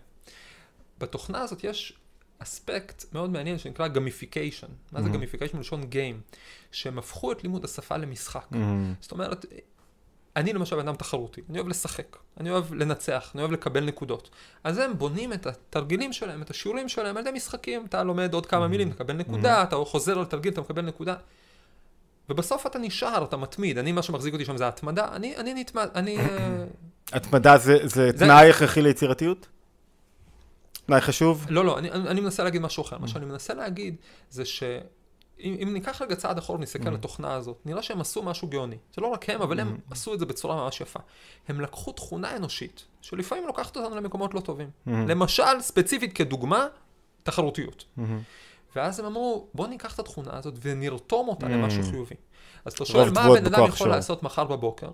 בתוכנה 0.99 1.41
הזאת 1.41 1.65
יש 1.65 1.99
אספקט 2.39 3.05
מאוד 3.13 3.31
מעניין 3.31 3.59
שנקרא 3.59 3.89
gamification. 3.89 4.67
מה 4.93 5.03
זה. 5.03 5.09
gamification 5.09 5.57
מלשון 5.57 5.85
game? 5.85 6.21
שהם 6.73 6.99
הפכו 6.99 7.33
את 7.33 7.43
לימוד 7.43 7.65
השפה 7.65 7.97
למשחק. 7.97 8.47
מהמם. 8.51 8.95
זאת 9.01 9.13
אומרת, 9.13 9.47
אני 10.37 10.53
למשל 10.53 10.77
בן 10.77 10.89
אדם 10.89 10.97
תחרותי, 10.97 11.41
אני 11.51 11.59
אוהב 11.59 11.69
לשחק, 11.69 12.17
אני 12.41 12.51
אוהב 12.51 12.75
לנצח, 12.75 13.31
אני 13.35 13.43
אוהב 13.43 13.53
לקבל 13.53 13.85
נקודות. 13.85 14.31
אז 14.65 14.79
הם 14.79 14.99
בונים 14.99 15.33
את 15.33 15.47
התרגילים 15.47 16.13
שלהם, 16.13 16.43
את 16.43 16.51
השיעורים 16.51 16.89
שלהם 16.89 17.17
על 17.17 17.27
ידי 17.27 17.37
משחקים. 17.37 17.87
אתה 17.87 18.03
לומד 18.03 18.35
עוד 18.35 18.47
כמה 18.47 18.69
מילים, 18.69 18.91
תקבל 18.91 19.15
נקודה, 19.15 19.63
אתה 19.63 19.77
חוזר 19.77 20.19
על 20.19 20.25
תרגיל, 20.25 20.53
אתה 20.53 20.61
מקבל 20.61 20.83
נקודה. 20.83 21.17
ובסוף 22.31 22.67
אתה 22.67 22.79
נשאר, 22.79 23.25
אתה 23.25 23.37
מתמיד. 23.37 23.79
אני, 23.79 23.93
מה 23.93 24.03
שמחזיק 24.03 24.33
אותי 24.35 24.45
שם 24.45 24.57
זה 24.57 24.65
ההתמדה. 24.65 25.09
אני, 25.13 25.37
אני 25.37 25.55
נתמד, 25.55 25.89
אני... 25.95 26.19
אה, 26.19 26.65
התמדה 27.13 27.59
זה, 27.59 27.79
זה 27.83 27.89
זה- 27.89 28.13
תנאי 28.19 28.51
הכרחי 28.51 28.83
ליצירתיות? 28.83 29.47
תנאי 30.87 31.01
חשוב? 31.01 31.47
לא, 31.49 31.65
לא, 31.65 31.79
אני, 31.79 31.91
אני 31.91 32.21
מנסה 32.21 32.45
להגיד 32.45 32.63
משהו 32.63 32.83
אחר. 32.83 32.99
מה 32.99 33.09
שאני 33.09 33.25
מנסה 33.25 33.55
להגיד 33.55 33.97
זה 34.31 34.45
שאם 34.45 34.75
אם 35.63 35.73
ניקח 35.73 36.03
רגע 36.03 36.15
צעד 36.17 36.39
אחורה 36.39 36.59
ונסתכל 36.59 36.89
על 36.89 36.95
התוכנה 36.95 37.35
הזאת, 37.35 37.57
נראה 37.65 37.83
שהם 37.83 38.01
עשו 38.01 38.23
משהו 38.23 38.49
גאוני. 38.49 38.77
זה 38.95 39.01
לא 39.03 39.07
רק 39.07 39.31
הם, 39.31 39.43
אבל 39.43 39.61
הם 39.61 39.79
עשו 39.91 40.15
את 40.15 40.19
זה 40.19 40.27
בצורה 40.27 40.57
ממש 40.57 40.81
יפה. 40.81 41.01
הם 41.49 41.61
לקחו 41.61 41.93
תכונה 41.93 42.37
אנושית, 42.37 42.85
שלפעמים 43.01 43.47
לוקחת 43.47 43.77
אותנו 43.77 43.97
למקומות 43.97 44.35
לא 44.35 44.41
טובים. 44.41 44.71
למשל, 44.87 45.61
ספציפית 45.61 46.13
כדוגמה, 46.13 46.67
תחרותיות. 47.23 47.85
ואז 48.77 49.01
הם 49.01 49.07
אמרו, 49.07 49.49
בוא 49.55 49.67
ניקח 49.67 49.95
את 49.95 49.99
התכונה 49.99 50.37
הזאת 50.37 50.55
ונרתום 50.63 51.29
אותה 51.29 51.49
למשהו 51.49 51.83
חיובי. 51.83 52.15
אז 52.65 52.73
אתה 52.73 52.85
שואל, 52.85 53.11
מה 53.11 53.21
הבן 53.21 53.47
אדם 53.47 53.65
יכול 53.65 53.77
שור. 53.77 53.87
לעשות 53.87 54.23
מחר 54.23 54.45
בבוקר? 54.45 54.91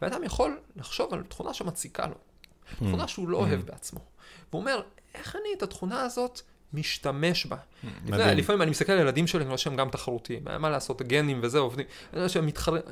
בן 0.00 0.12
אדם 0.12 0.24
יכול 0.24 0.58
לחשוב 0.76 1.14
על 1.14 1.22
תכונה 1.22 1.54
שמציקה 1.54 2.06
לו. 2.06 2.14
תכונה 2.76 3.08
שהוא 3.08 3.28
לא 3.28 3.38
אוהב 3.38 3.60
בעצמו. 3.60 4.00
והוא 4.50 4.60
אומר, 4.60 4.80
איך 5.14 5.36
אני 5.36 5.48
את 5.56 5.62
התכונה 5.62 6.00
הזאת 6.00 6.40
משתמש 6.72 7.46
בה? 7.46 7.56
אתה 7.80 7.90
יודע. 8.14 8.34
לפעמים 8.34 8.62
אני 8.62 8.70
מסתכל 8.70 8.92
על 8.92 8.98
ילדים 9.00 9.26
שלי, 9.26 9.40
אני 9.40 9.48
רואה 9.48 9.58
שהם 9.58 9.76
גם 9.76 9.90
תחרותיים. 9.90 10.42
מה 10.58 10.70
לעשות, 10.70 11.02
גנים 11.02 11.40
וזה 11.42 11.58
עובדים. 11.58 11.86
אני 12.12 12.18
רואה 12.18 12.28
שהם 12.28 12.46
מתחרים. 12.46 12.82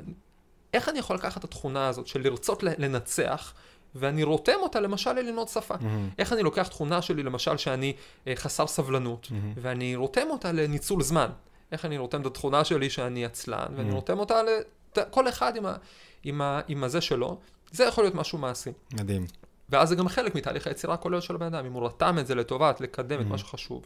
איך 0.72 0.88
אני 0.88 0.98
יכול 0.98 1.16
לקחת 1.16 1.38
את 1.38 1.44
התכונה 1.44 1.88
הזאת 1.88 2.06
של 2.06 2.20
לרצות 2.22 2.62
לנצח, 2.62 3.54
ואני 3.94 4.22
רותם 4.22 4.56
אותה 4.62 4.80
למשל 4.80 5.12
ללמוד 5.12 5.48
שפה? 5.48 5.74
איך 6.18 6.32
אני 6.32 6.42
לוקח 6.42 6.68
תכונה 6.68 7.02
שלי, 7.02 7.22
למשל, 7.22 7.56
שאני 7.56 7.92
אה, 8.26 8.32
חסר 8.36 8.66
סבלנות, 8.66 9.28
ואני 9.56 9.96
רותם 9.96 10.26
אותה 10.30 10.52
לניצול 10.52 11.02
זמן? 11.02 11.30
איך 11.72 11.84
אני 11.84 11.98
רותם 11.98 12.20
את 12.20 12.26
התכונה 12.26 12.64
שלי 12.64 12.90
שאני 12.90 13.24
עצלן, 13.24 13.66
ואני 13.76 13.88
רותם 13.94 14.18
אותה 14.18 14.42
ל... 14.42 14.46
ת- 14.92 15.10
כל 15.10 15.28
אחד 15.28 15.56
עם, 15.56 15.66
ה... 15.66 15.76
עם, 16.24 16.40
ה... 16.42 16.60
עם 16.68 16.84
הזה 16.84 17.00
שלו, 17.00 17.38
זה 17.70 17.84
יכול 17.84 18.04
להיות 18.04 18.14
משהו 18.14 18.38
מעשי. 18.38 18.70
מדהים. 18.92 19.26
ואז 19.70 19.88
זה 19.88 19.94
גם 19.94 20.08
חלק 20.08 20.34
מתהליך 20.34 20.66
היצירה 20.66 20.94
הכולל 20.94 21.20
של 21.20 21.34
הבן 21.34 21.54
אדם. 21.54 21.66
אם 21.66 21.72
הוא 21.72 21.86
רתם 21.86 22.16
את 22.20 22.26
זה 22.26 22.34
לטובת 22.34 22.80
לקדם 22.80 23.20
את 23.20 23.26
מה 23.26 23.38
שחשוב. 23.38 23.82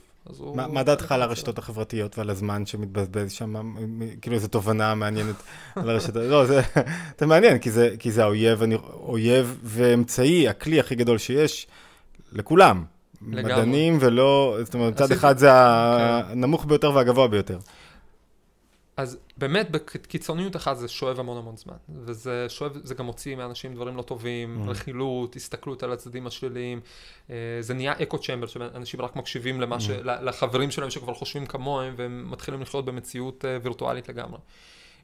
מה- 0.55 0.83
דעתך 0.83 1.13
על 1.13 1.23
הרשתות 1.23 1.59
החברתיות 1.59 2.19
ועל 2.19 2.31
הזמן 2.31 2.67
שמתבזבז 2.67 3.33
שם? 3.33 3.75
כאילו 4.21 4.37
איזו 4.37 4.49
תובנה 4.49 4.95
מעניינת 4.95 5.35
על 5.77 5.91
הרשתות. 5.91 6.17
לא, 6.31 6.45
זה 7.19 7.27
מעניין, 7.27 7.59
כי 7.99 8.11
זה- 8.11 8.25
האויב, 8.25 9.59
ואמצעי, 9.65 10.49
הכלי 10.49 10.81
הכי 10.81 10.95
גדול 10.95 11.19
שיש 11.19 11.67
לכולם. 12.33 12.85
לגמרי. 13.23 13.43
מדענים 13.43 13.99
ולא, 14.01 14.57
זאת 14.65 14.75
אומרת, 14.75 14.93
מצד 14.93 15.13
אחד 15.13 15.39
זה 15.39 15.49
הנמוך 15.53 16.65
ביותר 16.65 16.95
והגבוה 16.95 17.29
ביותר. 17.29 17.59
אז 18.99 19.19
באמת 19.37 19.71
בקיצוניות 19.71 20.57
אחת 20.57 20.77
זה 20.77 20.89
שואב 20.89 21.21
המון 21.21 21.39
המון 21.39 21.57
זמן, 21.57 21.75
וזה 21.89 22.47
שואב, 22.49 22.79
זה 22.85 22.95
גם 22.95 23.07
מוציא 23.07 23.37
מאנשים 23.37 23.75
דברים 23.75 23.97
לא 23.97 24.03
טובים, 24.03 24.65
Mm. 24.67 24.71
רכילות, 24.71 25.37
הסתכלות 25.37 25.83
על 25.83 25.93
הצדדים 25.93 26.27
השליליים, 26.27 26.81
אה, 27.31 27.37
זה 27.61 27.75
נהיה 27.75 27.93
אקו 28.03 28.19
צ'מבר, 28.19 28.47
שאנשים 28.47 29.01
רק 29.01 29.17
מקשיבים 29.17 29.61
למה 29.61 29.81
ש... 29.81 29.91
Mm. 29.91 29.93
ל- 29.93 30.29
לחברים 30.29 30.71
שלהם 30.71 30.91
שכבר 30.91 31.15
חושבים 31.15 31.47
כמוהם, 31.47 31.95
והם 31.97 32.31
מתחילים 32.31 32.63
לחיות 32.63 32.85
במציאות 32.85 33.45
אה, 33.45 33.59
וירטואלית 33.63 34.09
לגמרי. 34.09 34.39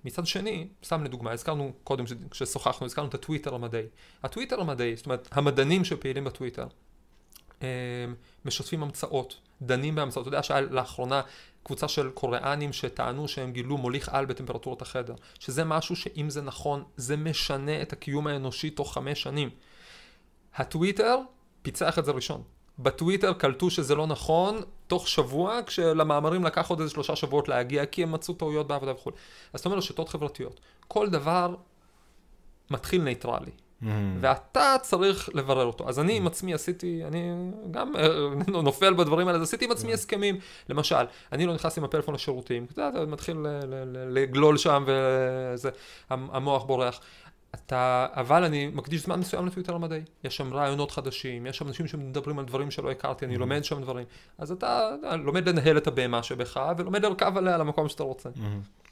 מצד 0.04 0.26
שני, 0.26 0.66
סתם 0.84 1.04
לדוגמה, 1.04 1.30
הזכרנו 1.32 1.72
קודם, 1.84 2.06
ש- 2.06 2.12
כששוחחנו, 2.30 2.86
הזכרנו 2.86 3.08
את 3.08 3.14
הטוויטר 3.14 3.54
המדעי. 3.54 3.86
הטוויטר 4.22 4.60
המדעי, 4.60 4.96
זאת 4.96 5.06
אומרת, 5.06 5.28
המדענים 5.32 5.84
שפעילים 5.84 6.24
בטוויטר, 6.24 6.66
אה, 7.62 7.68
משתפים 8.44 8.82
המצאות, 8.82 9.36
דנים 9.62 9.94
בהמצאות. 9.94 10.22
אתה 10.26 10.34
יודע 10.34 10.42
שהיה 10.42 10.60
לאחרונה 10.60 11.22
קבוצה 11.64 11.88
של 11.88 12.10
קוריאנים 12.10 12.72
שטענו 12.72 13.28
שהם 13.28 13.52
גילו 13.52 13.78
מוליך 13.78 14.08
על 14.08 14.26
בטמפרטורת 14.26 14.82
החדר, 14.82 15.14
שזה 15.38 15.64
משהו 15.64 15.96
שאם 15.96 16.30
זה 16.30 16.42
נכון, 16.42 16.84
זה 16.96 17.16
משנה 17.16 17.82
את 17.82 17.92
הקיום 17.92 18.26
האנושי 18.26 18.70
תוך 18.70 18.94
חמש 18.94 19.22
שנים. 19.22 19.50
הטוויטר 20.56 21.18
פיצח 21.62 21.98
את 21.98 22.04
זה 22.04 22.12
ראשון. 22.12 22.42
בטוויטר 22.78 23.32
קלטו 23.32 23.70
שזה 23.70 23.94
לא 23.94 24.06
נכון 24.06 24.60
תוך 24.86 25.08
שבוע, 25.08 25.60
כשלמאמרים 25.66 26.44
לקח 26.44 26.70
עוד 26.70 26.80
איזה 26.80 26.92
שלושה 26.92 27.16
שבועות 27.16 27.48
להגיע, 27.48 27.86
כי 27.86 28.02
הם 28.02 28.12
מצאו 28.12 28.34
טעויות 28.34 28.66
בעבודה 28.66 28.92
וכו'. 28.92 29.10
אז 29.52 29.60
אתה 29.60 29.68
אומר 29.68 29.78
רשתות 29.78 30.08
חברתיות. 30.08 30.60
כל 30.88 31.10
דבר 31.10 31.54
מתחיל 32.70 33.02
נייטרלי. 33.02 33.50
ואתה 34.20 34.76
צריך 34.82 35.30
לברר 35.34 35.64
אותו. 35.66 35.88
אז 35.88 36.00
אני 36.00 36.16
עם 36.16 36.26
עצמי 36.26 36.54
עשיתי, 36.54 37.02
אני 37.04 37.30
גם 37.70 37.92
אה, 37.96 38.08
נופל 38.62 38.94
בדברים 38.94 39.26
האלה, 39.28 39.38
אז 39.38 39.44
עשיתי 39.44 39.64
עם 39.64 39.70
עצמי 39.70 39.92
הסכמים. 39.92 40.38
למשל, 40.68 41.04
אני 41.32 41.46
לא 41.46 41.54
נכנס 41.54 41.78
עם 41.78 41.84
הפלאפון 41.84 42.14
לשירותים, 42.14 42.66
אתה 42.72 42.82
יודע, 42.82 43.04
מתחיל 43.04 43.36
ל- 43.36 44.08
לגלול 44.14 44.56
שם 44.56 44.84
וזה, 44.86 45.70
המ- 46.10 46.28
המוח 46.32 46.64
בורח. 46.64 47.00
אתה, 47.54 48.06
אבל 48.14 48.44
אני 48.44 48.70
מקדיש 48.74 49.02
זמן 49.02 49.20
מסוים 49.20 49.46
לטוויטר 49.46 49.74
המדעי. 49.74 50.00
יש 50.24 50.36
שם 50.36 50.54
רעיונות 50.54 50.90
חדשים, 50.90 51.46
יש 51.46 51.58
שם 51.58 51.68
אנשים 51.68 51.86
שמדברים 51.86 52.38
על 52.38 52.44
דברים 52.44 52.70
שלא 52.70 52.90
הכרתי, 52.90 53.24
אני 53.24 53.36
לומד 53.36 53.64
שם 53.64 53.82
דברים. 53.82 54.04
אז 54.38 54.52
אתה 54.52 54.90
אתה 55.00 55.16
לומד 55.16 55.48
לנהל 55.48 55.76
את 55.78 55.86
הבהמה 55.86 56.22
שבך, 56.22 56.60
ולומד 56.78 57.02
לרכב 57.04 57.36
עליה 57.36 57.58
למקום 57.58 57.88
שאתה 57.88 58.02
רוצה. 58.02 58.28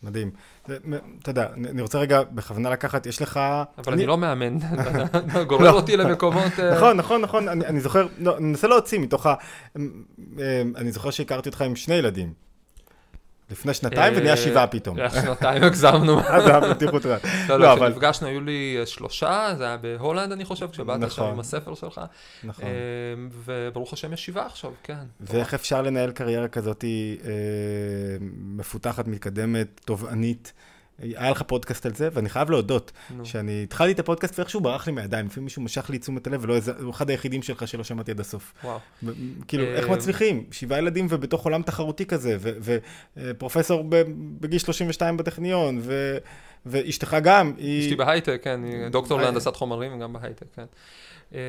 מדהים. 0.03 0.31
זה- 0.66 0.79
מ- 0.85 0.94
אתה 1.22 1.31
יודע, 1.31 1.48
אני 1.70 1.83
רוצה 1.83 1.98
רגע 1.98 2.22
בכוונה 2.22 2.70
לקחת, 2.70 3.07
יש 3.07 3.22
לך... 3.22 3.40
אבל 3.79 3.92
אני 3.92 4.07
לא 4.07 4.18
מאמן, 4.18 4.57
גורר 5.48 5.72
אותי 5.72 5.96
למקומות... 5.96 6.53
אה, 6.59 6.75
נכון, 6.77 6.96
נכון, 6.96 7.20
נכון, 7.20 7.48
אני, 7.48 7.81
זוכר, 7.81 8.07
לא, 8.18 8.37
אני 8.37 8.44
מנסה 8.46 8.68
להוציא 8.68 8.98
מתוך 8.98 9.27
ה... 9.27 9.35
אמ, 9.77 9.83
אני 10.77 10.92
זוכר 10.92 11.11
שהכרתי 11.11 11.48
אותך 11.48 11.62
עם 11.62 11.77
שני 11.77 11.94
ילדים. 11.94 12.33
לפני 13.53 13.75
שנתיים 13.75 14.15
אה, 14.15 14.19
ונהיה 14.19 14.37
שבעה 14.37 14.67
פתאום. 14.67 14.97
שנתיים 15.11 15.62
הגזמנו. 15.62 16.21
אז 16.29 16.45
זה 16.45 16.51
היה 16.51 16.61
בטיחות 16.61 17.07
רע. 17.07 17.17
לא, 17.49 17.57
לא, 17.57 17.59
לא, 17.59 17.73
אבל- 17.73 17.91
כשנפגשנו 17.91 18.29
היו 18.29 18.41
לי 18.41 18.77
אה, 18.81 18.87
שלושה, 18.87 19.55
זה 19.59 19.65
היה 19.67 19.77
בהולנד 19.77 20.33
אני 20.33 20.45
חושב, 20.45 20.71
כשבאת 20.71 21.01
שם 21.01 21.07
נכון. 21.07 21.31
עם 21.33 21.41
הספר 21.41 21.75
שלך. 21.75 22.01
נכון. 22.45 22.65
אה, 22.65 22.71
וברוך 23.45 23.93
השם 23.93 24.12
יש 24.12 24.27
שבעה 24.27 24.47
עכשיו, 24.47 24.71
כן. 24.83 24.95
ואיך 25.21 25.55
אפשר 25.55 25.83
לנהל 25.83 26.11
קריירה 26.11 26.49
כזאת 26.49 26.85
אה, 26.85 27.29
מפותחת, 28.57 29.09
מתקדמת, 29.09 29.81
תובענית? 29.85 30.53
היה 30.98 31.31
לך 31.31 31.42
פודקאסט 31.42 31.87
על 31.87 31.94
זה, 31.94 32.09
ואני 32.12 32.28
חייב 32.28 32.50
להודות, 32.50 32.92
נו. 33.16 33.26
שאני 33.26 33.62
התחלתי 33.62 33.92
את 33.92 33.98
הפודקאסט 33.98 34.38
ואיכשהו 34.38 34.61
ברח 34.61 34.87
לי 34.87 34.92
מהידיים, 34.92 35.26
לפעמים 35.26 35.44
מישהו 35.44 35.62
משך 35.62 35.90
לי 35.90 35.98
תשומת 35.98 36.26
הלב, 36.26 36.40
ולא 36.44 36.55
איזה, 36.55 36.72
הוא 36.81 36.90
אחד 36.90 37.11
היחידים 37.11 37.42
שלך 37.42 37.68
שלא 37.68 37.85
שמעתי 37.85 38.11
עד 38.11 38.20
הסוף. 38.20 38.52
וואו. 38.64 38.78
ו- 39.02 39.12
כאילו, 39.48 39.64
איך 39.64 39.88
אה, 39.88 39.92
מצליחים? 39.92 40.44
שבעה 40.50 40.78
ילדים 40.78 41.07
ובתוך 41.09 41.44
עולם 41.44 41.62
תחרותי 41.62 42.07
כזה, 42.07 42.37
ופרופסור 43.16 43.85
בגיל 44.40 44.59
32 44.59 45.16
בטכניון, 45.16 45.78
ו- 45.83 46.18
ואשתך 46.66 47.16
גם, 47.22 47.52
היא... 47.57 47.85
אשתי 47.85 47.96
בהייטק, 47.96 48.40
כן, 48.42 48.64
היא 48.64 48.88
דוקטור 48.88 49.18
אה. 49.18 49.24
להנדסת 49.24 49.57
חומרים, 49.57 49.98
גם 49.98 50.12
בהייטק, 50.12 50.46
כן. 50.57 50.64
אה, 51.35 51.40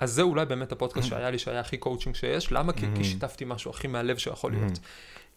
אז 0.00 0.12
זה 0.12 0.22
אולי 0.22 0.46
באמת 0.46 0.72
הפודקאסט 0.72 1.08
שהיה 1.08 1.30
לי, 1.30 1.38
שהיה 1.38 1.60
הכי 1.60 1.76
קואוצ'ינג 1.76 2.14
שיש. 2.14 2.52
למה? 2.52 2.72
כי 2.72 3.04
שיתפתי 3.04 3.44
משהו 3.44 3.70
הכי 3.70 3.86
מהלב 3.86 4.16
שיכול 4.16 4.52
להיות. 4.52 4.78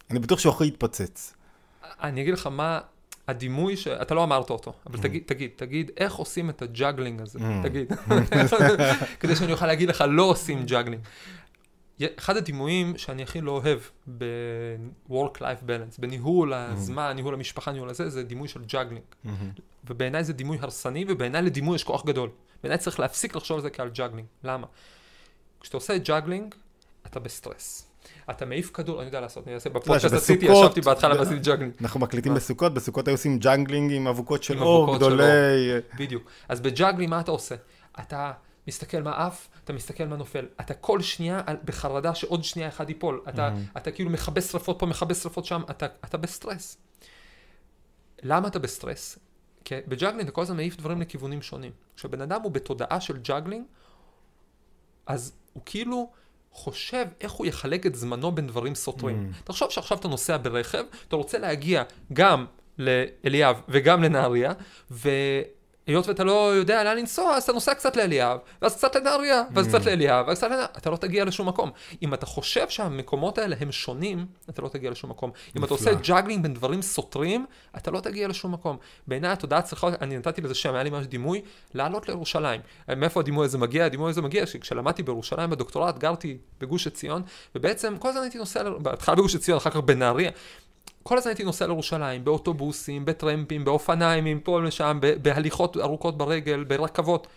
אני 0.09 0.19
בטוח 0.19 0.39
שהוא 0.39 0.53
יכול 0.53 0.65
להתפוצץ. 0.65 1.33
אני 2.01 2.21
אגיד 2.21 2.33
לך 2.33 2.47
מה 2.47 2.79
הדימוי 3.27 3.77
ש... 3.77 3.87
אתה 3.87 4.15
לא 4.15 4.23
אמרת 4.23 4.49
אותו, 4.49 4.73
אבל 4.85 4.99
Mm. 4.99 5.01
תגיד, 5.01 5.23
תגיד, 5.25 5.51
תגיד, 5.55 5.91
איך 5.97 6.13
עושים 6.15 6.49
את 6.49 6.61
ה 6.61 6.68
juggling 6.68 7.21
הזה? 7.21 7.39
Mm. 7.39 7.43
תגיד. 7.63 7.93
כדי 9.19 9.35
שאני 9.35 9.51
אוכל 9.51 9.67
להגיד 9.67 9.89
לך, 9.89 10.03
לא 10.09 10.23
עושים 10.23 10.65
juggling. 10.65 11.01
אחד 12.19 12.37
הדימויים 12.37 12.97
שאני 12.97 13.23
הכי 13.23 13.41
לא 13.41 13.51
אוהב 13.51 13.79
ב-work-life 14.17 15.63
balance, 15.67 15.95
בניהול 15.99 16.53
הזמן, 16.53 17.11
ניהול 17.15 17.33
המשפחה, 17.33 17.71
ניהול 17.71 17.89
הזה, 17.89 18.09
זה 18.09 18.23
דימוי 18.23 18.47
של 18.47 18.63
juggling. 18.65 19.03
ובעיניי 19.89 20.23
זה 20.23 20.33
דימוי 20.33 20.57
הרסני, 20.61 21.05
ובעיניי 21.07 21.41
לדימוי 21.41 21.75
יש 21.75 21.83
כוח 21.83 22.05
גדול. 22.05 22.29
בעיניי 22.63 22.77
צריך 22.77 22.99
להפסיק 22.99 23.35
לחשוב 23.35 23.55
על 23.57 23.61
זה 23.61 23.69
כעל 23.69 23.89
juggling. 23.89 24.27
למה? 24.43 24.67
כשאתה 25.61 25.77
עושה 25.77 25.97
juggling, 25.97 26.55
אתה 27.05 27.19
בסטרס. 27.19 27.90
אתה 28.29 28.45
מעיף 28.45 28.71
כדור, 28.73 28.99
אני 28.99 29.05
יודע 29.05 29.21
לעשות, 29.21 29.47
אני 29.47 29.55
אעשה 29.55 29.69
בפודקאסט 29.69 30.13
עשיתי, 30.13 30.45
ישבתי 30.45 30.81
בהתחלה 30.81 31.19
ועשיתי 31.19 31.39
juggling. 31.39 31.73
אנחנו 31.81 31.99
מקליטים? 31.99 32.33
בסוכות, 32.33 32.73
בסוכות 32.73 33.07
היו 33.07 33.13
עושים 33.15 33.39
juggling 33.39 33.91
עם 33.93 34.07
אבוקות 34.07 34.43
של 34.43 34.59
אור, 34.63 34.95
גדולי... 34.95 35.23
בדיוק. 35.99 36.23
אז 36.49 36.61
ב 36.61 36.67
juggling 36.67 37.09
מה 37.09 37.19
אתה 37.19 37.31
עושה? 37.31 37.55
אתה 37.99 38.31
מסתכל 38.67 39.01
מה 39.01 39.25
עף, 39.27 39.47
אתה 39.63 39.73
מסתכל 39.73 40.05
מה 40.05 40.15
נופל. 40.15 40.45
אתה 40.61 40.73
כל 40.73 41.01
שנייה 41.01 41.41
על- 41.45 41.57
בחרדה 41.65 42.15
שעוד 42.15 42.43
שנייה 42.43 42.67
אחד 42.67 42.89
ייפול. 42.89 43.21
אתה, 43.29 43.49
אתה 43.77 43.91
כאילו 43.91 44.09
מכבה 44.09 44.41
שרפות 44.41 44.79
פה, 44.79 44.85
מכבה 44.85 45.13
שרפות 45.13 45.45
שם, 45.45 45.61
אתה, 45.69 45.85
אתה 46.05 46.17
בסטרס. 46.17 46.77
למה 48.23 48.47
אתה 48.47 48.59
בסטרס? 48.59 49.19
כי 49.65 49.75
ב 49.87 49.91
juggling 49.91 50.21
אתה 50.23 50.31
כל 50.31 50.41
הזמן 50.41 50.55
מעיף 50.55 50.77
דברים 50.77 51.01
לכיוונים 51.01 51.41
שונים. 51.41 51.71
כשבן 51.95 52.21
אדם 52.21 52.41
הוא 52.41 52.51
בתודעה 52.51 53.01
של 53.01 53.17
juggling, 53.17 53.65
אז 55.05 55.33
הוא 55.53 55.63
כאילו 55.65 56.09
חושב 56.51 57.05
איך 57.21 57.31
הוא 57.31 57.47
יחלק 57.47 57.85
את 57.85 57.95
זמנו 57.95 58.31
בין 58.31 58.47
דברים 58.47 58.75
סותרים. 58.75 59.31
Mm. 59.31 59.43
תחשוב 59.43 59.69
שעכשיו 59.69 59.97
אתה 59.97 60.07
נוסע 60.07 60.37
ברכב, 60.37 60.83
אתה 61.07 61.15
רוצה 61.15 61.37
להגיע 61.37 61.83
גם 62.13 62.45
לאילת 62.77 63.61
וגם 63.69 64.03
לנהריה, 64.03 64.53
ו... 64.91 65.09
היות 65.87 66.07
ואתה 66.07 66.23
לא 66.23 66.55
יודע 66.55 66.83
לאן 66.83 66.97
לנסוע, 66.97 67.35
אז 67.35 67.43
אתה 67.43 67.53
נוסע 67.53 67.73
קצת 67.73 67.95
לאילת, 67.95 68.39
ואז 68.61 68.75
קצת 68.75 68.95
לנהריה, 68.95 69.43
ואז 69.53 69.67
קצת 69.67 69.81
mm. 69.81 69.85
לאילת, 69.85 70.27
ואז 70.27 70.37
קצת 70.37 70.47
לנהריה, 70.47 70.67
אתה 70.77 70.89
לא 70.89 70.95
תגיע 70.95 71.25
לשום 71.25 71.47
מקום. 71.47 71.71
אם 72.01 72.13
אתה 72.13 72.25
חושב 72.25 72.69
שהמקומות 72.69 73.37
האלה 73.37 73.55
הם 73.59 73.71
שונים, 73.71 74.25
אתה 74.49 74.61
לא 74.61 74.67
תגיע 74.67 74.91
לשום 74.91 75.09
מקום. 75.09 75.31
אם 75.57 75.63
אתה 75.63 75.73
עושה 75.73 75.93
juggling 75.93 76.43
בין 76.43 76.53
דברים 76.53 76.81
סותרים, 76.81 77.45
אתה 77.77 77.91
לא 77.91 77.99
תגיע 77.99 78.27
לשום 78.27 78.51
מקום. 78.51 78.77
בעיניי 79.07 79.31
התודעה 79.31 79.61
צריכה, 79.61 79.87
אני 80.01 80.17
נתתי 80.17 80.41
לזה 80.41 80.55
שם, 80.55 80.73
היה 80.73 80.83
לי 80.83 80.89
ממש 80.89 81.05
דימוי, 81.05 81.41
לעלות 81.73 82.09
לירושלים. 82.09 82.61
מאיפה 82.97 83.19
הדימוי 83.19 83.45
הזה 83.45 83.57
מגיע? 83.57 83.85
הדימוי 83.85 84.09
הזה 84.09 84.21
מגיע 84.21 84.45
שכשלמדתי 84.45 85.03
בירושלים 85.03 85.49
בדוקטורט, 85.49 85.97
גרתי 85.97 86.37
בגוש 86.59 86.87
עציון, 86.87 87.21
ובעצם 87.55 87.97
כל 87.97 88.09
הזמן 88.09 88.21
הייתי 88.21 88.37
נוסע, 88.37 88.69
בהתחלה 88.69 89.15
בגוש 89.15 89.35
עציון, 89.35 89.57
אחר 89.57 89.69
כך 89.69 89.77
בנהריה, 89.77 90.31
כל 91.03 91.17
הזמן 91.17 91.29
הייתי 91.29 91.43
נוסע 91.43 91.67
לירושלים, 91.67 92.25
באוטובוסים, 92.25 93.05
בטרמפים, 93.05 93.65
באופניים, 93.65 94.25
מפה 94.25 94.61
לשם, 94.61 94.99
בהליכות 95.21 95.77
ארוכות 95.77 96.17
ברגל, 96.17 96.63
ברכבות. 96.63 97.27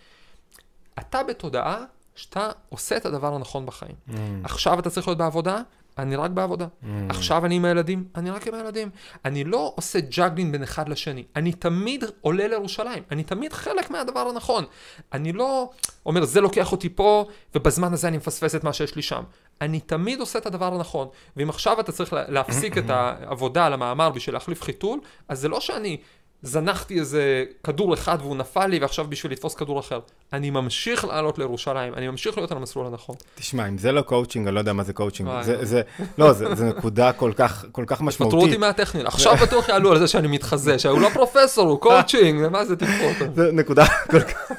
אתה 0.99 1.23
בתודעה 1.23 1.85
שאתה 2.15 2.49
עושה 2.69 2.97
את 2.97 3.05
הדבר 3.05 3.35
הנכון 3.35 3.65
בחיים. 3.65 3.95
Mm. 4.09 4.13
עכשיו 4.43 4.79
אתה 4.79 4.89
צריך 4.89 5.07
להיות 5.07 5.17
בעבודה, 5.17 5.61
אני 5.97 6.15
רק 6.15 6.31
בעבודה. 6.31 6.65
Mm. 6.65 6.85
עכשיו 7.09 7.45
אני 7.45 7.55
עם 7.55 7.65
הילדים, 7.65 8.07
אני 8.15 8.31
רק 8.31 8.47
עם 8.47 8.53
הילדים. 8.53 8.89
אני 9.25 9.43
לא 9.43 9.73
עושה 9.75 9.99
ג'אגלין 9.99 10.51
בין 10.51 10.63
אחד 10.63 10.89
לשני. 10.89 11.23
אני 11.35 11.53
תמיד 11.53 12.03
עולה 12.21 12.47
לירושלים. 12.47 13.03
אני 13.11 13.23
תמיד 13.23 13.53
חלק 13.53 13.91
מהדבר 13.91 14.19
הנכון. 14.19 14.65
אני 15.13 15.31
לא 15.31 15.69
אומר, 16.05 16.25
זה 16.25 16.41
לוקח 16.41 16.71
אותי 16.71 16.89
פה, 16.89 17.25
ובזמן 17.55 17.93
הזה 17.93 18.07
אני 18.07 18.17
מפספס 18.17 18.55
את 18.55 18.63
מה 18.63 18.73
שיש 18.73 18.95
לי 18.95 19.01
שם. 19.01 19.23
אני 19.61 19.79
תמיד 19.79 20.19
עושה 20.19 20.39
את 20.39 20.45
הדבר 20.45 20.73
הנכון. 20.73 21.07
ואם 21.37 21.49
עכשיו 21.49 21.79
אתה 21.79 21.91
צריך 21.91 22.13
להפסיק 22.27 22.77
את 22.77 22.89
העבודה 22.89 23.65
על 23.65 23.73
המאמר 23.73 24.09
בשביל 24.09 24.35
להחליף 24.35 24.61
חיתול, 24.61 24.99
אז 25.29 25.39
זה 25.39 25.49
לא 25.49 25.59
שאני 25.59 25.97
זנחתי 26.41 26.99
איזה 26.99 27.43
כדור 27.63 27.93
אחד 27.93 28.17
והוא 28.21 28.35
נפל 28.35 28.67
לי 28.67 28.79
ועכשיו 28.79 29.05
בשביל 29.09 29.31
לתפוס 29.31 29.55
כדור 29.55 29.79
אחר. 29.79 29.99
אני 30.33 30.49
ממשיך 30.49 31.05
לעלות 31.05 31.37
לירושלים, 31.37 31.93
אני 31.93 32.07
ממשיך 32.07 32.37
להיות 32.37 32.51
על 32.51 32.57
המסלול 32.57 32.87
הנכון. 32.87 33.15
תשמע, 33.35 33.67
אם 33.67 33.77
זה 33.77 33.91
לא 33.91 34.01
קואוצ'ינג, 34.01 34.47
אני 34.47 34.55
לא 34.55 34.59
יודע 34.59 34.73
מה 34.73 34.83
זה 34.83 34.93
קואוצ'ינג. 34.93 35.29
זה, 35.41 35.65
זה, 35.65 35.81
לא, 36.17 36.33
זה, 36.33 36.55
זה 36.55 36.65
נקודה 36.65 37.13
כל 37.13 37.31
כך, 37.35 37.65
כל 37.71 37.83
כך 37.87 38.01
משמעותית. 38.01 38.37
פטרו 38.37 38.47
אותי 38.47 38.57
מהטכניון, 38.57 39.07
עכשיו 39.07 39.35
בטוח 39.35 39.69
יעלו 39.69 39.91
על 39.91 39.99
זה 39.99 40.07
שאני 40.07 40.27
מתחזה, 40.27 40.79
שהוא 40.79 41.01
לא 41.01 41.09
פרופסור, 41.09 41.69
הוא 41.69 41.79
קואוצ'ינג, 41.79 42.47
מה 42.47 42.65
זה 42.65 42.75
תקחו 42.75 43.03
אותו. 43.03 43.33
זה 43.35 43.51
נקודה 43.51 43.85
כל 44.11 44.21
כך... 44.21 44.51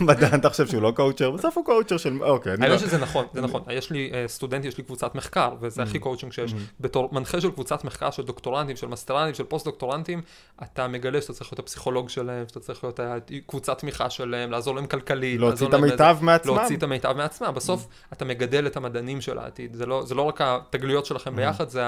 מדען, 0.00 0.40
אתה 0.40 0.50
חושב 0.50 0.66
שהוא 0.66 0.82
לא 0.82 0.92
coacher? 0.96 1.30
בסוף 1.30 1.56
הוא 1.56 1.64
coacher 1.64 1.96
של... 1.96 2.22
אוקיי. 2.22 2.54
אני 2.54 2.74
חושב 2.74 2.86
שזה 2.86 2.98
נכון, 2.98 3.26
זה 3.32 3.40
נכון. 3.40 3.62
יש 3.70 3.90
לי 3.90 4.10
אה, 4.14 4.24
סטודנט, 4.28 4.64
יש 4.64 4.78
לי 4.78 4.84
קבוצת 4.84 5.14
מחקר, 5.14 5.54
וזה 5.60 5.82
הכי 5.82 5.98
קואוצ'ינג 5.98 6.32
שיש. 6.32 6.54
בתור 6.80 7.08
מנחה 7.12 7.40
של 7.40 7.50
קבוצת 7.50 7.84
מחקר 7.84 8.10
של 8.10 8.22
דוקטורנטים, 8.22 8.76
של 8.76 8.86
מסטרנטים, 8.86 9.34
של 9.34 9.44
פוסט-דוקטורנטים, 9.44 10.22
אתה 10.62 10.88
מגלה 10.88 11.20
שאתה 11.22 11.32
צריך 11.32 11.52
להיות 11.52 11.58
הפסיכולוג 11.58 12.08
שלהם, 12.08 12.48
שאתה 12.48 12.60
צריך 12.60 12.84
להיות 12.84 13.00
קבוצת 13.46 13.78
תמיכה 13.78 14.10
שלהם, 14.10 14.50
לעזור 14.50 14.74
להם 14.74 14.86
כלכלית. 14.86 15.40
להוציא 15.40 15.66
את 15.66 15.74
המיטב 15.74 16.16
מעצמם. 16.20 16.56
להוציא 16.56 16.76
את 16.76 16.82
המיטב 16.82 17.12
מעצמם. 17.16 17.52
בסוף 17.54 17.86
אתה 18.12 18.24
מגדל 18.24 18.66
את 18.66 18.76
המדענים 18.76 19.20
של 19.20 19.38
העתיד. 19.38 19.74
זה 19.74 19.86
לא, 19.86 20.04
לא 20.10 20.22
רק 20.22 20.40
התגליות 20.40 21.06
שלכם 21.06 21.36
ביחד, 21.36 21.68
זה 21.68 21.82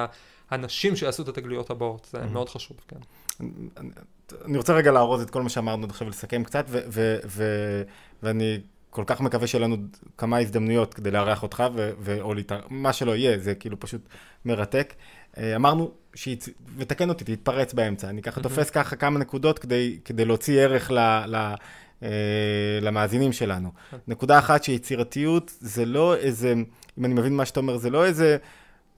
האנשים 0.51 0.97
שיעשו 0.97 1.23
את 1.23 1.29
התגליות 1.29 1.71
הבאות. 1.71 2.09
זה 2.13 2.19
מאוד 2.33 2.49
חשוב, 2.49 2.77
כן. 2.89 2.97
אני 4.45 4.57
רוצה 4.57 4.73
רגע 4.73 4.93
לארוז 4.93 5.23
את 5.23 5.31
כל 5.31 5.43
מה 5.43 5.49
שאמרנו 5.49 5.87
עכשיו 5.87 6.07
ולסכם 6.07 6.45
קצת, 6.45 6.67
ואני 8.23 8.61
כל 8.91 9.05
כך 9.07 9.21
מקווה 9.21 9.47
שיהיה 9.47 9.65
לנו 9.65 9.77
כמה 10.19 10.39
הזדמנויות 10.39 10.95
כדי 10.95 11.11
לארח 11.11 11.43
אותך, 11.43 11.65
או 12.21 12.35
מה 12.71 12.93
שלא 12.93 13.17
יהיה, 13.17 13.39
זה 13.39 13.55
כאילו 13.55 13.81
פשוט 13.81 14.01
מרתק. 14.45 14.95
אה, 15.39 15.57
אמרנו, 15.57 15.91
ותקן 16.77 17.09
אותי, 17.09 17.25
תתפרץ 17.25 17.73
באמצע, 17.73 18.09
אני 18.09 18.23
ככה 18.23 18.41
תופס 18.41 18.71
ככה 18.71 18.97
כמה 18.97 19.19
נקודות 19.19 19.59
כדי, 19.59 19.99
כדי 20.05 20.25
להוציא 20.25 20.61
ערך 20.61 20.91
ל... 20.91 20.99
ל 21.27 21.55
Uh, 22.01 22.05
למאזינים 22.81 23.33
שלנו. 23.33 23.71
נקודה 24.09 24.39
אחת 24.39 24.65
שיצירתיות 24.65 25.53
זה 25.61 25.85
לא 25.85 26.17
איזה, 26.17 26.55
אם 26.99 27.05
אני 27.05 27.15
מבין 27.15 27.37
מה 27.37 27.45
שאתה 27.45 27.61
אומר, 27.61 27.77
זה 27.77 27.91
לא 27.91 28.05
איזה 28.05 28.37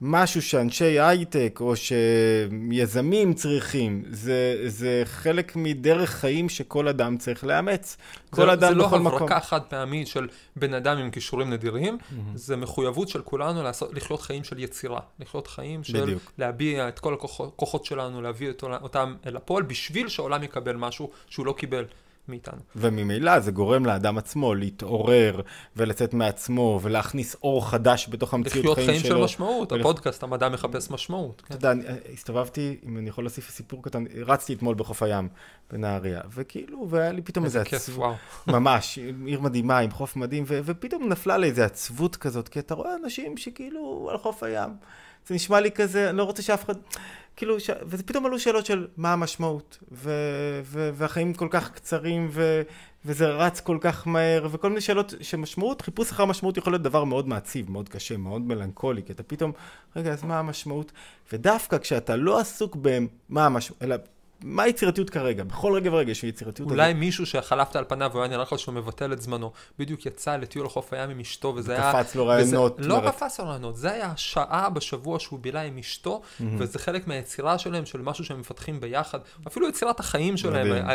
משהו 0.05 0.41
שאנשי 0.41 0.99
הייטק 0.99 1.57
או 1.61 1.73
שיזמים 1.75 3.33
צריכים, 3.33 4.03
זה, 4.09 4.63
זה 4.67 5.01
חלק 5.05 5.55
מדרך 5.55 6.09
חיים 6.09 6.49
שכל 6.49 6.87
אדם 6.87 7.17
צריך 7.17 7.43
לאמץ. 7.43 7.97
כל 8.29 8.45
זה, 8.45 8.53
אדם 8.53 8.77
בכל 8.77 8.85
מקום. 8.85 9.03
זה 9.03 9.09
לא 9.09 9.15
הברקה 9.15 9.39
חד 9.39 9.61
פעמית 9.61 10.07
של 10.07 10.27
בן 10.55 10.73
אדם 10.73 10.97
עם 10.97 11.11
כישורים 11.11 11.49
נדירים, 11.49 11.97
mm-hmm. 11.97 12.15
זה 12.35 12.55
מחויבות 12.55 13.09
של 13.09 13.21
כולנו 13.21 13.63
לעשות, 13.63 13.93
לחיות 13.93 14.21
חיים 14.21 14.43
של 14.43 14.59
יצירה, 14.59 14.99
לחיות 15.19 15.47
חיים 15.47 15.83
של 15.83 16.01
בדיוק. 16.01 16.31
להביע 16.37 16.87
את 16.87 16.99
כל 16.99 17.13
הכוחות 17.13 17.85
שלנו, 17.85 18.21
להביא 18.21 18.51
אותם 18.81 19.15
אל 19.25 19.35
הפועל, 19.35 19.63
בשביל 19.63 20.07
שהעולם 20.07 20.43
יקבל 20.43 20.75
משהו 20.75 21.09
שהוא 21.29 21.45
לא 21.45 21.53
קיבל. 21.57 21.85
מאיתנו. 22.27 22.59
וממילא 22.75 23.39
זה 23.39 23.51
גורם 23.51 23.85
לאדם 23.85 24.17
עצמו 24.17 24.55
להתעורר 24.55 25.41
ולצאת 25.75 26.13
מעצמו 26.13 26.79
ולהכניס 26.83 27.35
אור 27.43 27.69
חדש 27.69 28.07
בתוך 28.09 28.33
המציאות 28.33 28.75
חיים 28.75 28.87
שלו. 28.87 28.93
לחיות 28.95 29.07
חיים 29.07 29.17
של 29.17 29.23
משמעות, 29.23 29.71
ולכ... 29.71 29.81
הפודקאסט, 29.81 30.23
המדע 30.23 30.49
מחפש 30.49 30.91
משמעות. 30.91 31.41
כן. 31.41 31.55
אתה 31.55 31.67
יודע, 31.67 31.83
הסתובבתי, 32.13 32.77
אם 32.85 32.97
אני 32.97 33.09
יכול 33.09 33.23
להוסיף 33.23 33.49
סיפור 33.49 33.83
קטן, 33.83 34.03
רצתי 34.25 34.53
אתמול 34.53 34.75
בחוף 34.75 35.03
הים 35.03 35.29
בנהריה, 35.71 36.21
וכאילו, 36.33 36.87
והיה 36.89 37.11
לי 37.11 37.21
פתאום 37.21 37.45
איזה. 37.45 37.59
איזה 37.59 37.69
כיף, 37.69 37.89
וואו. 37.97 38.13
ממש, 38.47 38.99
עיר 39.25 39.41
מדהימה, 39.41 39.79
עם 39.79 39.91
חוף 39.91 40.15
מדהים, 40.15 40.43
ו- 40.47 40.59
ופתאום 40.65 41.09
נפלה 41.09 41.37
לי 41.37 41.47
איזה 41.47 41.65
עצבות 41.65 42.15
כזאת, 42.15 42.49
כי 42.49 42.59
אתה 42.59 42.73
רואה 42.73 42.95
אנשים 43.03 43.37
שכאילו 43.37 44.07
על 44.11 44.17
חוף 44.17 44.43
הים. 44.43 44.69
זה 45.27 45.35
נשמע 45.35 45.59
לי 45.59 45.71
כזה, 45.71 46.09
אני 46.09 46.17
לא 46.17 46.23
רוצה 46.23 46.41
שאף 46.41 46.65
אחד... 46.65 46.75
כאילו, 47.35 47.59
ש... 47.59 47.69
וזה 47.83 48.03
פתאום 48.03 48.25
עלו 48.25 48.39
שאלות 48.39 48.65
של 48.65 48.87
מה 48.97 49.13
המשמעות, 49.13 49.79
ו... 49.91 50.11
ו... 50.63 50.89
והחיים 50.93 51.33
כל 51.33 51.47
כך 51.51 51.71
קצרים, 51.71 52.27
ו... 52.31 52.61
וזה 53.05 53.27
רץ 53.27 53.59
כל 53.59 53.77
כך 53.81 54.07
מהר, 54.07 54.47
וכל 54.51 54.69
מיני 54.69 54.81
שאלות 54.81 55.13
שמשמעות, 55.21 55.81
חיפוש 55.81 56.11
אחר 56.11 56.25
משמעות 56.25 56.57
יכול 56.57 56.73
להיות 56.73 56.81
דבר 56.81 57.03
מאוד 57.03 57.27
מעציב, 57.27 57.71
מאוד 57.71 57.89
קשה, 57.89 58.17
מאוד 58.17 58.41
מלנכולי, 58.41 59.03
כי 59.03 59.11
אתה 59.11 59.23
פתאום, 59.23 59.51
רגע, 59.95 60.11
אז 60.11 60.23
מה 60.23 60.39
המשמעות? 60.39 60.91
ודווקא 61.33 61.77
כשאתה 61.77 62.15
לא 62.15 62.39
עסוק 62.39 62.77
במה 62.81 63.45
המשמעות, 63.45 63.83
אלא 63.83 63.95
מה 64.43 64.63
היצירתיות 64.63 65.09
כרגע? 65.09 65.43
בכל 65.43 65.73
רגע 65.73 65.93
ורגע 65.93 66.11
יש 66.11 66.23
יצירתיות. 66.23 66.71
אולי 66.71 66.89
הזה. 66.89 66.99
מישהו 66.99 67.25
שחלפת 67.25 67.75
על 67.75 67.83
פניו 67.87 68.09
והוא 68.11 68.21
היה 68.21 68.29
נראה 68.29 68.41
לך 68.41 68.59
שהוא 68.59 68.75
מבטל 68.75 69.13
את 69.13 69.21
זמנו, 69.21 69.51
בדיוק 69.79 70.05
יצא 70.05 70.35
לטיול 70.35 70.65
לחוף 70.65 70.93
הים 70.93 71.09
עם 71.09 71.19
אשתו, 71.19 71.53
וזה 71.55 71.73
היה... 71.73 71.93
קפץ 71.93 72.15
לו 72.15 72.27
רעיונות. 72.27 72.75
וזה... 72.79 72.89
לא 72.89 73.01
קפץ 73.05 73.39
לו 73.39 73.47
רעיונות, 73.47 73.75
זה 73.77 73.91
היה 73.91 74.13
שעה 74.15 74.69
בשבוע 74.69 75.19
שהוא 75.19 75.39
בילה 75.39 75.61
עם 75.61 75.77
אשתו, 75.77 76.21
mm-hmm. 76.21 76.43
וזה 76.57 76.79
חלק 76.79 77.07
מהיצירה 77.07 77.57
שלהם, 77.57 77.85
של 77.85 78.01
משהו 78.01 78.25
שהם 78.25 78.39
מפתחים 78.39 78.79
ביחד. 78.79 79.19
אפילו 79.47 79.69
יצירת 79.69 79.99
החיים 79.99 80.37
שלהם, 80.37 80.87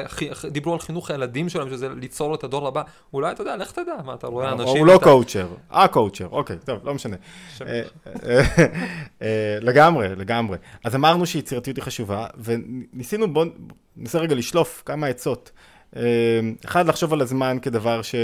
דיברו 0.50 0.72
על 0.72 0.78
חינוך 0.78 1.10
הילדים 1.10 1.48
שלהם, 1.48 1.70
שזה 1.70 1.88
ליצור 1.88 2.34
את 2.34 2.44
הדור 2.44 2.66
הבא. 2.66 2.82
אולי 3.12 3.32
אתה 3.32 3.42
יודע, 3.42 3.56
לך 3.56 3.72
תדע, 3.72 3.94
מה 4.04 4.14
אתה 4.14 4.26
רואה 4.26 4.52
אנשים... 4.52 4.76
הוא 4.76 4.86
לא 4.86 5.00
קואוצ'ר, 5.02 5.48
ה-קואוצ'ר, 5.70 6.28
אוקיי, 6.30 6.56
טוב, 6.64 6.78
לא 6.84 6.94
משנה. 6.94 7.16
אה, 7.60 7.82
אה, 8.06 8.40
אה, 9.22 9.58
לגמרי, 9.60 10.08
לגמרי. 10.16 10.58
אז 10.84 10.94
אמרנו 10.94 11.26
שיצירתיות 11.26 11.76
היא 11.76 11.84
חשובה, 11.84 12.26
וניסינו, 12.44 13.28
בואו... 13.44 13.48
ננסה 13.96 14.18
רגע 14.18 14.34
לשלוף 14.34 14.82
כמה 14.86 15.06
עצות. 15.06 15.50
אה, 15.96 16.02
אחד, 16.64 16.86
לחשוב 16.88 17.12
על 17.12 17.20
הזמן 17.20 17.58
כדבר 17.62 18.02
ש... 18.02 18.14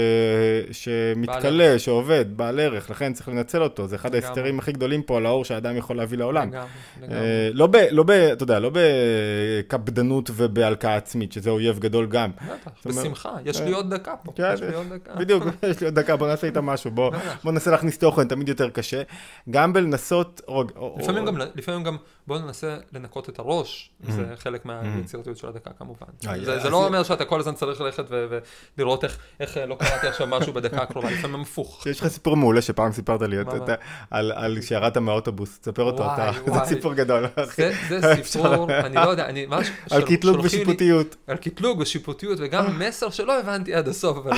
שמתכלה, 0.71 1.79
שעובד, 1.79 2.25
בעל 2.37 2.59
ערך, 2.59 2.89
לכן 2.89 3.13
צריך 3.13 3.29
לנצל 3.29 3.63
אותו. 3.63 3.87
זה 3.87 3.95
אחד 3.95 4.15
ההסתרים 4.15 4.59
הכי 4.59 4.71
גדולים 4.71 5.03
פה 5.03 5.17
על 5.17 5.25
האור 5.25 5.45
שהאדם 5.45 5.77
יכול 5.77 5.97
להביא 5.97 6.17
לעולם. 6.17 6.47
לגמרי, 6.47 6.67
אה, 7.01 7.07
לגמרי. 7.07 7.53
לא, 7.53 7.67
ב, 7.67 7.75
לא 7.91 8.03
ב... 8.03 8.11
אתה 8.11 8.43
יודע, 8.43 8.59
לא 8.59 8.71
בקפדנות 8.73 10.29
ובהלקאה 10.33 10.95
עצמית, 10.95 11.31
שזה 11.31 11.49
אויב 11.49 11.79
גדול 11.79 12.05
גם. 12.05 12.31
בשמחה. 12.85 13.33
יש 13.45 13.61
לי 13.61 13.71
עוד 13.71 13.93
דקה 13.93 14.15
פה. 14.23 14.31
כן, 14.35 14.51
יש 14.53 14.61
לי 14.61 14.75
עוד 14.75 14.93
דקה. 14.93 15.15
בדיוק, 15.15 15.43
יש 15.69 15.79
לי 15.79 15.85
עוד 15.85 15.95
דקה, 15.99 16.15
בוא 16.15 16.27
נעשה 16.27 16.47
איתה 16.47 16.61
משהו. 16.61 16.91
בוא 16.91 17.11
ננסה 17.45 17.71
להכניס 17.71 17.97
תוכן, 17.97 18.27
תמיד 18.27 18.49
יותר 18.49 18.69
קשה. 18.69 19.01
גם 19.49 19.73
בלנסות... 19.73 20.41
לפעמים 21.55 21.83
גם... 21.83 21.97
בוא 22.27 22.39
ננסה 22.39 22.77
לנקות 22.93 23.29
את 23.29 23.39
הראש, 23.39 23.89
mm-hmm. 23.89 24.11
זה 24.11 24.25
חלק 24.35 24.65
מהיצירתיות 24.65 25.37
של 25.37 25.47
הדקה 25.47 25.69
כמובן. 25.79 26.07
אה, 26.27 26.59
זה 26.59 26.69
לא 26.69 26.85
אומר 26.85 27.03
שאתה 27.03 27.25
כל 27.25 27.39
הזמן 27.39 27.54
צריך 27.55 27.81
ללכת 27.81 28.03
ולראות 28.77 29.03
איך, 29.03 29.17
איך 29.39 29.57
לא 29.67 29.75
קראתי 29.75 30.07
עכשיו 30.07 30.27
משהו 30.27 30.53
בדקה 30.53 30.81
הקרובה, 30.81 31.11
לפעמים 31.11 31.41
הפוך. 31.41 31.87
יש 31.87 31.99
לך 31.99 32.07
סיפור 32.07 32.35
מעולה 32.37 32.61
שפעם 32.61 32.91
סיפרת 32.91 33.21
לי, 33.21 33.37
על, 34.11 34.31
על 34.31 34.61
שירדת 34.61 34.97
מהאוטובוס, 34.97 35.59
תספר 35.59 35.83
אותו, 35.83 36.05
אתה, 36.05 36.31
זה 36.45 36.59
סיפור 36.65 36.93
גדול. 36.93 37.25
זה 37.89 38.01
סיפור, 38.23 38.71
אני 38.71 38.95
לא 38.95 39.09
יודע, 39.09 39.25
אני 39.25 39.45
ממש... 39.45 39.71
על 39.91 40.01
קטלוג 40.01 40.39
ושיפוטיות. 40.43 41.15
על 41.27 41.37
קטלוג 41.37 41.79
ושיפוטיות, 41.79 42.37
וגם 42.41 42.79
מסר 42.79 43.09
שלא 43.09 43.39
הבנתי 43.39 43.73
עד 43.73 43.87
הסוף, 43.87 44.17
אבל 44.17 44.31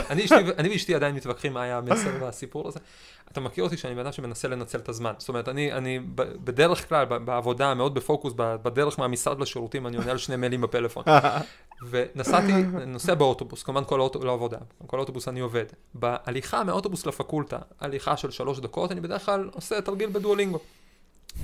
אני 0.57 0.69
ואשתי 0.69 0.95
עדיין 0.95 1.15
מתווכחים 1.15 1.53
מה 1.53 1.63
היה 1.63 1.77
המסר 1.77 2.09
והסיפור 2.19 2.67
הזה. 2.67 2.79
אתה 3.31 3.39
מכיר 3.39 3.63
אותי 3.63 3.77
שאני 3.77 3.95
בן 3.95 3.99
אדם 3.99 4.11
שמנסה 4.11 4.47
לנצל 4.47 4.77
את 4.77 4.89
הזמן. 4.89 5.13
זאת 5.17 5.29
אומרת, 5.29 5.49
אני, 5.49 5.73
אני 5.73 5.99
בדרך 6.15 6.89
כלל, 6.89 7.05
בעבודה, 7.05 7.73
מאוד 7.73 7.93
בפוקוס, 7.93 8.33
בדרך 8.37 8.99
מהמשרד 8.99 9.39
לשירותים, 9.39 9.87
אני 9.87 9.97
עונה 9.97 10.11
על 10.11 10.17
שני 10.17 10.35
מיילים 10.35 10.61
בפלאפון. 10.61 11.03
ונסעתי, 11.89 12.53
נוסע 12.87 13.13
באוטובוס, 13.13 13.63
כמובן 13.63 13.83
כל 13.83 13.99
האוטובוס, 13.99 14.25
לא 14.25 14.33
עבודה, 14.33 14.57
כל 14.87 14.97
האוטובוס 14.97 15.27
אני 15.27 15.39
עובד. 15.39 15.65
בהליכה 15.93 16.63
מהאוטובוס 16.63 17.05
לפקולטה, 17.05 17.57
הליכה 17.79 18.17
של 18.17 18.31
שלוש 18.31 18.59
דקות, 18.59 18.91
אני 18.91 19.01
בדרך 19.01 19.25
כלל 19.25 19.49
עושה 19.53 19.81
תרגיל 19.81 20.09
בדואלינגו. 20.09 20.59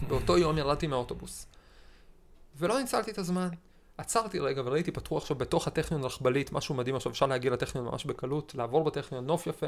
באותו 0.07 0.37
יום 0.37 0.57
ירדתי 0.57 0.87
מהאוטובוס. 0.87 1.47
ולא 2.57 2.79
ניצלתי 2.79 3.11
את 3.11 3.17
הזמן. 3.17 3.49
עצרתי 3.97 4.39
רגע 4.39 4.61
וראיתי, 4.65 4.91
פתחו 4.91 5.17
עכשיו 5.17 5.37
בתוך 5.37 5.67
הטכניון 5.67 6.03
רכבלית, 6.03 6.51
משהו 6.51 6.75
מדהים 6.75 6.95
עכשיו, 6.95 7.11
אפשר 7.11 7.25
להגיע 7.25 7.51
לטכניון 7.51 7.87
ממש 7.87 8.05
בקלות, 8.05 8.55
לעבור 8.55 8.83
בטכניון, 8.83 9.25
נוף 9.25 9.47
יפה. 9.47 9.67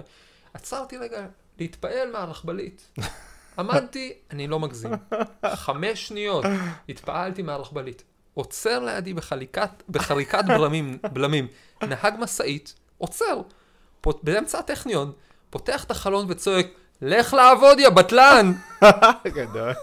עצרתי 0.56 0.97
רגע 0.97 1.26
להתפעל 1.60 2.12
מהרכבלית. 2.12 2.88
עמדתי, 3.60 4.14
אני 4.32 4.47
לא 4.47 4.60
מגזים, 4.60 4.91
חמש 5.45 6.08
שניות 6.08 6.45
התפעלתי 6.89 7.41
מהרכבלית. 7.41 8.03
עוצר 8.34 8.80
לידי 8.80 9.14
בחליקת, 9.14 9.70
בחריקת 9.89 10.43
בלמים, 10.47 10.97
בלמים, 11.14 11.47
נהג 11.84 12.14
משאית, 12.20 12.76
עוצר, 12.97 13.41
פות, 14.01 14.24
באמצע 14.24 14.60
הטכניון, 14.60 15.12
פותח 15.49 15.84
את 15.84 15.91
החלון 15.91 16.26
וצועק, 16.30 16.68
לך 17.01 17.34
לעבוד, 17.34 17.80
יא 17.80 17.89
בטלן! 17.89 18.53
גדול. 19.26 19.74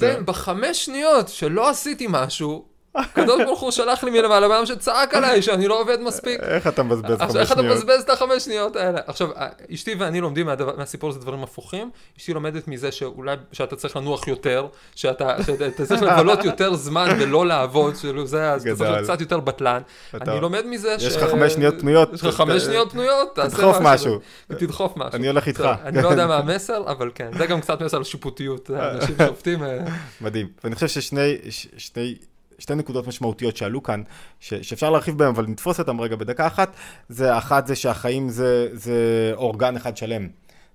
כן, 0.00 0.26
בחמש 0.26 0.84
שניות 0.84 1.28
שלא 1.28 1.70
עשיתי 1.70 2.06
משהו, 2.08 2.68
הקדוש 2.94 3.42
ברוך 3.44 3.60
הוא 3.60 3.70
שלח 3.70 4.04
לי 4.04 4.10
מלמעלה 4.10 4.48
בן 4.48 4.54
אדם 4.54 4.66
שצעק 4.66 5.14
עליי 5.14 5.42
שאני 5.42 5.68
לא 5.68 5.80
עובד 5.80 6.00
מספיק. 6.00 6.40
איך 6.40 6.66
אתה 6.66 6.82
מבזבז 6.82 7.18
חמש 7.18 7.36
איך 7.36 7.52
אתה 7.52 7.60
שניות? 7.60 7.76
מבזבז 7.76 8.02
את 8.02 8.10
החמש 8.10 8.44
שניות 8.44 8.76
האלה? 8.76 9.00
עכשיו, 9.06 9.28
אשתי 9.74 9.94
ואני 9.98 10.20
לומדים 10.20 10.46
מהדבר- 10.46 10.76
מהסיפור 10.76 11.10
הזה 11.10 11.18
דברים 11.18 11.42
הפוכים. 11.42 11.90
אשתי 12.18 12.32
לומדת 12.34 12.68
מזה 12.68 12.92
שאולי, 12.92 13.36
שאתה 13.52 13.76
צריך 13.76 13.96
לנוח 13.96 14.28
יותר, 14.28 14.66
שאתה 14.94 15.36
שאתה 15.46 15.86
צריך 15.86 16.02
לבלות 16.02 16.44
יותר 16.50 16.74
זמן 16.74 17.16
ולא 17.20 17.46
לעבוד, 17.46 17.94
זה, 18.24 18.52
אז 18.52 18.62
אתה 18.62 18.70
צריך 18.70 18.80
גדול. 18.80 18.86
להיות 18.86 19.04
קצת 19.10 19.20
יותר 19.20 19.40
בטלן. 19.40 19.80
אני 20.14 20.40
לומד 20.40 20.66
מזה 20.66 20.98
ש... 20.98 21.02
יש 21.02 21.16
לך 21.16 21.30
חמש 21.30 21.52
שניות 21.52 21.74
פנויות, 21.80 22.12
יש 22.12 22.24
לך 22.24 22.34
חמש 22.34 22.62
שניות 22.62 22.92
פנויות, 22.92 23.34
תדחוף 23.34 23.76
משהו. 23.80 24.18
תדחוף 24.48 24.96
משהו. 24.96 25.10
אני 25.16 25.26
הולך 25.28 25.46
איתך. 25.48 25.68
אני 25.84 26.02
לא 26.02 26.08
יודע 26.08 26.26
מה 26.26 26.36
המסר, 26.44 26.82
אבל 26.86 27.10
כן, 27.14 27.30
זה 27.38 27.46
גם 27.46 27.60
קצת 27.60 27.82
מסר 27.82 27.96
על 27.96 28.04
שיפוטיות. 28.04 28.70
אנשים 28.70 29.16
שופטים... 29.28 29.64
אה, 29.64 29.78
מדהים. 30.20 30.48
ואני 30.64 30.74
חושב 30.74 30.88
ששני 30.88 32.14
שתי 32.58 32.74
נקודות 32.74 33.06
משמעותיות 33.06 33.56
שעלו 33.56 33.82
כאן, 33.82 34.02
ש, 34.40 34.54
שאפשר 34.54 34.90
להרחיב 34.90 35.18
בהם, 35.18 35.28
אבל 35.28 35.46
נתפוס 35.46 35.78
אותם 35.80 36.00
רגע 36.00 36.16
בדקה 36.16 36.46
אחת, 36.46 36.76
זה 37.08 37.38
אחת 37.38 37.66
זה 37.66 37.76
שהחיים 37.76 38.28
זה, 38.28 38.68
זה 38.72 39.32
אורגן 39.34 39.76
אחד 39.76 39.96
שלם. 39.96 40.28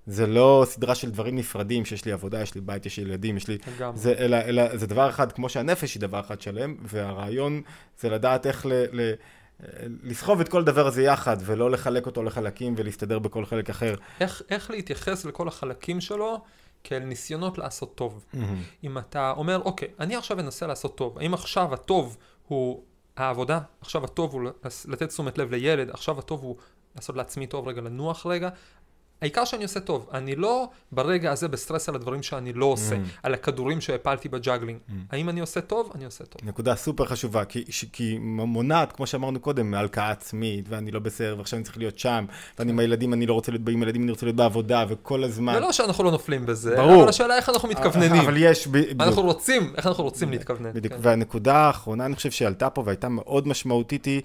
זה 0.06 0.26
לא 0.26 0.62
סדרה 0.66 0.94
של 0.94 1.10
דברים 1.10 1.36
נפרדים, 1.36 1.84
שיש 1.84 2.04
לי 2.04 2.12
עבודה, 2.12 2.42
יש 2.42 2.54
לי 2.54 2.60
בית, 2.60 2.86
יש 2.86 2.96
לי 2.96 3.04
ילדים, 3.04 3.36
יש 3.36 3.48
לי... 3.48 3.58
זה, 3.94 4.14
אלא, 4.18 4.36
אלא 4.36 4.76
זה 4.76 4.86
דבר 4.86 5.08
אחד, 5.08 5.32
כמו 5.32 5.48
שהנפש 5.48 5.94
היא 5.94 6.00
דבר 6.00 6.20
אחד 6.20 6.40
שלם, 6.40 6.74
והרעיון 6.82 7.62
זה 8.00 8.10
לדעת 8.10 8.46
איך 8.46 8.66
ל... 8.66 8.72
ל 8.92 9.12
לסחוב 10.02 10.40
את 10.40 10.48
כל 10.48 10.60
הדבר 10.60 10.86
הזה 10.86 11.02
יחד, 11.02 11.36
ולא 11.40 11.70
לחלק 11.70 12.06
אותו 12.06 12.22
לחלקים 12.22 12.74
ולהסתדר 12.76 13.18
בכל 13.18 13.44
חלק 13.44 13.70
אחר. 13.70 13.94
איך, 14.20 14.42
איך 14.50 14.70
להתייחס 14.70 15.24
לכל 15.24 15.48
החלקים 15.48 16.00
שלו 16.00 16.40
כאל 16.84 16.98
ניסיונות 16.98 17.58
לעשות 17.58 17.94
טוב. 17.94 18.24
אם 18.84 18.98
אתה 18.98 19.30
אומר, 19.36 19.60
אוקיי, 19.64 19.88
אני 20.00 20.16
עכשיו 20.16 20.40
אנסה 20.40 20.66
לעשות 20.66 20.96
טוב, 20.96 21.18
האם 21.18 21.34
עכשיו 21.34 21.74
הטוב 21.74 22.16
הוא 22.48 22.82
העבודה, 23.16 23.60
עכשיו 23.80 24.04
הטוב 24.04 24.32
הוא 24.32 24.42
לתת 24.88 25.08
תשומת 25.08 25.38
לב 25.38 25.50
לילד, 25.50 25.90
עכשיו 25.90 26.18
הטוב 26.18 26.42
הוא 26.42 26.56
לעשות 26.96 27.16
לעצמי 27.16 27.46
טוב 27.46 27.68
רגע, 27.68 27.80
לנוח 27.80 28.26
רגע. 28.26 28.48
העיקר 29.22 29.44
שאני 29.44 29.62
עושה 29.62 29.80
טוב, 29.80 30.08
אני 30.12 30.36
לא 30.36 30.68
ברגע 30.92 31.32
הזה 31.32 31.48
בסטרס 31.48 31.88
על 31.88 31.94
הדברים 31.94 32.22
שאני 32.22 32.52
לא 32.52 32.66
עושה, 32.66 32.94
Mm. 32.94 32.98
על 33.22 33.34
הכדורים 33.34 33.80
שהפלתי 33.80 34.28
ב 34.28 34.33
juggling. 34.33 34.78
האם 35.10 35.28
אני 35.28 35.40
עושה 35.40 35.60
טוב? 35.60 35.92
אני 35.94 36.04
עושה 36.04 36.24
טוב. 36.24 36.40
נקודה 36.48 36.74
סופר 36.76 37.04
חשובה, 37.04 37.44
כי, 37.44 37.64
ש- 37.70 37.84
כי 37.92 38.18
מונעת, 38.20 38.92
כמו 38.92 39.06
שאמרנו 39.06 39.40
קודם, 39.40 39.70
מהלקאה 39.70 40.10
עצמית, 40.10 40.64
ואני 40.68 40.90
לא 40.90 41.00
בסדר, 41.00 41.34
ועכשיו 41.38 41.56
אני 41.56 41.64
צריך 41.64 41.78
להיות 41.78 41.98
שם, 41.98 42.24
ואני 42.58 42.70
עם 42.72 42.78
הילדים, 42.78 43.12
אני 43.14 43.26
לא 43.26 43.34
רוצה 43.34 43.52
להיות 43.52 43.68
עם 43.68 43.82
ילדים, 43.82 44.02
אני 44.02 44.10
רוצה 44.10 44.26
להיות 44.26 44.36
בעבודה, 44.36 44.84
וכל 44.88 45.24
הזמן. 45.24 45.52
זה 45.54 45.60
לא 45.60 45.72
שאנחנו 45.72 46.04
לא 46.04 46.10
נופלים 46.10 46.46
בזה, 46.46 46.76
ברור. 46.76 47.00
אבל 47.02 47.08
השאלה 47.08 47.36
איך 47.36 47.48
אנחנו 47.48 47.68
מתכווננים. 47.68 48.20
אבל 48.22 48.34
יש... 48.36 48.66
ב- 48.66 49.00
אנחנו 49.02 49.22
רוצים, 49.22 49.72
איך 49.76 49.86
אנחנו 49.86 50.04
רוצים 50.04 50.30
להתכוונן. 50.30 50.72
בדיוק, 50.72 50.94
כן. 50.94 51.00
והנקודה 51.02 51.56
האחרונה, 51.56 52.06
אני 52.06 52.14
חושב 52.16 52.30
שעלתה 52.30 52.70
פה 52.70 52.82
והייתה 52.86 53.08
מאוד 53.08 53.48
משמעותית 53.48 54.04
היא, 54.04 54.20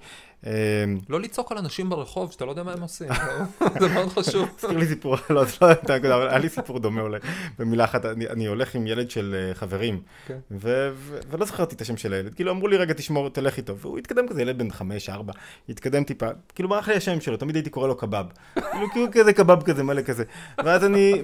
לא 1.08 1.20
לצעוק 1.20 1.52
על 1.52 1.58
אנשים 1.58 1.90
ברחוב 1.90 2.32
שאתה 2.32 2.44
לא 2.44 2.50
יודע 2.50 2.62
מה 2.62 2.72
הם 2.72 2.82
עושים, 2.82 3.08
לא? 3.60 3.68
זה 3.80 3.88
מאוד 3.88 4.08
חשוב. 4.08 4.48
הזכיר 4.58 4.78
לי 4.78 4.86
סיפור, 4.86 5.16
לא, 5.30 5.44
זה 5.44 5.56
לא 5.62 5.66
הייתה 5.66 5.96
נקודה, 5.96 6.16
אבל 6.16 6.28
היה 6.28 6.38
לי 6.38 6.48
סיפור 6.48 6.78
דומה 6.78 7.00
אולי, 7.00 7.18
במילה 7.58 7.84
אחת, 7.84 8.04
אני, 8.04 8.46
הולך 8.46 8.74
עם 8.74 8.86
ילד 8.86 9.10
של 9.10 9.34
אה, 9.38 9.54
חברים, 9.54 10.00
כן. 10.26 10.38
ולא 10.50 11.46
זכרתי 11.46 11.74
את 11.74 11.80
השם 11.80 11.96
של 11.96 12.12
הילד, 12.12 12.34
כאילו 12.34 12.50
אמרו 12.50 12.68
לי 12.68 12.76
רגע 12.76 12.94
תשמור, 12.94 13.28
תלך 13.28 13.56
איתו, 13.56 13.78
והוא 13.78 13.98
התקדם 13.98 14.28
כזה, 14.28 14.42
ילד 14.42 14.58
בן 14.58 14.70
חמש, 14.70 15.08
ארבע, 15.08 15.32
התקדם 15.68 16.04
טיפה, 16.04 16.28
כאילו 16.54 16.68
ברח 16.68 16.88
לי 16.88 16.94
השם 16.94 17.20
שלו, 17.20 17.36
תמיד 17.36 17.56
הייתי 17.56 17.70
קורא 17.70 17.88
לו 17.88 17.96
קבב, 17.96 18.24
כאילו 18.54 18.90
כאילו 18.92 19.06
כזה 19.12 19.32
קבב 19.32 19.62
כזה 19.62 19.82
מלא 19.82 20.02
כזה, 20.02 20.24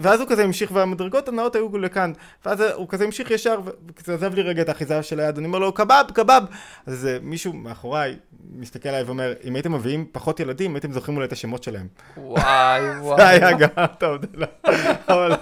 ואז 0.00 0.20
הוא 0.20 0.28
כזה 0.28 0.44
המשיך, 0.44 0.70
והמדרגות 0.74 1.28
הנאות 1.28 1.54
היו 1.54 1.78
לכאן, 1.78 2.12
ואז 2.46 2.60
הוא 2.60 2.88
כזה 2.88 3.04
המשיך 3.04 3.30
ישר, 3.30 3.60
וכזה 3.86 4.14
עזב 4.14 4.34
לי 4.34 4.42
רגע 4.42 4.62
את 4.62 4.68
האחיזה 4.68 5.02
של 5.02 5.20
היד, 5.20 5.38
אני 5.38 5.46
אומר 5.46 5.58
לו 5.58 5.72
קבב, 5.72 6.04
קבב, 6.14 6.42
אז 6.86 7.06
אה, 7.06 7.18
מישהו 7.22 7.52
מאחוריי 7.52 8.16
מסתכל 8.54 8.88
עליי 8.88 9.04
ואומר, 9.12 9.32
אם 9.44 9.54
הייתם 9.54 9.72
מביאים 9.72 10.06
פחות 10.12 10.40
ילדים, 10.40 10.74
הייתם 10.74 10.92
זוכרים 10.92 11.16
אולי 11.16 11.26
את 11.26 11.32
השמות 11.32 11.62
שלהם. 11.62 11.86
וואי 12.16 12.80
וואי. 13.00 13.16
זה 13.16 13.28
היה 13.28 13.52
גם, 13.52 13.68
אתה 13.84 14.06
יודע, 14.06 14.28
לא. 14.34 14.46
אבל 15.08 15.32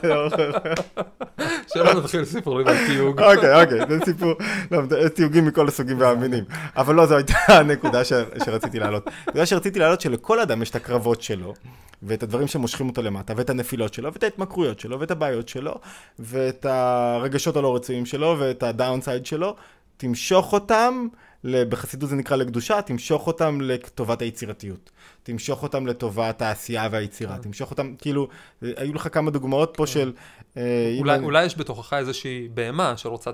שלא 1.74 1.94
נתחיל 1.94 2.24
סיפורים 2.24 2.68
על 2.68 2.76
תיוג. 2.86 3.20
אוקיי, 3.20 3.62
אוקיי, 3.62 3.80
זה 3.88 4.04
סיפור, 4.04 4.32
לא, 4.70 4.80
זה 4.88 5.10
תיוגים 5.10 5.46
מכל 5.46 5.68
הסוגים 5.68 6.00
והמינים. 6.00 6.44
אבל 6.76 6.94
לא, 6.94 7.06
זו 7.06 7.16
הייתה 7.16 7.34
הנקודה 7.48 8.04
שרציתי 8.44 8.78
להעלות. 8.78 9.08
הנקודה 9.26 9.46
שרציתי 9.46 9.78
להעלות 9.78 10.00
שלכל 10.00 10.40
אדם 10.40 10.62
יש 10.62 10.70
את 10.70 10.76
הקרבות 10.76 11.22
שלו, 11.22 11.54
ואת 12.02 12.22
הדברים 12.22 12.46
שמושכים 12.46 12.88
אותו 12.88 13.02
למטה, 13.02 13.32
ואת 13.36 13.50
הנפילות 13.50 13.94
שלו, 13.94 14.12
ואת 14.12 14.22
ההתמכרויות 14.22 14.80
שלו, 14.80 15.00
ואת 15.00 15.10
הבעיות 15.10 15.48
שלו, 15.48 15.80
ואת 16.18 16.66
הרגשות 16.68 17.56
הלא 17.56 17.76
רצויים 17.76 18.06
שלו, 18.06 18.36
ואת 18.38 18.62
הדאונסייד 18.62 19.26
שלו. 19.26 19.56
תמשוך 19.96 20.52
אותם, 20.52 21.08
בחסידות 21.44 22.10
זה 22.10 22.16
נקרא 22.16 22.36
לקדושה, 22.36 22.82
תמשוך 22.82 23.26
אותם 23.26 23.60
לטובת 23.60 24.22
היצירתיות. 24.22 24.90
תמשוך 25.22 25.62
אותם 25.62 25.86
לטובת 25.86 26.42
העשייה 26.42 26.88
והיצירה. 26.92 27.36
כן. 27.36 27.42
תמשוך 27.42 27.70
אותם, 27.70 27.94
כאילו, 27.98 28.28
היו 28.62 28.94
לך 28.94 29.08
כמה 29.12 29.30
דוגמאות 29.30 29.72
פה 29.76 29.86
של... 29.86 30.12
אה, 30.56 30.96
אולי, 30.98 31.14
אני- 31.14 31.24
אולי 31.24 31.44
יש 31.44 31.58
בתוכך 31.58 31.92
איזושהי 31.92 32.48
בהמה 32.54 32.96
שרוצה, 32.96 33.30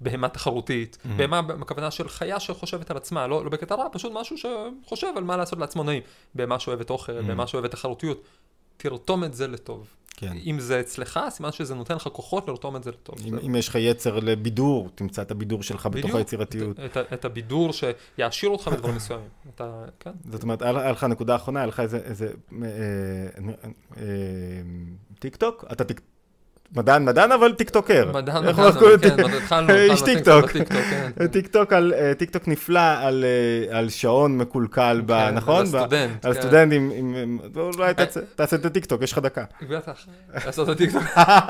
בהמה 0.00 0.28
תחרותית, 0.28 0.98
Mm-hmm. 1.02 1.08
בהמה 1.16 1.42
בכוונה 1.42 1.90
של 1.90 2.08
חיה 2.08 2.40
שחושבת 2.40 2.90
על 2.90 2.96
עצמה, 2.96 3.26
לא, 3.26 3.44
לא 3.44 3.50
בקטע 3.50 3.74
רע, 3.74 3.86
פשוט 3.92 4.12
משהו 4.14 4.36
שחושב 4.38 5.06
על 5.16 5.24
מה 5.24 5.36
לעשות 5.36 5.58
לעצמו 5.58 5.82
נעים. 5.84 6.02
בהמה 6.34 6.58
שאוהבת 6.58 6.90
אוכל, 6.90 7.18
Mm-hmm. 7.18 7.22
בהמה 7.22 7.46
שאוהבת 7.46 7.70
תחרותיות. 7.70 8.22
תרתום 8.76 9.24
את 9.24 9.34
זה 9.34 9.46
לטוב. 9.48 9.86
כן. 10.20 10.36
אם 10.46 10.60
זה 10.60 10.80
אצלך, 10.80 11.20
סימן 11.30 11.52
שזה 11.52 11.74
נותן 11.74 11.94
לך 11.94 12.08
כוחות 12.12 12.48
לרתום 12.48 12.76
את 12.76 12.82
זה 12.84 12.90
לטוב. 12.90 13.14
אם, 13.24 13.30
זה- 13.30 13.46
אם 13.46 13.54
יש 13.56 13.68
לך 13.68 13.74
יצר 13.74 14.18
לבידור, 14.20 14.88
תמצא 14.94 15.22
את 15.22 15.30
הבידור 15.30 15.62
שלך 15.62 15.86
בתוך 15.86 15.96
בדיוק. 16.04 16.16
היצירתיות. 16.16 16.80
את, 16.80 16.96
את, 16.96 17.12
את 17.12 17.24
הבידור 17.24 17.70
שיעשיר 17.72 18.50
אותך 18.50 18.68
בדברים 18.68 18.94
מסוימים. 18.96 19.28
אתה, 19.54 19.84
כן. 20.00 20.10
זאת 20.30 20.42
אומרת, 20.42 20.62
היה 20.62 20.80
היה 20.80 20.92
לך 20.92 21.04
נקודה 21.04 21.36
אחרונה, 21.36 21.60
היה 21.60 21.66
לך 21.66 21.80
איזה, 21.80 21.96
איזה 21.98 22.26
אה, 22.26 22.32
אה, 22.62 23.52
אה, 23.96 24.02
טיק 25.18 25.36
טוק? 25.36 25.64
אתה 25.72 25.84
טיק... 25.84 26.00
מדען 26.76 27.04
מדען, 27.04 27.32
אבל 27.32 27.52
טיקטוקר. 27.52 28.10
מדען, 28.14 28.46
מדען? 28.46 28.72
כן, 29.00 29.24
מד- 29.24 29.34
התחלנו, 29.42 29.74
איש 29.74 30.02
התחלנו 30.02 30.06
טיקטוק. 30.46 30.50
כן. 30.68 31.26
טיק 31.32 31.46
טוק 31.46 31.72
על, 31.72 31.92
אה, 31.96 32.14
טיק 32.14 32.30
טוק 32.30 32.48
נפלא 32.48 32.80
על, 32.98 33.24
אה, 33.24 33.78
על 33.78 33.88
שעון 33.88 34.38
מקולקל, 34.38 35.02
כן, 35.08 35.34
נכון? 35.34 35.56
על 35.56 35.62
הסטודנט, 35.62 36.24
על 36.24 36.34
כן. 36.34 36.40
סטודנט 36.40 36.72
עם, 36.72 36.90
עם, 36.94 37.14
עם 37.14 37.38
אולי 37.56 37.94
תעשה 37.94 38.20
תעשה 38.34 38.56
את 38.56 38.64
הטיק 38.64 38.84
טוק, 38.84 39.02
יש 39.02 39.12
לך 39.12 39.18
דקה. 39.18 39.44
בטח, 39.68 40.06
לעשות 40.46 40.68
את 40.68 40.74
הטיקטוק. 40.74 41.02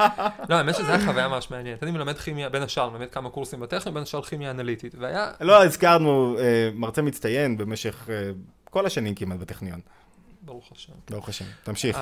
לא, 0.49 0.55
האמת 0.55 0.75
שזו 0.75 0.93
הייתה 0.93 1.05
חוויה 1.07 1.29
ממש 1.29 1.51
מעניינת. 1.51 1.83
אני 1.83 1.91
מלמד 1.91 2.18
כימיה, 2.18 2.49
בין 2.49 2.62
השאר, 2.62 2.91
מלמד 2.91 3.11
כמה 3.11 3.31
קורסים 3.31 3.61
בטכניון, 3.61 3.95
בין 3.95 4.03
השאר 4.03 4.23
כימיה 4.23 4.51
אנליטית. 4.51 4.95
והיה, 4.99 5.31
לא 5.41 5.64
הזכרנו 5.64 6.37
אה, 6.39 6.45
מרצה 6.75 7.03
מצטיין 7.03 7.57
במשך 7.57 8.07
אה, 8.11 8.31
כל 8.71 8.87
השנים 8.87 9.14
כמעט 9.14 9.39
בטכניון, 9.39 9.81
ברוך 10.43 10.73
השם. 10.73 10.93
ברוך 11.11 11.29
השם. 11.29 11.45
תמשיך. 11.64 11.99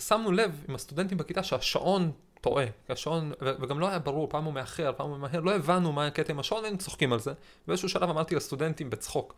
שמנו 0.00 0.32
לב 0.32 0.64
עם 0.68 0.74
הסטודנטים 0.74 1.18
בכיתה 1.18 1.42
שהשעון 1.42 2.12
טועה. 2.40 2.64
השעון, 2.88 3.32
וגם 3.40 3.80
לא 3.80 3.88
היה 3.88 3.98
ברור, 3.98 4.28
פעם 4.28 4.44
הוא 4.44 4.52
מאחר, 4.52 4.92
פעם 4.96 5.10
הוא 5.10 5.16
ממהר, 5.16 5.40
לא 5.40 5.54
הבנו 5.54 5.92
מה 5.92 6.06
הקטע 6.06 6.32
עם 6.32 6.38
השעון, 6.38 6.64
היינו 6.64 6.78
צוחקים 6.78 7.12
על 7.12 7.18
זה. 7.18 7.32
באיזשהו 7.66 7.88
שלב 7.88 8.10
אמרתי 8.10 8.34
לסטודנטים 8.34 8.90
בצחוק, 8.90 9.34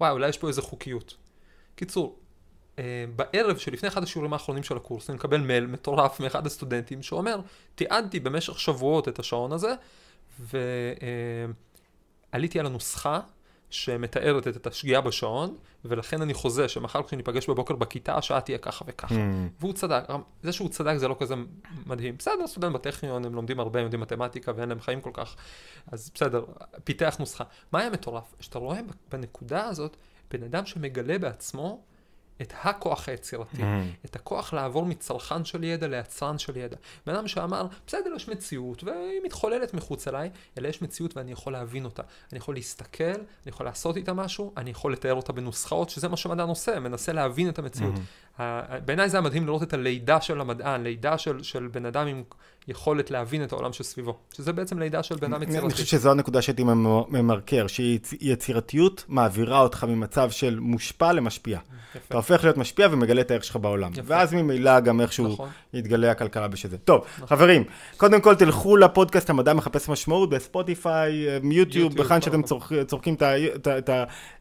וואי, 0.00 0.10
אולי 0.10 0.28
יש 0.28 0.38
פה 0.38 0.48
איזה 0.48 0.62
חוקיות. 0.62 1.16
קיצור, 1.74 2.18
אה, 2.78 3.04
בערב 3.16 3.56
שלפני 3.56 3.88
אחד 3.88 4.02
השיעורים 4.02 4.32
האחרונים 4.32 4.62
של 4.62 4.76
הקורס, 4.76 5.10
אני 5.10 5.16
מקבל 5.16 5.40
מייל 5.40 5.66
מטורף 5.66 6.20
מאחד 6.20 6.46
הסטודנטים 6.46 7.02
שאומר, 7.02 7.40
תיעדתי 7.74 8.20
במשך 8.20 8.60
שבועות 8.60 9.08
את 9.08 9.18
השעון 9.18 9.52
הזה, 9.52 9.74
ועליתי 12.32 12.60
על 12.60 12.66
הנוסחה 12.66 13.20
שמתארת 13.74 14.48
את 14.48 14.66
השגיאה 14.66 15.00
בשעון, 15.00 15.56
ולכן 15.84 16.22
אני 16.22 16.34
חוזה 16.34 16.68
שמחר 16.68 17.02
כשניפגש 17.02 17.50
בבוקר 17.50 17.74
בכיתה, 17.76 18.16
השעה 18.16 18.40
תהיה 18.40 18.58
ככה 18.58 18.84
וככה. 18.88 19.14
Mm. 19.14 19.18
והוא 19.60 19.72
צדק, 19.72 20.02
זה 20.42 20.52
שהוא 20.52 20.68
צדק 20.68 20.96
זה 20.96 21.08
לא 21.08 21.16
כזה 21.18 21.34
מדהים. 21.86 22.16
בסדר, 22.18 22.46
סטודנט 22.46 22.74
בטכניון, 22.74 23.24
הם 23.24 23.34
לומדים 23.34 23.60
הרבה, 23.60 23.78
הם 23.78 23.84
יודעים 23.84 24.00
מתמטיקה 24.00 24.52
ואין 24.56 24.68
להם 24.68 24.80
חיים 24.80 25.00
כל 25.00 25.10
כך, 25.12 25.36
אז 25.92 26.10
בסדר, 26.14 26.44
פיתח 26.84 27.16
נוסחה. 27.18 27.44
מה 27.72 27.80
היה 27.80 27.90
מטורף? 27.90 28.34
שאתה 28.40 28.58
רואה 28.58 28.80
בנקודה 29.12 29.64
הזאת, 29.66 29.96
בן 30.30 30.42
אדם 30.42 30.66
שמגלה 30.66 31.18
בעצמו 31.18 31.82
את 32.42 32.52
הכוח 32.62 33.08
היצירתי, 33.08 33.56
Mm. 33.62 33.64
את 34.04 34.16
הכוח 34.16 34.52
לעבור 34.52 34.86
מצרכן 34.86 35.44
של 35.44 35.64
ידע 35.64 35.88
ליצרן 35.88 36.38
של 36.38 36.56
ידע. 36.56 36.76
בן 37.06 37.14
אדם 37.14 37.28
שאמר, 37.28 37.66
בסדר, 37.86 38.10
יש 38.16 38.28
מציאות, 38.28 38.84
והיא 38.84 39.20
מתחוללת 39.24 39.74
מחוץ 39.74 40.08
אליי, 40.08 40.30
אלא 40.58 40.68
יש 40.68 40.82
מציאות 40.82 41.16
ואני 41.16 41.32
יכול 41.32 41.52
להבין 41.52 41.84
אותה. 41.84 42.02
אני 42.32 42.38
יכול 42.38 42.54
להסתכל, 42.54 43.04
אני 43.04 43.16
יכול 43.46 43.66
לעשות 43.66 43.96
איתה 43.96 44.12
משהו, 44.12 44.52
אני 44.56 44.70
יכול 44.70 44.92
לתאר 44.92 45.14
אותה 45.14 45.32
בנוסחאות, 45.32 45.90
שזה 45.90 46.08
מה 46.08 46.16
שמדען 46.16 46.48
עושה, 46.48 46.80
מנסה 46.80 47.12
להבין 47.12 47.48
את 47.48 47.58
המציאות. 47.58 47.94
Mm-hmm. 47.94 48.23
בעיניי 48.84 49.08
זה 49.08 49.16
היה 49.16 49.24
מדהים 49.24 49.46
לראות 49.46 49.62
את 49.62 49.72
הלידה 49.72 50.20
של 50.20 50.40
המדען, 50.40 50.82
לידה 50.82 51.18
של, 51.18 51.42
של 51.42 51.68
בן 51.72 51.86
אדם 51.86 52.06
עם 52.06 52.22
יכולת 52.68 53.10
להבין 53.10 53.44
את 53.44 53.52
העולם 53.52 53.72
שסביבו. 53.72 54.16
שזה 54.36 54.52
בעצם 54.52 54.78
לידה 54.78 55.02
של 55.02 55.14
בן 55.16 55.32
אדם 55.32 55.42
אני 55.42 55.50
יצירתי. 55.50 55.72
חושב 55.72 55.84
שזו 55.84 56.10
הנקודה 56.10 56.42
שהייתי 56.42 56.64
ממ- 56.64 56.86
ממרקר, 57.08 57.66
שיצירתיות 57.66 59.04
מעבירה 59.08 59.60
אותך 59.60 59.84
ממצב 59.84 60.30
של 60.30 60.58
מושפע 60.60 61.12
למשפיע. 61.12 61.58
אתה 61.58 61.98
יפה. 61.98 62.14
הופך 62.14 62.44
להיות 62.44 62.56
משפיע 62.56 62.88
ומגלה 62.90 63.20
את 63.20 63.30
הערך 63.30 63.44
שלך 63.44 63.56
בעולם. 63.56 63.90
יפה. 63.92 64.02
ואז 64.04 64.34
ממילא 64.34 64.80
גם 64.80 65.00
איכשהו 65.00 65.28
נכון. 65.28 65.48
יתגלה 65.74 66.10
הכלכלה 66.10 66.48
בשזה. 66.48 66.78
טוב, 66.78 67.04
חברים, 67.26 67.64
קודם 67.96 68.20
כל 68.20 68.34
תלכו 68.34 68.76
לפודקאסט 68.76 69.30
המדע 69.30 69.52
מחפש 69.54 69.88
משמעות 69.88 70.30
בספוטיפיי, 70.30 71.28
אה, 71.28 71.38
יוטיוב, 71.52 71.94
בכאן 71.96 72.20
שאתם 72.22 72.42
צורך- 72.42 72.72
צורכים 72.86 73.14
את 73.78 73.90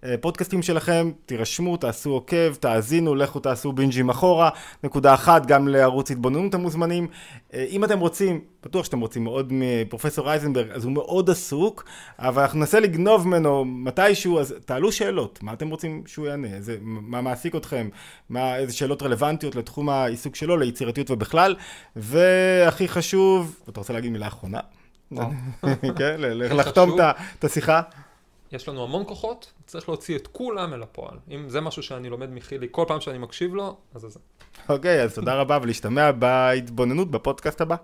הפודקאסטים 0.04 0.62
שלכם, 0.62 1.12
תירשמו, 1.26 1.78
תעשו 1.78 2.10
עוקב, 2.10 2.54
תאזינו, 2.56 3.16
לכו 3.16 3.40
תעשו 3.40 3.72
בינג'ים 3.72 4.10
אחורה. 4.10 4.50
נקודה 4.84 5.14
אחת, 5.14 5.46
גם 5.46 5.68
לערוץ 5.68 6.12
התבוננות 6.12 6.54
המוזמנים. 6.54 7.08
אה, 7.54 7.66
אם 7.70 7.84
אתם 7.84 8.00
רוצים, 8.00 8.42
בטוח 8.64 8.86
שאתם 8.86 9.00
רוצים 9.00 9.24
מאוד 9.24 9.48
מפרופסור 9.52 10.32
אייזנברג, 10.32 10.70
אז 10.72 10.86
הוא 10.86 10.94
מאוד 10.94 11.30
עסוק, 11.30 11.86
אבל 12.20 12.42
אנחנו 12.42 12.60
ננסה 12.60 12.80
לגנוב 12.80 13.28
ממנו 13.28 13.66
מתישהו, 13.66 14.40
אז 14.40 14.56
תעלו 14.66 14.92
שאלות, 14.92 15.40
מה 15.44 15.54
אתם 15.54 15.70
רוצים 15.70 16.04
שהוא 16.06 16.28
יענה, 16.28 16.48
איזה, 16.48 16.78
מה 16.82 17.22
מעסיק 17.22 17.56
אתכם, 17.56 17.90
מה, 18.30 18.56
איזה 18.58 18.74
שאלות 18.74 19.04
רלוונטיות 19.04 19.56
לתחום 19.56 19.90
העיסוק 19.90 20.36
שלו, 20.36 20.58
ליצירתיות 20.58 21.12
ובכלל, 21.12 21.56
והכי 21.96 22.88
חשוב, 22.88 23.60
אתה 23.70 23.80
רוצה 23.80 23.94
להגיד 23.94 24.12
מילה 24.12 24.28
אחרונה? 24.28 24.60
כן, 25.98 26.16
לחתום 26.20 26.98
את 27.40 27.44
השיחה? 27.44 27.82
יש 28.54 28.70
לנו 28.70 28.84
המון 28.84 29.04
כוחות, 29.08 29.54
צריך 29.66 29.90
להוציא 29.90 30.16
את 30.16 30.28
כולם 30.28 30.74
אל 30.74 30.84
הפועל. 30.84 31.18
אם 31.32 31.50
זה 31.50 31.62
משהו 31.62 31.84
שאני 31.84 32.10
לומד 32.10 32.30
מחילי 32.30 32.68
כל 32.72 32.86
פעם 32.88 33.02
שאני 33.02 33.18
מקשיב 33.18 33.56
לו, 33.56 33.78
אז 33.96 34.02
זה 34.02 34.10
זה. 34.10 34.20
אוקיי, 34.70 35.04
אז 35.04 35.16
תודה 35.16 35.36
רבה 35.36 35.60
ולהשתמע 35.62 36.12
בהתבוננות 36.12 37.12
בפודקאסט 37.12 37.62
הבא. 37.62 37.76